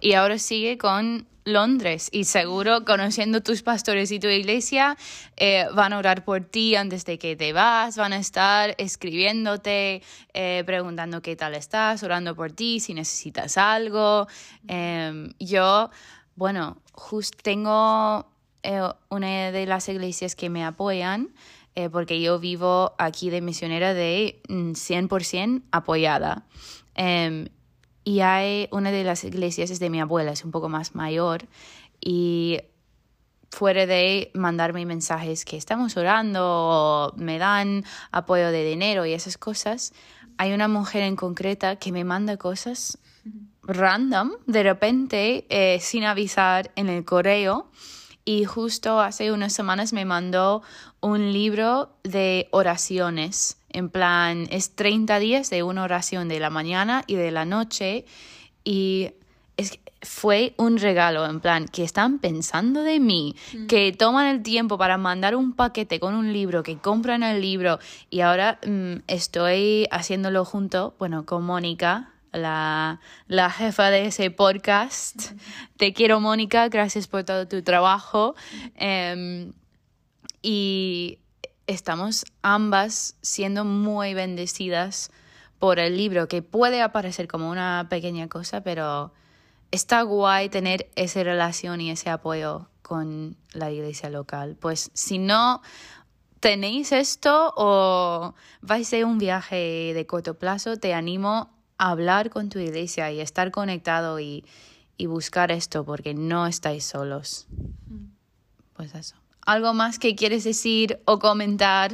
Y 0.00 0.12
ahora 0.12 0.38
sigue 0.38 0.78
con 0.78 1.26
Londres 1.44 2.10
y 2.12 2.24
seguro 2.24 2.84
conociendo 2.84 3.42
tus 3.42 3.62
pastores 3.62 4.12
y 4.12 4.20
tu 4.20 4.28
iglesia 4.28 4.96
eh, 5.36 5.66
van 5.74 5.92
a 5.92 5.98
orar 5.98 6.24
por 6.24 6.44
ti 6.44 6.76
antes 6.76 7.04
de 7.04 7.18
que 7.18 7.34
te 7.34 7.52
vas, 7.52 7.96
van 7.96 8.12
a 8.12 8.18
estar 8.18 8.76
escribiéndote, 8.78 10.00
eh, 10.32 10.62
preguntando 10.64 11.22
qué 11.22 11.34
tal 11.34 11.56
estás, 11.56 12.04
orando 12.04 12.36
por 12.36 12.52
ti, 12.52 12.78
si 12.78 12.94
necesitas 12.94 13.58
algo. 13.58 14.28
Em, 14.68 15.32
yo, 15.40 15.90
bueno, 16.36 16.78
justo 16.92 17.36
tengo 17.42 18.35
eh, 18.66 18.82
una 19.10 19.52
de 19.52 19.64
las 19.64 19.88
iglesias 19.88 20.34
que 20.34 20.50
me 20.50 20.64
apoyan, 20.64 21.30
eh, 21.76 21.88
porque 21.88 22.20
yo 22.20 22.40
vivo 22.40 22.94
aquí 22.98 23.30
de 23.30 23.40
misionera 23.40 23.94
de 23.94 24.42
100% 24.48 25.48
mm, 25.48 25.62
apoyada. 25.70 26.46
Em, 26.96 27.48
y 28.02 28.20
hay 28.20 28.68
una 28.72 28.90
de 28.90 29.04
las 29.04 29.22
iglesias, 29.22 29.70
es 29.70 29.78
de 29.78 29.88
mi 29.88 30.00
abuela, 30.00 30.32
es 30.32 30.44
un 30.44 30.50
poco 30.50 30.68
más 30.68 30.96
mayor, 30.96 31.46
y 32.00 32.58
fuera 33.50 33.86
de 33.86 34.32
mandarme 34.34 34.84
mensajes 34.84 35.44
que 35.44 35.56
estamos 35.56 35.96
orando 35.96 37.14
me 37.16 37.38
dan 37.38 37.84
apoyo 38.10 38.50
de 38.50 38.64
dinero 38.64 39.06
y 39.06 39.12
esas 39.12 39.38
cosas, 39.38 39.92
hay 40.38 40.52
una 40.52 40.66
mujer 40.66 41.02
en 41.02 41.14
concreta 41.14 41.76
que 41.76 41.92
me 41.92 42.04
manda 42.04 42.36
cosas 42.36 42.98
random, 43.62 44.32
de 44.46 44.62
repente, 44.62 45.46
eh, 45.48 45.78
sin 45.80 46.04
avisar 46.04 46.72
en 46.76 46.88
el 46.88 47.04
correo 47.04 47.70
y 48.26 48.44
justo 48.44 49.00
hace 49.00 49.32
unas 49.32 49.52
semanas 49.54 49.92
me 49.92 50.04
mandó 50.04 50.62
un 51.00 51.32
libro 51.32 51.90
de 52.02 52.48
oraciones. 52.50 53.56
En 53.70 53.88
plan, 53.88 54.48
es 54.50 54.74
30 54.74 55.18
días 55.20 55.48
de 55.48 55.62
una 55.62 55.84
oración 55.84 56.28
de 56.28 56.40
la 56.40 56.50
mañana 56.50 57.04
y 57.06 57.14
de 57.14 57.30
la 57.30 57.44
noche 57.44 58.04
y 58.64 59.12
es, 59.56 59.78
fue 60.02 60.54
un 60.56 60.78
regalo, 60.78 61.24
en 61.24 61.38
plan, 61.40 61.68
que 61.68 61.84
están 61.84 62.18
pensando 62.18 62.82
de 62.82 62.98
mí, 62.98 63.36
mm. 63.54 63.66
que 63.68 63.92
toman 63.92 64.26
el 64.26 64.42
tiempo 64.42 64.76
para 64.76 64.98
mandar 64.98 65.36
un 65.36 65.52
paquete 65.52 66.00
con 66.00 66.14
un 66.14 66.32
libro, 66.32 66.64
que 66.64 66.78
compran 66.78 67.22
el 67.22 67.40
libro 67.40 67.78
y 68.10 68.20
ahora 68.20 68.58
mm, 68.66 69.02
estoy 69.06 69.86
haciéndolo 69.92 70.44
junto, 70.44 70.94
bueno, 70.98 71.24
con 71.24 71.44
Mónica, 71.44 72.10
la, 72.36 73.50
jefa 73.50 73.90
de 73.90 74.06
ese 74.06 74.30
podcast. 74.30 75.32
Te 75.76 75.92
quiero, 75.92 76.20
Mónica, 76.20 76.68
gracias 76.68 77.06
por 77.06 77.24
todo 77.24 77.48
tu 77.48 77.62
trabajo. 77.62 78.34
Em, 78.74 79.52
y 80.42 81.18
estamos 81.66 82.24
ambas 82.42 83.16
siendo 83.22 83.64
muy 83.64 84.14
bendecidas 84.14 85.10
por 85.58 85.78
el 85.78 85.96
libro, 85.96 86.28
que 86.28 86.42
puede 86.42 86.82
aparecer 86.82 87.28
como 87.28 87.50
una 87.50 87.86
pequeña 87.88 88.28
cosa, 88.28 88.62
pero 88.62 89.12
está 89.70 90.02
guay 90.02 90.48
tener 90.48 90.90
esa 90.96 91.22
relación 91.22 91.80
y 91.80 91.90
ese 91.90 92.10
apoyo 92.10 92.68
con 92.82 93.36
la 93.52 93.70
iglesia 93.70 94.10
local. 94.10 94.56
Pues 94.60 94.90
si 94.94 95.18
no 95.18 95.62
tenéis 96.40 96.92
esto 96.92 97.52
o 97.56 98.34
vais 98.60 98.92
a 98.92 99.06
un 99.06 99.18
viaje 99.18 99.92
de 99.94 100.06
corto 100.06 100.38
plazo, 100.38 100.76
te 100.76 100.94
animo 100.94 101.55
hablar 101.78 102.30
con 102.30 102.48
tu 102.48 102.58
iglesia 102.58 103.10
y 103.12 103.20
estar 103.20 103.50
conectado 103.50 104.20
y, 104.20 104.44
buscar 104.98 105.52
esto 105.52 105.84
porque 105.84 106.14
no 106.14 106.46
estáis 106.46 106.84
solos. 106.84 107.46
Pues 108.74 108.94
eso. 108.94 109.16
¿Algo 109.44 109.74
más 109.74 109.98
que 109.98 110.14
quieres 110.16 110.44
decir 110.44 111.00
o 111.04 111.18
comentar? 111.18 111.92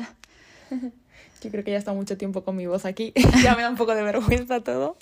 Yo 1.42 1.50
creo 1.50 1.64
que 1.64 1.72
ya 1.72 1.78
está 1.78 1.92
mucho 1.92 2.16
tiempo 2.16 2.44
con 2.44 2.56
mi 2.56 2.66
voz 2.66 2.84
aquí. 2.84 3.12
ya 3.42 3.56
me 3.56 3.62
da 3.62 3.70
un 3.70 3.76
poco 3.76 3.94
de 3.94 4.02
vergüenza 4.02 4.60
todo. 4.60 4.96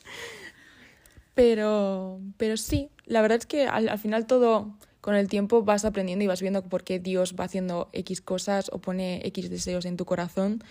Pero, 1.35 2.19
pero 2.39 2.57
sí, 2.57 2.91
la 3.05 3.21
verdad 3.21 3.39
es 3.39 3.47
que 3.47 3.67
al, 3.67 3.89
al, 3.89 3.99
final 3.99 4.27
todo 4.27 4.75
con 5.01 5.15
el 5.15 5.29
tiempo 5.29 5.63
vas 5.63 5.85
aprendiendo 5.85 6.25
y 6.25 6.29
vas 6.29 6.41
viendo 6.41 6.63
por 6.63 6.83
qué 6.83 6.99
Dios 6.99 7.35
va 7.39 7.45
haciendo 7.45 7.89
X 7.93 8.21
cosas 8.21 8.71
o 8.73 8.79
pone 8.79 9.21
X 9.27 9.51
deseos 9.51 9.85
en 9.85 9.97
tu 9.97 10.07
corazón 10.07 10.63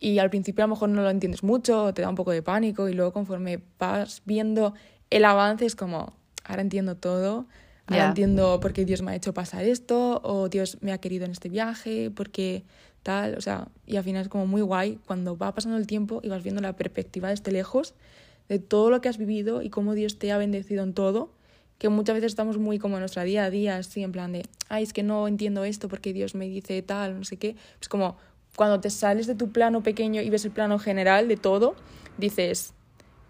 y 0.00 0.18
al 0.18 0.30
principio 0.30 0.64
a 0.64 0.66
lo 0.66 0.74
mejor 0.74 0.88
no 0.90 1.02
lo 1.02 1.10
entiendes 1.10 1.42
mucho, 1.42 1.92
te 1.92 2.02
da 2.02 2.08
un 2.08 2.14
poco 2.14 2.30
de 2.30 2.42
pánico 2.42 2.88
y 2.88 2.94
luego 2.94 3.12
conforme 3.12 3.60
vas 3.78 4.22
viendo 4.24 4.74
el 5.10 5.24
avance 5.24 5.66
es 5.66 5.74
como, 5.74 6.12
ahora 6.44 6.62
entiendo 6.62 6.96
todo, 6.96 7.46
ahora 7.86 8.08
entiendo 8.08 8.60
por 8.60 8.72
qué 8.72 8.84
Dios 8.84 9.02
me 9.02 9.12
ha 9.12 9.14
hecho 9.14 9.32
pasar 9.34 9.64
esto 9.64 10.20
o 10.22 10.48
Dios 10.48 10.78
me 10.82 10.92
ha 10.92 10.98
querido 10.98 11.24
en 11.24 11.32
este 11.32 11.48
viaje, 11.48 12.10
porque 12.14 12.64
tal, 13.02 13.36
o 13.36 13.40
sea, 13.40 13.68
y 13.86 13.96
al 13.96 14.04
final 14.04 14.22
es 14.22 14.28
como 14.28 14.46
muy 14.46 14.60
guay 14.60 14.98
cuando 15.06 15.36
va 15.36 15.54
pasando 15.54 15.78
el 15.78 15.86
tiempo 15.86 16.20
y 16.22 16.28
vas 16.28 16.42
viendo 16.42 16.60
la 16.60 16.76
perspectiva 16.76 17.30
desde 17.30 17.52
lejos 17.52 17.94
de 18.48 18.58
todo 18.58 18.90
lo 18.90 19.00
que 19.00 19.08
has 19.08 19.18
vivido 19.18 19.62
y 19.62 19.70
cómo 19.70 19.94
Dios 19.94 20.18
te 20.18 20.32
ha 20.32 20.38
bendecido 20.38 20.82
en 20.82 20.94
todo, 20.94 21.32
que 21.78 21.88
muchas 21.88 22.14
veces 22.14 22.32
estamos 22.32 22.58
muy 22.58 22.78
como 22.78 22.96
en 22.96 23.00
nuestra 23.00 23.22
día 23.22 23.44
a 23.44 23.50
día, 23.50 23.76
así 23.76 24.02
en 24.02 24.12
plan 24.12 24.32
de, 24.32 24.44
ay, 24.68 24.82
es 24.82 24.92
que 24.92 25.02
no 25.02 25.28
entiendo 25.28 25.64
esto 25.64 25.88
porque 25.88 26.12
Dios 26.12 26.34
me 26.34 26.46
dice 26.46 26.82
tal, 26.82 27.18
no 27.18 27.24
sé 27.24 27.36
qué, 27.36 27.56
pues 27.78 27.88
como 27.88 28.16
cuando 28.56 28.80
te 28.80 28.90
sales 28.90 29.26
de 29.26 29.34
tu 29.34 29.52
plano 29.52 29.82
pequeño 29.82 30.20
y 30.22 30.30
ves 30.30 30.44
el 30.44 30.50
plano 30.50 30.78
general 30.78 31.28
de 31.28 31.36
todo, 31.36 31.76
dices, 32.16 32.74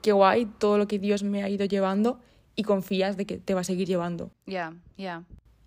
qué 0.03 0.13
guay 0.13 0.47
todo 0.59 0.79
lo 0.79 0.89
que 0.89 0.99
Dios 0.99 1.23
me 1.23 1.43
ha 1.43 1.49
ido 1.49 1.67
llevando 1.67 2.19
y 2.57 2.63
confías 2.63 3.17
de 3.17 3.27
que 3.27 3.39
te 3.39 3.55
va 3.55 3.61
a 3.61 3.65
seguir 3.65 3.87
llevando. 3.87 4.31
Ya, 4.47 4.75
ya. 4.97 5.25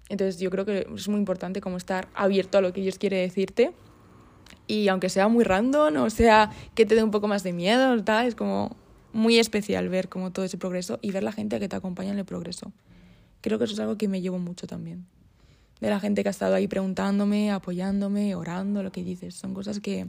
Entonces 0.09 0.39
yo 0.39 0.49
creo 0.49 0.65
que 0.65 0.87
es 0.93 1.07
muy 1.07 1.19
importante 1.19 1.61
como 1.61 1.77
estar 1.77 2.07
abierto 2.13 2.57
a 2.57 2.61
lo 2.61 2.73
que 2.73 2.81
Dios 2.81 2.97
quiere 2.97 3.17
decirte 3.17 3.71
y 4.67 4.87
aunque 4.89 5.09
sea 5.09 5.27
muy 5.27 5.43
random 5.43 5.95
o 5.97 6.09
sea 6.09 6.49
que 6.75 6.85
te 6.85 6.95
dé 6.95 7.03
un 7.03 7.11
poco 7.11 7.27
más 7.27 7.43
de 7.43 7.53
miedo, 7.53 8.03
tal, 8.03 8.27
es 8.27 8.35
como 8.35 8.75
muy 9.13 9.39
especial 9.39 9.87
ver 9.89 10.09
como 10.09 10.31
todo 10.31 10.43
ese 10.43 10.57
progreso 10.57 10.99
y 11.01 11.11
ver 11.11 11.23
la 11.23 11.31
gente 11.31 11.59
que 11.59 11.69
te 11.69 11.75
acompaña 11.75 12.11
en 12.11 12.19
el 12.19 12.25
progreso. 12.25 12.73
Creo 13.41 13.57
que 13.57 13.65
eso 13.65 13.73
es 13.73 13.79
algo 13.79 13.97
que 13.97 14.07
me 14.07 14.21
llevo 14.21 14.37
mucho 14.37 14.67
también 14.67 15.05
de 15.81 15.89
la 15.89 15.99
gente 15.99 16.21
que 16.21 16.29
ha 16.29 16.31
estado 16.31 16.55
ahí 16.55 16.67
preguntándome, 16.67 17.51
apoyándome, 17.51 18.35
orando, 18.35 18.83
lo 18.83 18.91
que 18.91 19.03
dices. 19.03 19.35
Son 19.35 19.53
cosas 19.53 19.79
que, 19.79 20.07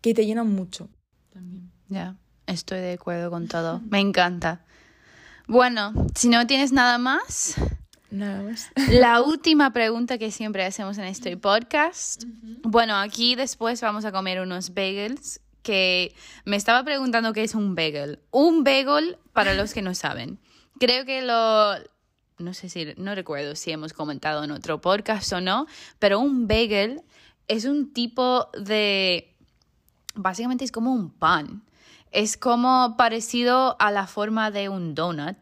que 0.00 0.12
te 0.12 0.26
llenan 0.26 0.48
mucho 0.48 0.88
también. 1.32 1.70
Ya, 1.88 2.16
estoy 2.46 2.80
de 2.80 2.92
acuerdo 2.94 3.30
con 3.30 3.46
todo. 3.48 3.80
Me 3.88 4.00
encanta. 4.00 4.64
Bueno, 5.46 5.92
si 6.14 6.28
no 6.28 6.46
tienes 6.46 6.72
nada 6.72 6.98
más. 6.98 7.54
Nada 8.10 8.42
más. 8.42 8.70
La 8.90 9.22
última 9.22 9.72
pregunta 9.72 10.18
que 10.18 10.30
siempre 10.32 10.64
hacemos 10.64 10.98
en 10.98 11.04
este 11.04 11.36
podcast. 11.36 12.24
Bueno, 12.62 12.96
aquí 12.96 13.36
después 13.36 13.80
vamos 13.80 14.04
a 14.04 14.12
comer 14.12 14.40
unos 14.40 14.74
bagels 14.74 15.40
que 15.62 16.14
me 16.44 16.56
estaba 16.56 16.82
preguntando 16.84 17.32
qué 17.32 17.44
es 17.44 17.54
un 17.54 17.76
bagel. 17.76 18.18
Un 18.32 18.64
bagel, 18.64 19.18
para 19.32 19.54
los 19.54 19.72
que 19.72 19.82
no 19.82 19.94
saben, 19.94 20.40
creo 20.80 21.04
que 21.04 21.22
lo, 21.22 21.74
no 22.42 22.54
sé 22.54 22.68
si, 22.68 22.88
no 22.96 23.14
recuerdo 23.14 23.54
si 23.56 23.70
hemos 23.70 23.92
comentado 23.92 24.44
en 24.44 24.50
otro 24.50 24.80
podcast 24.80 25.32
o 25.32 25.40
no, 25.40 25.66
pero 25.98 26.18
un 26.20 26.46
bagel 26.46 27.00
es 27.48 27.64
un 27.64 27.92
tipo 27.92 28.48
de, 28.58 29.34
básicamente 30.14 30.64
es 30.64 30.72
como 30.72 30.92
un 30.92 31.10
pan. 31.10 31.62
Es 32.10 32.36
como 32.36 32.94
parecido 32.98 33.76
a 33.80 33.90
la 33.90 34.06
forma 34.06 34.50
de 34.50 34.68
un 34.68 34.94
donut. 34.94 35.36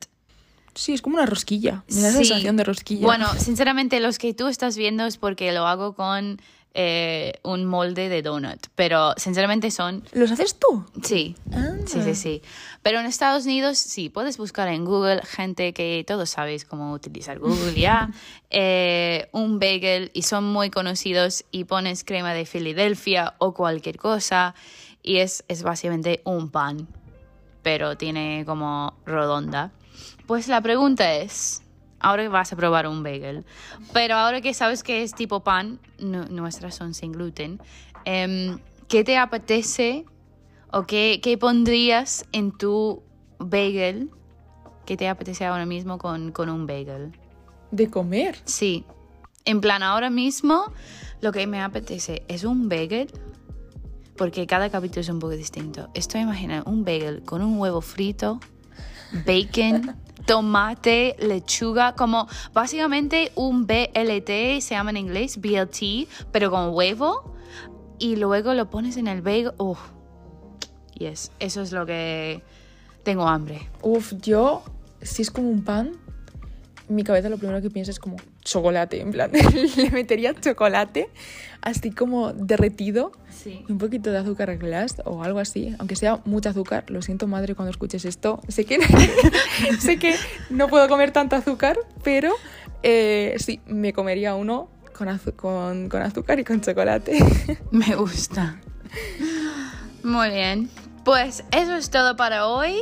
Sí, 0.75 0.93
es 0.93 1.03
como 1.03 1.17
una 1.17 1.27
rosquilla. 1.27 1.83
Me 1.89 2.01
da 2.01 2.13
la 2.13 2.19
Sí. 2.19 2.25
sensación 2.27 2.57
de 2.57 2.63
rosquilla. 2.65 3.05
Bueno, 3.05 3.27
sinceramente 3.39 3.99
los 3.99 4.19
que 4.19 4.35
tú 4.35 4.47
estás 4.47 4.77
viendo 4.77 5.05
es 5.05 5.17
porque 5.17 5.51
lo 5.53 5.67
hago 5.67 5.95
con 5.95 6.41
eh, 6.75 7.33
un 7.43 7.65
molde 7.65 8.09
de 8.09 8.23
donut, 8.23 8.67
pero 8.77 9.13
sinceramente 9.17 9.71
son 9.73 10.05
¿Los 10.13 10.31
haces 10.31 10.57
tú? 10.59 10.85
Sí, 11.03 11.35
Ah. 11.53 11.73
sí, 11.87 12.01
sí, 12.03 12.15
sí. 12.15 12.43
Pero 12.83 13.01
en 13.01 13.07
Estados 13.07 13.45
Unidos, 13.45 13.77
sí, 13.79 14.09
puedes 14.09 14.39
buscar 14.39 14.69
en 14.69 14.85
Google 14.85 15.21
gente 15.25 15.73
que 15.73 16.05
todos 16.07 16.31
sabéis 16.31 16.65
cómo 16.65 16.93
utilizar 16.93 17.39
Google 17.41 17.75
ya, 17.75 18.11
eh, 18.51 19.29
un 19.33 19.59
bagel 19.59 20.11
y 20.15 20.23
son 20.23 20.45
muy 20.45 20.71
conocidos 20.71 21.45
y 21.51 21.65
pones 21.65 22.05
crema 22.05 22.35
de 22.35 22.47
Filadelfia 22.47 23.35
o 23.39 23.53
cualquier 23.53 23.97
cosa 23.99 24.55
y 25.03 25.19
es, 25.19 25.45
es 25.49 25.63
básicamente 25.65 26.21
un 26.25 26.51
pan, 26.51 26.87
pero 27.63 27.97
tiene 27.97 28.45
como 28.47 28.95
redonda. 29.07 29.73
Pues 30.27 30.47
la 30.47 30.61
pregunta 30.61 31.15
es, 31.17 31.63
ahora 32.01 32.29
vas 32.29 32.53
a 32.53 32.57
probar 32.57 32.87
un 32.89 33.03
bagel, 33.03 33.45
pero 33.93 34.17
ahora 34.17 34.41
que 34.41 34.53
sabes 34.55 34.83
que 34.83 35.03
es 35.03 35.15
tipo 35.15 35.41
pan, 35.41 35.79
nu- 35.99 36.27
nuestras 36.31 36.75
son 36.75 36.95
sin 36.95 37.13
gluten, 37.13 37.61
em, 38.05 38.59
¿qué 38.89 39.05
te 39.05 39.17
apetece 39.19 40.05
o 40.73 40.85
qué, 40.87 41.21
qué 41.23 41.37
pondrías 41.39 42.25
en 42.33 42.51
tu 42.57 43.03
bagel? 43.39 44.11
¿Qué 44.87 44.97
te 44.97 45.09
apetece 45.09 45.45
ahora 45.45 45.67
mismo 45.67 45.99
con, 45.99 46.33
con 46.33 46.49
un 46.49 46.67
bagel? 46.67 47.17
De 47.71 47.89
comer. 47.89 48.39
Sí, 48.45 48.85
en 49.45 49.61
plan 49.61 49.83
ahora 49.83 50.11
mismo 50.11 50.73
lo 51.21 51.31
que 51.33 51.47
me 51.47 51.61
apetece 51.63 52.25
es 52.29 52.43
un 52.45 52.69
bagel, 52.69 53.09
porque 54.17 54.47
cada 54.47 54.69
capítulo 54.71 55.01
es 55.03 55.09
un 55.09 55.19
poco 55.19 55.33
distinto. 55.35 55.89
Estoy 55.95 56.23
imaginando 56.23 56.69
un 56.71 56.85
bagel 56.85 57.23
con 57.23 57.43
un 57.43 57.59
huevo 57.59 57.81
frito, 57.81 58.41
bacon, 59.25 59.97
tomate, 60.31 61.17
lechuga, 61.19 61.97
como 61.97 62.29
básicamente 62.53 63.33
un 63.35 63.67
BLT, 63.67 64.61
se 64.61 64.77
llama 64.77 64.91
en 64.91 64.99
inglés 64.99 65.41
BLT, 65.41 66.07
pero 66.31 66.53
con 66.53 66.73
huevo, 66.73 67.35
y 67.99 68.15
luego 68.15 68.55
lo 68.55 68.71
pones 68.71 68.97
en 68.97 69.09
el 69.09 69.23
bagel. 69.23 69.51
Oh, 69.57 69.77
yes, 70.95 71.33
eso 71.41 71.63
es 71.63 71.73
lo 71.73 71.85
que 71.85 72.45
tengo 73.03 73.27
hambre. 73.27 73.69
Uf, 73.83 74.13
yo, 74.23 74.63
si 75.03 75.23
es 75.23 75.33
como 75.33 75.51
un 75.51 75.65
pan, 75.65 75.97
mi 76.89 77.03
cabeza 77.03 77.29
lo 77.29 77.37
primero 77.37 77.61
que 77.61 77.69
pienso 77.69 77.91
es 77.91 77.99
como 77.99 78.15
chocolate. 78.43 79.01
En 79.01 79.11
plan, 79.13 79.31
le 79.77 79.91
metería 79.91 80.35
chocolate 80.35 81.09
así 81.63 81.91
como 81.91 82.33
derretido 82.33 83.13
Sí. 83.31 83.65
un 83.71 83.79
poquito 83.79 84.11
de 84.11 84.19
azúcar 84.19 84.55
glass 84.59 84.97
o 85.07 85.23
algo 85.25 85.39
así. 85.39 85.75
Aunque 85.79 85.97
sea 85.97 86.21
mucho 86.27 86.51
azúcar, 86.51 86.85
lo 86.91 87.01
siento 87.01 87.27
madre 87.27 87.55
cuando 87.55 87.71
escuches 87.71 88.05
esto. 88.05 88.41
Sé 88.49 88.65
que, 88.67 88.79
sé 89.81 89.99
que 89.99 90.15
no 90.51 90.69
puedo 90.69 90.87
comer 90.89 91.11
tanto 91.11 91.37
azúcar, 91.37 91.79
pero 92.03 92.35
eh, 92.83 93.37
sí, 93.39 93.61
me 93.67 93.93
comería 93.95 94.35
uno 94.35 94.69
con, 94.93 95.09
con, 95.37 95.89
con 95.89 96.03
azúcar 96.03 96.39
y 96.39 96.45
con 96.45 96.61
chocolate. 96.61 97.19
Me 97.71 97.95
gusta. 97.97 98.61
Muy 100.03 100.29
bien. 100.31 100.69
Pues 101.05 101.45
eso 101.51 101.75
es 101.77 101.89
todo 101.89 102.17
para 102.17 102.47
hoy. 102.47 102.75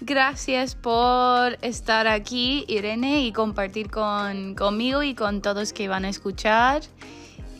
Gracias 0.00 0.74
por 0.74 1.58
estar 1.62 2.06
aquí, 2.06 2.64
Irene, 2.68 3.22
y 3.22 3.32
compartir 3.32 3.90
con, 3.90 4.54
conmigo 4.54 5.02
y 5.02 5.14
con 5.14 5.40
todos 5.40 5.72
que 5.72 5.88
van 5.88 6.04
a 6.04 6.10
escuchar. 6.10 6.82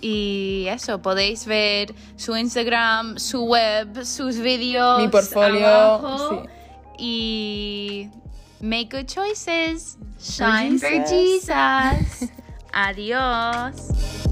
Y 0.03 0.67
eso, 0.69 1.01
podéis 1.01 1.47
ver 1.47 1.95
su 2.17 2.37
Instagram, 2.37 3.19
su 3.19 3.45
web, 3.45 4.05
sus 4.05 4.39
vídeos. 4.39 5.01
Mi 5.01 5.09
portfolio, 5.09 5.67
abajo. 5.67 6.43
sí. 6.43 6.51
Y 6.99 8.11
make 8.61 8.89
good 8.91 9.07
choices. 9.07 9.99
Shine 10.19 10.79
for 10.79 10.91
Jesus. 11.07 11.49
Jesus. 11.49 12.31
Adiós. 12.73 14.26